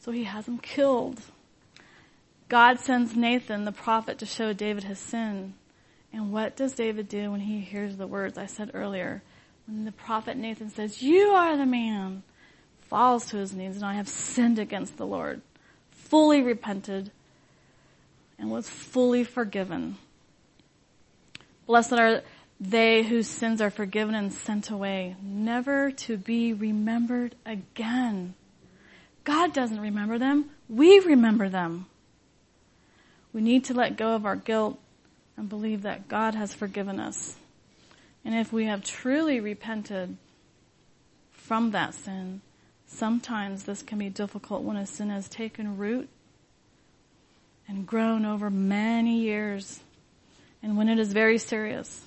So 0.00 0.12
he 0.12 0.24
has 0.24 0.46
him 0.46 0.58
killed. 0.58 1.18
God 2.50 2.78
sends 2.78 3.16
Nathan, 3.16 3.64
the 3.64 3.72
prophet, 3.72 4.18
to 4.18 4.26
show 4.26 4.52
David 4.52 4.84
his 4.84 4.98
sin. 4.98 5.54
And 6.12 6.30
what 6.30 6.56
does 6.56 6.74
David 6.74 7.08
do 7.08 7.30
when 7.30 7.40
he 7.40 7.60
hears 7.60 7.96
the 7.96 8.06
words 8.06 8.36
I 8.36 8.44
said 8.44 8.72
earlier? 8.74 9.22
When 9.66 9.86
the 9.86 9.92
prophet 9.92 10.36
Nathan 10.36 10.68
says, 10.68 11.02
you 11.02 11.28
are 11.30 11.56
the 11.56 11.64
man, 11.64 12.22
falls 12.82 13.24
to 13.30 13.38
his 13.38 13.54
knees 13.54 13.76
and 13.76 13.84
I 13.84 13.94
have 13.94 14.08
sinned 14.08 14.58
against 14.58 14.98
the 14.98 15.06
Lord, 15.06 15.40
fully 15.90 16.42
repented, 16.42 17.12
and 18.38 18.50
was 18.50 18.68
fully 18.68 19.24
forgiven. 19.24 19.96
Blessed 21.66 21.92
are 21.94 22.22
they 22.60 23.02
whose 23.04 23.28
sins 23.28 23.60
are 23.60 23.70
forgiven 23.70 24.14
and 24.14 24.32
sent 24.32 24.70
away, 24.70 25.16
never 25.22 25.90
to 25.92 26.16
be 26.16 26.52
remembered 26.52 27.34
again. 27.46 28.34
God 29.24 29.52
doesn't 29.52 29.80
remember 29.80 30.18
them. 30.18 30.50
We 30.68 30.98
remember 31.00 31.48
them. 31.48 31.86
We 33.32 33.40
need 33.40 33.64
to 33.64 33.74
let 33.74 33.96
go 33.96 34.14
of 34.14 34.26
our 34.26 34.36
guilt 34.36 34.78
and 35.36 35.48
believe 35.48 35.82
that 35.82 36.08
God 36.08 36.34
has 36.34 36.52
forgiven 36.54 36.98
us. 36.98 37.36
And 38.24 38.34
if 38.34 38.52
we 38.52 38.66
have 38.66 38.82
truly 38.82 39.38
repented 39.38 40.16
from 41.30 41.70
that 41.70 41.94
sin, 41.94 42.40
sometimes 42.86 43.64
this 43.64 43.82
can 43.82 43.98
be 43.98 44.08
difficult 44.08 44.62
when 44.62 44.76
a 44.76 44.86
sin 44.86 45.10
has 45.10 45.28
taken 45.28 45.78
root 45.78 46.08
and 47.68 47.86
grown 47.86 48.24
over 48.24 48.50
many 48.50 49.20
years 49.20 49.80
and 50.62 50.76
when 50.76 50.88
it 50.88 50.98
is 50.98 51.12
very 51.12 51.38
serious. 51.38 52.02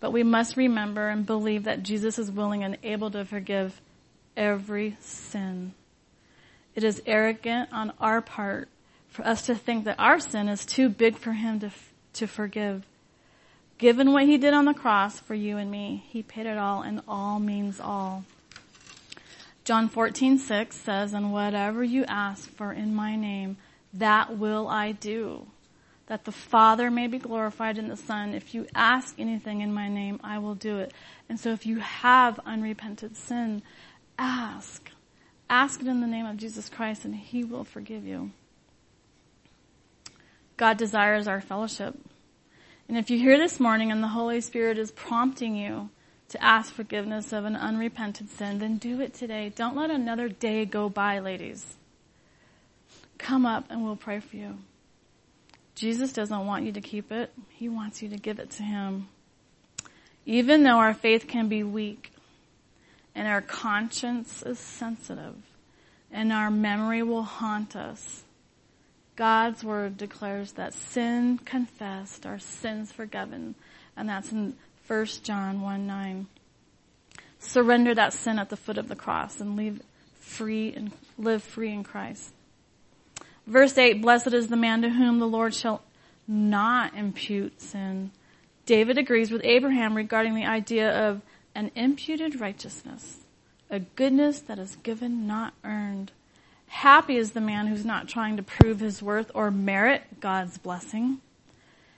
But 0.00 0.12
we 0.12 0.22
must 0.22 0.56
remember 0.56 1.08
and 1.08 1.26
believe 1.26 1.64
that 1.64 1.82
Jesus 1.82 2.18
is 2.18 2.30
willing 2.30 2.64
and 2.64 2.78
able 2.82 3.10
to 3.10 3.24
forgive 3.24 3.80
every 4.36 4.96
sin. 5.00 5.74
It 6.74 6.84
is 6.84 7.02
arrogant 7.04 7.70
on 7.72 7.92
our 8.00 8.22
part 8.22 8.68
for 9.08 9.26
us 9.26 9.42
to 9.46 9.54
think 9.54 9.84
that 9.84 9.98
our 9.98 10.18
sin 10.18 10.48
is 10.48 10.64
too 10.64 10.88
big 10.88 11.16
for 11.16 11.32
him 11.32 11.60
to, 11.60 11.70
to 12.14 12.26
forgive. 12.26 12.86
Given 13.76 14.12
what 14.12 14.24
he 14.24 14.38
did 14.38 14.54
on 14.54 14.66
the 14.66 14.74
cross 14.74 15.20
for 15.20 15.34
you 15.34 15.56
and 15.56 15.70
me, 15.70 16.04
he 16.08 16.22
paid 16.22 16.46
it 16.46 16.58
all 16.58 16.82
and 16.82 17.02
all 17.08 17.38
means 17.38 17.80
all. 17.80 18.24
John 19.64 19.88
14, 19.88 20.38
6 20.38 20.76
says, 20.76 21.12
and 21.12 21.32
whatever 21.32 21.84
you 21.84 22.04
ask 22.06 22.50
for 22.50 22.72
in 22.72 22.94
my 22.94 23.16
name, 23.16 23.56
that 23.94 24.38
will 24.38 24.68
I 24.68 24.92
do, 24.92 25.46
that 26.10 26.24
the 26.24 26.32
Father 26.32 26.90
may 26.90 27.06
be 27.06 27.20
glorified 27.20 27.78
in 27.78 27.86
the 27.86 27.96
Son. 27.96 28.34
If 28.34 28.52
you 28.52 28.66
ask 28.74 29.14
anything 29.16 29.60
in 29.60 29.72
my 29.72 29.88
name, 29.88 30.18
I 30.24 30.38
will 30.38 30.56
do 30.56 30.78
it. 30.78 30.92
And 31.28 31.38
so 31.38 31.52
if 31.52 31.64
you 31.64 31.78
have 31.78 32.40
unrepented 32.40 33.16
sin, 33.16 33.62
ask. 34.18 34.90
Ask 35.48 35.80
it 35.80 35.86
in 35.86 36.00
the 36.00 36.08
name 36.08 36.26
of 36.26 36.36
Jesus 36.36 36.68
Christ 36.68 37.04
and 37.04 37.14
He 37.14 37.44
will 37.44 37.62
forgive 37.62 38.04
you. 38.04 38.32
God 40.56 40.78
desires 40.78 41.28
our 41.28 41.40
fellowship. 41.40 41.96
And 42.88 42.98
if 42.98 43.08
you're 43.08 43.20
here 43.20 43.38
this 43.38 43.60
morning 43.60 43.92
and 43.92 44.02
the 44.02 44.08
Holy 44.08 44.40
Spirit 44.40 44.78
is 44.78 44.90
prompting 44.90 45.54
you 45.54 45.90
to 46.30 46.42
ask 46.42 46.72
forgiveness 46.72 47.32
of 47.32 47.44
an 47.44 47.54
unrepented 47.54 48.30
sin, 48.30 48.58
then 48.58 48.78
do 48.78 49.00
it 49.00 49.14
today. 49.14 49.52
Don't 49.54 49.76
let 49.76 49.90
another 49.92 50.28
day 50.28 50.64
go 50.64 50.88
by, 50.88 51.20
ladies. 51.20 51.76
Come 53.16 53.46
up 53.46 53.66
and 53.70 53.84
we'll 53.84 53.94
pray 53.94 54.18
for 54.18 54.34
you. 54.34 54.58
Jesus 55.74 56.12
doesn't 56.12 56.46
want 56.46 56.64
you 56.64 56.72
to 56.72 56.80
keep 56.80 57.12
it. 57.12 57.32
He 57.48 57.68
wants 57.68 58.02
you 58.02 58.08
to 58.10 58.16
give 58.16 58.38
it 58.38 58.50
to 58.52 58.62
Him. 58.62 59.08
Even 60.26 60.62
though 60.62 60.78
our 60.78 60.94
faith 60.94 61.26
can 61.26 61.48
be 61.48 61.62
weak 61.62 62.12
and 63.14 63.26
our 63.26 63.40
conscience 63.40 64.42
is 64.42 64.58
sensitive 64.58 65.34
and 66.10 66.32
our 66.32 66.50
memory 66.50 67.02
will 67.02 67.22
haunt 67.22 67.74
us, 67.74 68.22
God's 69.16 69.62
word 69.62 69.96
declares 69.96 70.52
that 70.52 70.72
sin 70.72 71.38
confessed, 71.38 72.24
our 72.24 72.38
sins 72.38 72.92
forgiven. 72.92 73.54
And 73.96 74.08
that's 74.08 74.32
in 74.32 74.56
1 74.86 75.06
John 75.22 75.60
1 75.60 75.86
9. 75.86 76.26
Surrender 77.38 77.94
that 77.94 78.12
sin 78.12 78.38
at 78.38 78.48
the 78.48 78.56
foot 78.56 78.78
of 78.78 78.88
the 78.88 78.96
cross 78.96 79.40
and 79.40 79.56
leave 79.56 79.82
free 80.20 80.72
and 80.74 80.92
live 81.18 81.42
free 81.42 81.72
in 81.72 81.84
Christ. 81.84 82.32
Verse 83.50 83.76
8, 83.76 84.00
blessed 84.00 84.32
is 84.32 84.46
the 84.46 84.56
man 84.56 84.82
to 84.82 84.90
whom 84.90 85.18
the 85.18 85.26
Lord 85.26 85.52
shall 85.52 85.82
not 86.28 86.94
impute 86.94 87.60
sin. 87.60 88.12
David 88.64 88.96
agrees 88.96 89.32
with 89.32 89.44
Abraham 89.44 89.96
regarding 89.96 90.36
the 90.36 90.46
idea 90.46 91.08
of 91.08 91.20
an 91.56 91.72
imputed 91.74 92.40
righteousness, 92.40 93.16
a 93.68 93.80
goodness 93.80 94.38
that 94.42 94.60
is 94.60 94.76
given, 94.76 95.26
not 95.26 95.52
earned. 95.64 96.12
Happy 96.68 97.16
is 97.16 97.32
the 97.32 97.40
man 97.40 97.66
who's 97.66 97.84
not 97.84 98.06
trying 98.06 98.36
to 98.36 98.42
prove 98.44 98.78
his 98.78 99.02
worth 99.02 99.32
or 99.34 99.50
merit 99.50 100.20
God's 100.20 100.56
blessing. 100.56 101.20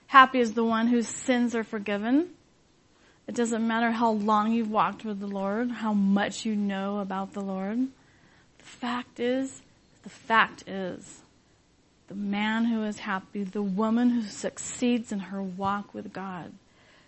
Happy 0.07 0.39
is 0.39 0.55
the 0.55 0.65
one 0.65 0.87
whose 0.87 1.07
sins 1.07 1.53
are 1.53 1.63
forgiven. 1.63 2.29
It 3.27 3.35
doesn't 3.35 3.67
matter 3.67 3.91
how 3.91 4.09
long 4.09 4.53
you've 4.53 4.71
walked 4.71 5.05
with 5.05 5.19
the 5.19 5.27
Lord, 5.27 5.69
how 5.69 5.93
much 5.93 6.47
you 6.47 6.55
know 6.55 6.97
about 6.97 7.33
the 7.33 7.41
Lord. 7.41 7.77
The 8.57 8.63
fact 8.63 9.19
is, 9.19 9.61
the 10.01 10.09
fact 10.09 10.67
is, 10.67 11.19
the 12.07 12.15
man 12.15 12.65
who 12.65 12.83
is 12.83 12.99
happy, 12.99 13.43
the 13.43 13.63
woman 13.63 14.09
who 14.09 14.23
succeeds 14.23 15.11
in 15.11 15.19
her 15.19 15.41
walk 15.41 15.93
with 15.93 16.13
God, 16.13 16.51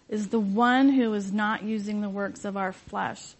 is 0.07 0.29
the 0.29 0.39
one 0.39 0.89
who 0.89 1.13
is 1.13 1.31
not 1.31 1.63
using 1.63 2.01
the 2.01 2.09
works 2.09 2.45
of 2.45 2.55
our 2.55 2.71
flesh 2.71 3.35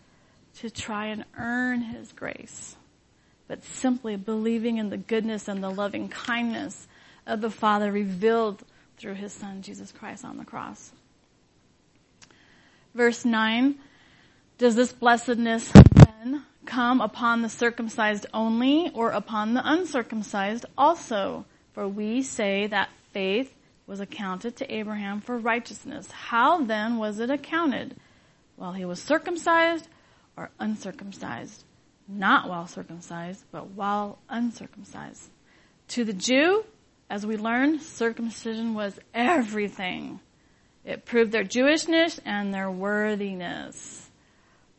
to 0.57 0.69
try 0.69 1.07
and 1.07 1.25
earn 1.37 1.81
his 1.81 2.11
grace, 2.11 2.75
but 3.47 3.63
simply 3.63 4.15
believing 4.15 4.77
in 4.77 4.89
the 4.89 4.97
goodness 4.97 5.47
and 5.47 5.63
the 5.63 5.69
loving 5.69 6.09
kindness 6.09 6.87
of 7.27 7.41
the 7.41 7.49
Father 7.49 7.91
revealed 7.91 8.63
through 8.97 9.13
his 9.13 9.33
son, 9.33 9.61
Jesus 9.61 9.91
Christ 9.91 10.23
on 10.23 10.37
the 10.37 10.45
cross. 10.45 10.91
Verse 12.93 13.25
9, 13.25 13.75
does 14.57 14.75
this 14.75 14.93
blessedness 14.93 15.71
come 16.65 17.01
upon 17.01 17.41
the 17.41 17.49
circumcised 17.49 18.25
only 18.33 18.91
or 18.93 19.11
upon 19.11 19.53
the 19.53 19.61
uncircumcised 19.63 20.65
also? 20.77 21.45
For 21.73 21.87
we 21.87 22.21
say 22.21 22.67
that 22.67 22.89
faith 23.11 23.53
was 23.87 23.99
accounted 23.99 24.55
to 24.57 24.73
Abraham 24.73 25.21
for 25.21 25.37
righteousness. 25.37 26.09
How 26.11 26.61
then 26.63 26.97
was 26.97 27.19
it 27.19 27.29
accounted? 27.29 27.95
While 28.55 28.73
he 28.73 28.85
was 28.85 29.01
circumcised 29.01 29.87
or 30.37 30.49
uncircumcised? 30.59 31.63
Not 32.07 32.49
while 32.49 32.67
circumcised, 32.67 33.43
but 33.51 33.67
while 33.71 34.19
uncircumcised. 34.29 35.29
To 35.89 36.03
the 36.03 36.13
Jew, 36.13 36.65
as 37.09 37.25
we 37.25 37.37
learned, 37.37 37.81
circumcision 37.81 38.73
was 38.73 38.99
everything. 39.13 40.19
It 40.83 41.05
proved 41.05 41.31
their 41.31 41.43
Jewishness 41.43 42.19
and 42.25 42.53
their 42.53 42.69
worthiness. 42.69 44.04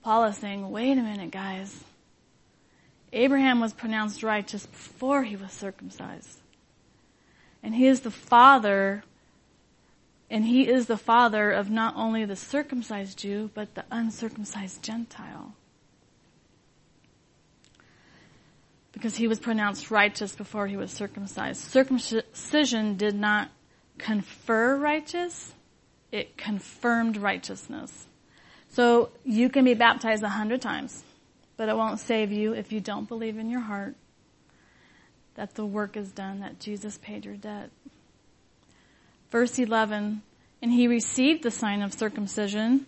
Paul 0.07 0.27
is 0.27 0.37
saying, 0.37 0.71
wait 0.71 0.93
a 0.93 1.03
minute 1.03 1.33
guys. 1.33 1.83
Abraham 3.13 3.59
was 3.59 3.73
pronounced 3.73 4.23
righteous 4.23 4.65
before 4.65 5.25
he 5.25 5.35
was 5.35 5.51
circumcised. 5.51 6.39
And 7.61 7.75
he 7.75 7.89
is 7.89 8.03
the 8.03 8.13
father, 8.13 9.03
and 10.31 10.45
he 10.45 10.69
is 10.69 10.87
the 10.87 10.97
father 10.97 11.51
of 11.51 11.71
not 11.71 11.97
only 11.97 12.25
the 12.25 12.37
circumcised 12.37 13.19
Jew, 13.19 13.51
but 13.53 13.75
the 13.75 13.85
uncircumcised 13.91 14.81
Gentile. 14.81 15.57
Because 18.93 19.17
he 19.17 19.27
was 19.27 19.41
pronounced 19.41 19.91
righteous 19.91 20.37
before 20.37 20.69
he 20.69 20.77
was 20.77 20.93
circumcised. 20.93 21.63
Circumcision 21.63 22.97
did 22.97 23.17
not 23.17 23.49
confer 23.99 24.77
righteous, 24.77 25.53
it 26.13 26.37
confirmed 26.37 27.17
righteousness. 27.17 28.07
So 28.77 29.09
you 29.25 29.49
can 29.49 29.65
be 29.65 29.73
baptized 29.73 30.23
a 30.23 30.29
hundred 30.29 30.61
times, 30.61 31.03
but 31.57 31.71
it 31.71 31.77
won't 31.79 31.99
save 31.99 32.31
you 32.31 32.53
if 32.53 32.73
you 32.73 32.79
don't 32.79 33.09
believe 33.09 33.39
in 33.39 33.49
your 33.49 33.63
heart 33.63 33.95
that 35.35 35.55
the 35.55 35.65
work 35.65 35.97
is 35.97 36.13
done, 36.13 36.41
that 36.41 36.61
Jesus 36.61 36.99
paid 36.99 37.25
your 37.25 37.37
debt. 37.37 37.71
Verse 39.31 39.59
11, 39.59 40.21
and 40.61 40.73
he 40.73 40.89
received 40.89 41.43
the 41.43 41.51
sign 41.51 41.81
of 41.81 41.95
circumcision, 41.95 42.87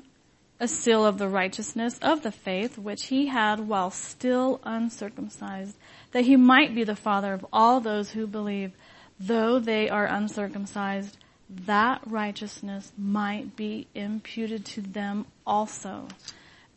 a 0.60 0.68
seal 0.68 1.06
of 1.06 1.16
the 1.16 1.26
righteousness 1.26 1.98
of 2.02 2.22
the 2.22 2.32
faith 2.32 2.76
which 2.76 3.06
he 3.06 3.28
had 3.28 3.58
while 3.58 3.90
still 3.90 4.60
uncircumcised, 4.64 5.74
that 6.12 6.26
he 6.26 6.36
might 6.36 6.74
be 6.74 6.84
the 6.84 6.96
father 6.96 7.32
of 7.32 7.46
all 7.50 7.80
those 7.80 8.10
who 8.10 8.26
believe, 8.26 8.72
though 9.18 9.58
they 9.58 9.88
are 9.88 10.04
uncircumcised, 10.04 11.16
that 11.48 12.02
righteousness 12.06 12.92
might 12.96 13.56
be 13.56 13.86
imputed 13.94 14.64
to 14.66 14.80
them 14.80 15.26
also. 15.46 16.08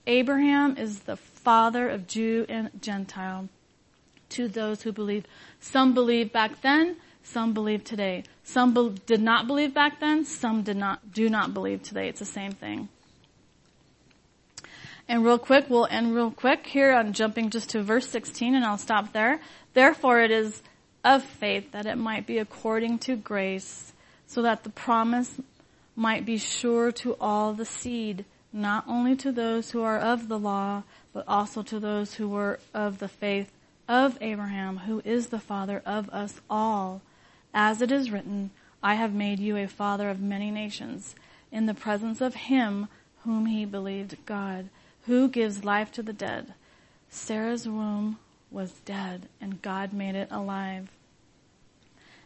Abraham 0.07 0.77
is 0.77 1.01
the 1.01 1.17
father 1.17 1.89
of 1.89 2.07
Jew 2.07 2.45
and 2.47 2.69
Gentile 2.81 3.49
to 4.29 4.47
those 4.47 4.81
who 4.83 4.91
believe. 4.91 5.25
Some 5.59 5.93
believe 5.93 6.31
back 6.31 6.61
then, 6.61 6.95
some 7.23 7.53
believe 7.53 7.83
today. 7.83 8.23
Some 8.43 8.73
be- 8.73 8.99
did 9.05 9.21
not 9.21 9.45
believe 9.45 9.73
back 9.73 9.99
then, 9.99 10.25
some 10.25 10.63
did 10.63 10.77
not, 10.77 11.13
do 11.13 11.29
not 11.29 11.53
believe 11.53 11.83
today. 11.83 12.07
It's 12.07 12.19
the 12.19 12.25
same 12.25 12.53
thing. 12.53 12.89
And 15.07 15.25
real 15.25 15.37
quick, 15.37 15.65
we'll 15.69 15.87
end 15.91 16.15
real 16.15 16.31
quick 16.31 16.65
here 16.65 16.93
on 16.93 17.11
jumping 17.11 17.49
just 17.49 17.71
to 17.71 17.83
verse 17.83 18.07
16 18.07 18.55
and 18.55 18.63
I'll 18.63 18.77
stop 18.77 19.11
there. 19.11 19.41
Therefore 19.73 20.21
it 20.21 20.31
is 20.31 20.61
of 21.03 21.23
faith 21.23 21.71
that 21.73 21.85
it 21.85 21.97
might 21.97 22.25
be 22.25 22.37
according 22.37 22.99
to 22.99 23.15
grace 23.15 23.90
so 24.31 24.41
that 24.41 24.63
the 24.63 24.69
promise 24.69 25.41
might 25.93 26.25
be 26.25 26.37
sure 26.37 26.89
to 26.89 27.17
all 27.19 27.51
the 27.51 27.65
seed, 27.65 28.23
not 28.53 28.85
only 28.87 29.13
to 29.13 29.29
those 29.29 29.71
who 29.71 29.83
are 29.83 29.99
of 29.99 30.29
the 30.29 30.39
law, 30.39 30.83
but 31.11 31.25
also 31.27 31.61
to 31.61 31.81
those 31.81 32.13
who 32.13 32.29
were 32.29 32.57
of 32.73 32.99
the 32.99 33.09
faith 33.09 33.51
of 33.89 34.17
Abraham, 34.21 34.77
who 34.77 35.01
is 35.03 35.27
the 35.27 35.39
father 35.39 35.81
of 35.85 36.09
us 36.11 36.39
all. 36.49 37.01
As 37.53 37.81
it 37.81 37.91
is 37.91 38.09
written, 38.09 38.51
I 38.81 38.95
have 38.95 39.13
made 39.13 39.39
you 39.39 39.57
a 39.57 39.67
father 39.67 40.09
of 40.09 40.21
many 40.21 40.49
nations, 40.49 41.13
in 41.51 41.65
the 41.65 41.73
presence 41.73 42.21
of 42.21 42.33
him 42.35 42.87
whom 43.25 43.47
he 43.47 43.65
believed 43.65 44.25
God, 44.25 44.69
who 45.07 45.27
gives 45.27 45.65
life 45.65 45.91
to 45.91 46.01
the 46.01 46.13
dead. 46.13 46.53
Sarah's 47.09 47.67
womb 47.67 48.17
was 48.49 48.71
dead, 48.85 49.27
and 49.41 49.61
God 49.61 49.91
made 49.91 50.15
it 50.15 50.29
alive. 50.31 50.87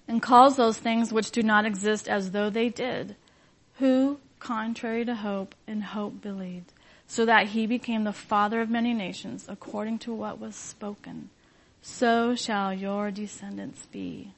And 0.07 0.21
calls 0.21 0.55
those 0.55 0.77
things 0.77 1.11
which 1.11 1.31
do 1.31 1.41
not 1.41 1.65
exist 1.65 2.07
as 2.07 2.31
though 2.31 2.49
they 2.49 2.69
did, 2.69 3.15
who, 3.79 4.19
contrary 4.39 5.03
to 5.05 5.15
hope, 5.15 5.55
in 5.67 5.81
hope 5.81 6.21
believed, 6.21 6.73
so 7.07 7.25
that 7.25 7.47
he 7.47 7.65
became 7.65 8.03
the 8.03 8.13
father 8.13 8.61
of 8.61 8.69
many 8.69 8.93
nations, 8.93 9.45
according 9.47 9.99
to 9.99 10.13
what 10.13 10.39
was 10.39 10.55
spoken 10.55 11.29
so 11.85 12.33
shall 12.33 12.73
your 12.73 13.11
descendants 13.11 13.85
be. 13.91 14.31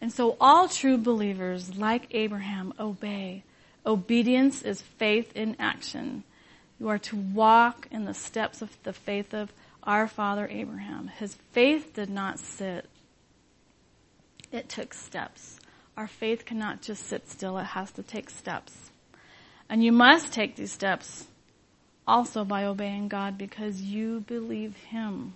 And 0.00 0.12
so 0.12 0.36
all 0.40 0.68
true 0.68 0.96
believers, 0.96 1.76
like 1.76 2.06
Abraham, 2.12 2.72
obey. 2.78 3.42
Obedience 3.84 4.62
is 4.62 4.80
faith 4.80 5.32
in 5.34 5.56
action. 5.58 6.22
You 6.78 6.88
are 6.88 6.98
to 6.98 7.16
walk 7.16 7.88
in 7.90 8.04
the 8.04 8.14
steps 8.14 8.62
of 8.62 8.76
the 8.84 8.92
faith 8.92 9.34
of 9.34 9.52
our 9.82 10.06
father 10.06 10.46
Abraham. 10.48 11.08
His 11.08 11.34
faith 11.50 11.92
did 11.94 12.08
not 12.08 12.38
sit. 12.38 12.88
It 14.52 14.68
took 14.68 14.94
steps. 14.94 15.58
Our 15.96 16.06
faith 16.06 16.44
cannot 16.44 16.82
just 16.82 17.06
sit 17.06 17.28
still. 17.28 17.58
It 17.58 17.64
has 17.64 17.90
to 17.92 18.02
take 18.02 18.30
steps. 18.30 18.90
And 19.68 19.84
you 19.84 19.92
must 19.92 20.32
take 20.32 20.56
these 20.56 20.72
steps 20.72 21.26
also 22.06 22.44
by 22.44 22.64
obeying 22.64 23.08
God 23.08 23.38
because 23.38 23.80
you 23.80 24.20
believe 24.20 24.76
Him. 24.76 25.34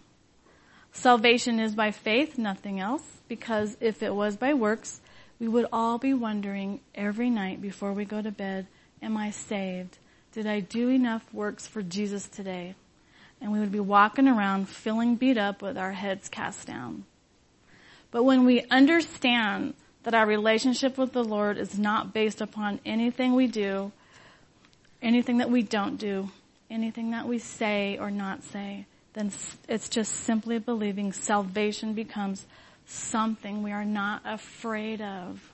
Salvation 0.92 1.60
is 1.60 1.74
by 1.74 1.90
faith, 1.90 2.38
nothing 2.38 2.80
else, 2.80 3.02
because 3.28 3.76
if 3.80 4.02
it 4.02 4.14
was 4.14 4.36
by 4.36 4.54
works, 4.54 5.00
we 5.38 5.48
would 5.48 5.66
all 5.72 5.98
be 5.98 6.14
wondering 6.14 6.80
every 6.94 7.30
night 7.30 7.60
before 7.60 7.92
we 7.92 8.04
go 8.04 8.22
to 8.22 8.30
bed, 8.30 8.66
am 9.02 9.16
I 9.16 9.30
saved? 9.30 9.98
Did 10.32 10.46
I 10.46 10.60
do 10.60 10.88
enough 10.88 11.32
works 11.32 11.66
for 11.66 11.82
Jesus 11.82 12.26
today? 12.26 12.74
And 13.40 13.52
we 13.52 13.60
would 13.60 13.72
be 13.72 13.80
walking 13.80 14.28
around 14.28 14.68
feeling 14.68 15.16
beat 15.16 15.36
up 15.36 15.62
with 15.62 15.76
our 15.76 15.92
heads 15.92 16.28
cast 16.28 16.66
down. 16.66 17.04
But 18.14 18.22
when 18.22 18.44
we 18.44 18.64
understand 18.70 19.74
that 20.04 20.14
our 20.14 20.24
relationship 20.24 20.96
with 20.96 21.12
the 21.12 21.24
Lord 21.24 21.58
is 21.58 21.76
not 21.76 22.14
based 22.14 22.40
upon 22.40 22.78
anything 22.86 23.34
we 23.34 23.48
do, 23.48 23.90
anything 25.02 25.38
that 25.38 25.50
we 25.50 25.64
don't 25.64 25.96
do, 25.96 26.30
anything 26.70 27.10
that 27.10 27.26
we 27.26 27.40
say 27.40 27.98
or 27.98 28.12
not 28.12 28.44
say, 28.44 28.86
then 29.14 29.32
it's 29.68 29.88
just 29.88 30.12
simply 30.12 30.60
believing 30.60 31.12
salvation 31.12 31.92
becomes 31.92 32.46
something 32.86 33.64
we 33.64 33.72
are 33.72 33.84
not 33.84 34.22
afraid 34.24 35.00
of. 35.00 35.52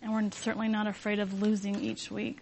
And 0.00 0.14
we're 0.14 0.30
certainly 0.30 0.68
not 0.68 0.86
afraid 0.86 1.18
of 1.18 1.42
losing 1.42 1.78
each 1.78 2.10
week. 2.10 2.38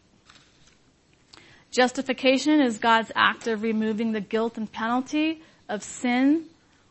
Justification 1.73 2.61
is 2.61 2.79
God's 2.79 3.11
act 3.17 3.49
of 3.49 3.65
removing 3.65 4.13
the 4.13 4.21
guilt 4.21 4.57
and 4.57 4.71
penalty 4.71 5.43
of 5.69 5.83
sin 5.83 6.45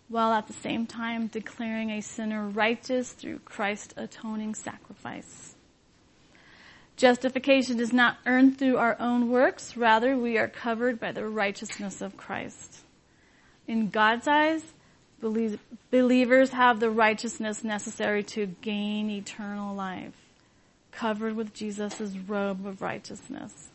while 0.08 0.34
at 0.34 0.47
the 0.47 0.53
same 0.53 0.86
time 0.86 1.28
declaring 1.28 1.89
a 1.89 2.01
sinner 2.01 2.47
righteous 2.47 3.12
through 3.12 3.39
Christ's 3.39 3.93
atoning 3.97 4.56
sacrifice. 4.56 5.56
Justification 6.95 7.80
is 7.80 7.91
not 7.91 8.18
earned 8.26 8.58
through 8.58 8.78
our 8.78 8.95
own 8.99 9.30
works, 9.30 9.76
rather 9.76 10.16
we 10.16 10.38
are 10.38 10.47
covered 10.47 10.99
by 10.99 11.12
the 11.12 11.28
righteousness 11.28 12.01
of 12.01 12.16
Christ. 12.16 12.80
In 13.68 13.89
God's 13.89 14.28
eyes, 14.28 14.64
believers 15.20 16.51
have 16.51 16.80
the 16.80 16.89
righteousness 16.89 17.64
necessary 17.64 18.24
to 18.24 18.45
gain 18.45 19.10
eternal 19.10 19.76
life, 19.76 20.14
covered 20.91 21.36
with 21.36 21.53
Jesus' 21.53 22.16
robe 22.28 22.66
of 22.66 22.82
righteousness. 22.82 23.70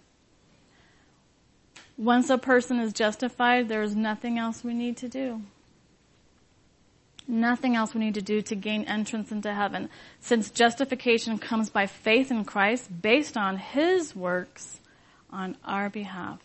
Once 1.98 2.30
a 2.30 2.38
person 2.38 2.78
is 2.78 2.94
justified, 2.94 3.68
there 3.68 3.82
is 3.82 3.94
nothing 3.94 4.38
else 4.38 4.64
we 4.64 4.72
need 4.72 4.96
to 4.96 5.08
do. 5.08 5.42
Nothing 7.30 7.76
else 7.76 7.94
we 7.94 8.00
need 8.00 8.14
to 8.14 8.22
do 8.22 8.42
to 8.42 8.56
gain 8.56 8.84
entrance 8.86 9.30
into 9.30 9.54
heaven. 9.54 9.88
Since 10.20 10.50
justification 10.50 11.38
comes 11.38 11.70
by 11.70 11.86
faith 11.86 12.32
in 12.32 12.44
Christ 12.44 12.90
based 13.00 13.36
on 13.36 13.56
His 13.56 14.16
works 14.16 14.80
on 15.30 15.56
our 15.64 15.88
behalf. 15.88 16.40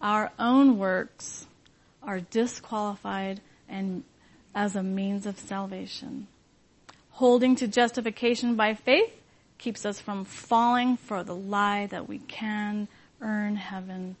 Our 0.00 0.30
own 0.38 0.78
works 0.78 1.48
are 2.04 2.20
disqualified 2.20 3.40
and 3.68 4.04
as 4.54 4.76
a 4.76 4.82
means 4.82 5.26
of 5.26 5.40
salvation. 5.40 6.28
Holding 7.10 7.56
to 7.56 7.66
justification 7.66 8.54
by 8.54 8.74
faith 8.74 9.12
keeps 9.58 9.84
us 9.84 10.00
from 10.00 10.24
falling 10.24 10.96
for 10.96 11.24
the 11.24 11.34
lie 11.34 11.86
that 11.86 12.08
we 12.08 12.18
can 12.18 12.86
earn 13.20 13.56
heaven. 13.56 14.14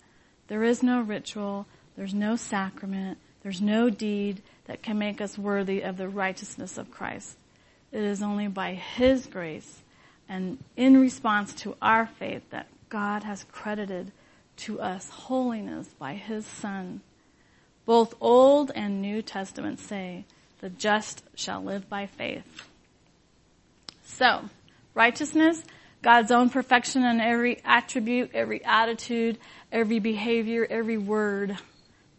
There 0.48 0.64
is 0.64 0.82
no 0.82 1.00
ritual, 1.00 1.66
there's 1.96 2.12
no 2.12 2.34
sacrament, 2.34 3.18
there's 3.48 3.62
no 3.62 3.88
deed 3.88 4.42
that 4.66 4.82
can 4.82 4.98
make 4.98 5.22
us 5.22 5.38
worthy 5.38 5.80
of 5.80 5.96
the 5.96 6.06
righteousness 6.06 6.76
of 6.76 6.90
Christ. 6.90 7.34
It 7.90 8.02
is 8.02 8.22
only 8.22 8.46
by 8.46 8.74
His 8.74 9.24
grace 9.24 9.80
and 10.28 10.58
in 10.76 11.00
response 11.00 11.54
to 11.62 11.74
our 11.80 12.04
faith 12.04 12.42
that 12.50 12.66
God 12.90 13.22
has 13.22 13.46
credited 13.50 14.12
to 14.58 14.82
us 14.82 15.08
holiness 15.08 15.88
by 15.98 16.12
His 16.12 16.44
Son. 16.44 17.00
Both 17.86 18.14
Old 18.20 18.70
and 18.74 19.00
New 19.00 19.22
Testament 19.22 19.80
say, 19.80 20.26
the 20.60 20.68
just 20.68 21.22
shall 21.34 21.64
live 21.64 21.88
by 21.88 22.04
faith. 22.04 22.68
So, 24.04 24.42
righteousness, 24.92 25.62
God's 26.02 26.30
own 26.30 26.50
perfection 26.50 27.02
in 27.02 27.18
every 27.18 27.62
attribute, 27.64 28.32
every 28.34 28.62
attitude, 28.62 29.38
every 29.72 30.00
behavior, 30.00 30.66
every 30.68 30.98
word. 30.98 31.56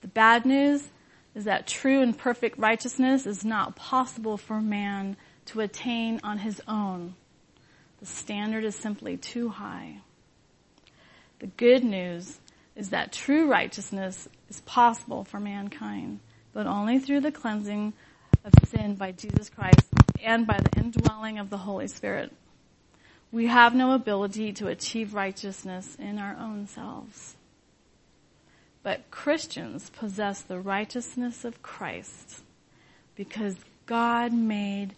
The 0.01 0.07
bad 0.07 0.47
news 0.47 0.89
is 1.36 1.45
that 1.45 1.67
true 1.67 2.01
and 2.01 2.17
perfect 2.17 2.57
righteousness 2.57 3.25
is 3.25 3.45
not 3.45 3.75
possible 3.75 4.38
for 4.38 4.59
man 4.59 5.15
to 5.45 5.61
attain 5.61 6.19
on 6.23 6.39
his 6.39 6.61
own. 6.67 7.15
The 7.99 8.05
standard 8.05 8.63
is 8.63 8.75
simply 8.75 9.17
too 9.17 9.49
high. 9.49 9.99
The 11.39 11.47
good 11.47 11.84
news 11.84 12.39
is 12.75 12.89
that 12.89 13.11
true 13.11 13.49
righteousness 13.49 14.27
is 14.49 14.61
possible 14.61 15.23
for 15.23 15.39
mankind, 15.39 16.19
but 16.53 16.67
only 16.67 16.99
through 16.99 17.21
the 17.21 17.32
cleansing 17.32 17.93
of 18.43 18.53
sin 18.67 18.95
by 18.95 19.11
Jesus 19.11 19.49
Christ 19.49 19.88
and 20.21 20.47
by 20.47 20.59
the 20.61 20.71
indwelling 20.73 21.39
of 21.39 21.49
the 21.49 21.57
Holy 21.57 21.88
Spirit. 21.88 22.34
We 23.32 23.47
have 23.47 23.75
no 23.75 23.93
ability 23.93 24.53
to 24.53 24.67
achieve 24.67 25.13
righteousness 25.13 25.95
in 25.99 26.17
our 26.17 26.36
own 26.39 26.67
selves. 26.67 27.36
But 28.89 29.11
Christians 29.11 29.91
possess 29.91 30.41
the 30.41 30.59
righteousness 30.59 31.45
of 31.45 31.61
Christ 31.61 32.41
because 33.15 33.55
God 33.85 34.33
made 34.33 34.95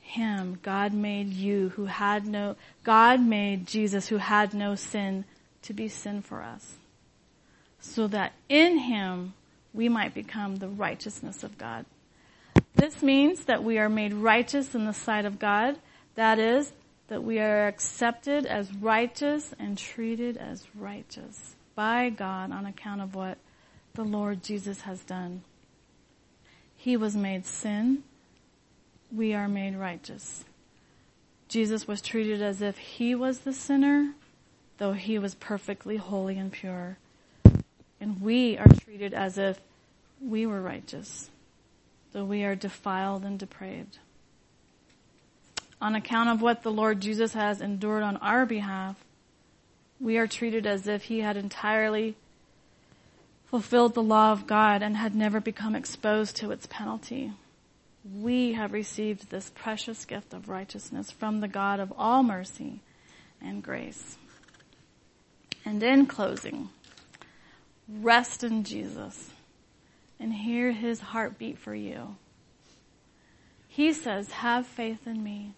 him, 0.00 0.60
God 0.62 0.92
made 0.92 1.32
you 1.32 1.70
who 1.70 1.86
had 1.86 2.28
no, 2.28 2.54
God 2.84 3.20
made 3.20 3.66
Jesus 3.66 4.06
who 4.06 4.18
had 4.18 4.54
no 4.54 4.76
sin 4.76 5.24
to 5.62 5.72
be 5.72 5.88
sin 5.88 6.22
for 6.22 6.44
us. 6.44 6.74
So 7.80 8.06
that 8.06 8.34
in 8.48 8.78
him 8.78 9.34
we 9.72 9.88
might 9.88 10.14
become 10.14 10.58
the 10.58 10.68
righteousness 10.68 11.42
of 11.42 11.58
God. 11.58 11.86
This 12.76 13.02
means 13.02 13.46
that 13.46 13.64
we 13.64 13.78
are 13.78 13.88
made 13.88 14.14
righteous 14.14 14.76
in 14.76 14.84
the 14.84 14.94
sight 14.94 15.24
of 15.24 15.40
God. 15.40 15.76
That 16.14 16.38
is, 16.38 16.72
that 17.08 17.24
we 17.24 17.40
are 17.40 17.66
accepted 17.66 18.46
as 18.46 18.72
righteous 18.72 19.52
and 19.58 19.76
treated 19.76 20.36
as 20.36 20.64
righteous 20.76 21.53
by 21.74 22.10
God 22.10 22.52
on 22.52 22.66
account 22.66 23.00
of 23.00 23.14
what 23.14 23.38
the 23.94 24.04
Lord 24.04 24.42
Jesus 24.42 24.82
has 24.82 25.00
done. 25.00 25.42
He 26.76 26.96
was 26.96 27.16
made 27.16 27.46
sin. 27.46 28.02
We 29.12 29.34
are 29.34 29.48
made 29.48 29.76
righteous. 29.76 30.44
Jesus 31.48 31.86
was 31.86 32.00
treated 32.00 32.42
as 32.42 32.60
if 32.60 32.78
he 32.78 33.14
was 33.14 33.40
the 33.40 33.52
sinner, 33.52 34.12
though 34.78 34.92
he 34.92 35.18
was 35.18 35.34
perfectly 35.34 35.96
holy 35.96 36.38
and 36.38 36.50
pure. 36.50 36.98
And 38.00 38.20
we 38.20 38.58
are 38.58 38.68
treated 38.68 39.14
as 39.14 39.38
if 39.38 39.60
we 40.20 40.46
were 40.46 40.60
righteous 40.60 41.30
though 42.14 42.24
we 42.24 42.44
are 42.44 42.54
defiled 42.54 43.24
and 43.24 43.38
depraved. 43.38 43.98
On 45.82 45.94
account 45.94 46.30
of 46.30 46.40
what 46.40 46.62
the 46.62 46.72
Lord 46.72 47.00
Jesus 47.00 47.34
has 47.34 47.60
endured 47.60 48.04
on 48.04 48.16
our 48.18 48.46
behalf, 48.46 49.03
we 50.04 50.18
are 50.18 50.26
treated 50.26 50.66
as 50.66 50.86
if 50.86 51.04
he 51.04 51.20
had 51.20 51.34
entirely 51.34 52.14
fulfilled 53.46 53.94
the 53.94 54.02
law 54.02 54.32
of 54.32 54.46
God 54.46 54.82
and 54.82 54.98
had 54.98 55.14
never 55.14 55.40
become 55.40 55.74
exposed 55.74 56.36
to 56.36 56.50
its 56.50 56.66
penalty. 56.66 57.32
We 58.20 58.52
have 58.52 58.74
received 58.74 59.30
this 59.30 59.50
precious 59.54 60.04
gift 60.04 60.34
of 60.34 60.50
righteousness 60.50 61.10
from 61.10 61.40
the 61.40 61.48
God 61.48 61.80
of 61.80 61.90
all 61.96 62.22
mercy 62.22 62.80
and 63.40 63.62
grace. 63.62 64.18
And 65.64 65.82
in 65.82 66.04
closing, 66.04 66.68
rest 67.88 68.44
in 68.44 68.64
Jesus 68.64 69.30
and 70.20 70.34
hear 70.34 70.72
his 70.72 71.00
heartbeat 71.00 71.56
for 71.56 71.74
you. 71.74 72.16
He 73.68 73.94
says, 73.94 74.30
have 74.30 74.66
faith 74.66 75.06
in 75.06 75.24
me. 75.24 75.54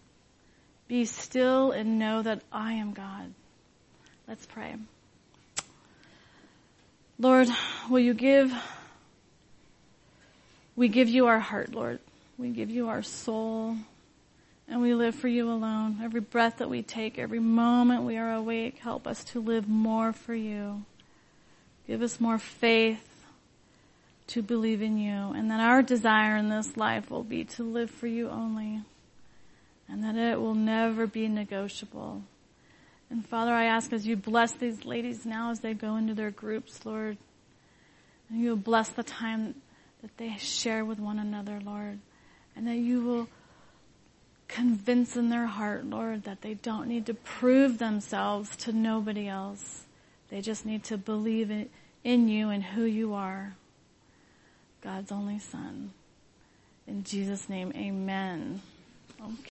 Be 0.86 1.04
still 1.04 1.72
and 1.72 1.98
know 1.98 2.22
that 2.22 2.42
I 2.52 2.74
am 2.74 2.92
God. 2.92 3.34
Let's 4.28 4.44
pray. 4.44 4.74
Lord, 7.18 7.48
will 7.88 8.00
you 8.00 8.12
give, 8.12 8.52
we 10.74 10.88
give 10.88 11.08
you 11.08 11.26
our 11.26 11.38
heart, 11.38 11.72
Lord. 11.72 12.00
We 12.36 12.50
give 12.50 12.68
you 12.68 12.88
our 12.88 13.02
soul 13.02 13.76
and 14.68 14.82
we 14.82 14.94
live 14.94 15.14
for 15.14 15.28
you 15.28 15.48
alone. 15.48 16.00
Every 16.02 16.20
breath 16.20 16.58
that 16.58 16.68
we 16.68 16.82
take, 16.82 17.18
every 17.18 17.38
moment 17.38 18.02
we 18.02 18.16
are 18.16 18.32
awake, 18.32 18.78
help 18.78 19.06
us 19.06 19.22
to 19.24 19.40
live 19.40 19.68
more 19.68 20.12
for 20.12 20.34
you. 20.34 20.84
Give 21.86 22.02
us 22.02 22.20
more 22.20 22.38
faith 22.38 23.24
to 24.26 24.42
believe 24.42 24.82
in 24.82 24.98
you 24.98 25.32
and 25.36 25.52
that 25.52 25.60
our 25.60 25.82
desire 25.82 26.36
in 26.36 26.48
this 26.48 26.76
life 26.76 27.10
will 27.12 27.22
be 27.22 27.44
to 27.44 27.62
live 27.62 27.92
for 27.92 28.08
you 28.08 28.28
only 28.28 28.80
and 29.88 30.02
that 30.02 30.16
it 30.16 30.40
will 30.40 30.56
never 30.56 31.06
be 31.06 31.28
negotiable. 31.28 32.22
And 33.10 33.24
Father, 33.26 33.52
I 33.52 33.66
ask 33.66 33.92
as 33.92 34.06
you 34.06 34.16
bless 34.16 34.52
these 34.52 34.84
ladies 34.84 35.24
now 35.24 35.50
as 35.50 35.60
they 35.60 35.74
go 35.74 35.96
into 35.96 36.14
their 36.14 36.30
groups, 36.30 36.84
Lord, 36.84 37.16
and 38.28 38.40
you 38.40 38.50
will 38.50 38.56
bless 38.56 38.88
the 38.88 39.04
time 39.04 39.54
that 40.02 40.16
they 40.16 40.36
share 40.38 40.84
with 40.84 40.98
one 40.98 41.18
another, 41.18 41.60
Lord, 41.64 41.98
and 42.56 42.66
that 42.66 42.76
you 42.76 43.02
will 43.02 43.28
convince 44.48 45.16
in 45.16 45.28
their 45.28 45.46
heart, 45.46 45.84
Lord, 45.84 46.24
that 46.24 46.42
they 46.42 46.54
don't 46.54 46.88
need 46.88 47.06
to 47.06 47.14
prove 47.14 47.78
themselves 47.78 48.54
to 48.58 48.72
nobody 48.72 49.28
else. 49.28 49.84
They 50.28 50.40
just 50.40 50.66
need 50.66 50.84
to 50.84 50.98
believe 50.98 51.50
in, 51.50 51.68
in 52.02 52.28
you 52.28 52.50
and 52.50 52.62
who 52.62 52.84
you 52.84 53.14
are. 53.14 53.54
God's 54.82 55.12
only 55.12 55.38
Son. 55.38 55.92
In 56.86 57.02
Jesus' 57.04 57.48
name, 57.48 57.72
amen. 57.74 58.60
Okay. 59.20 59.36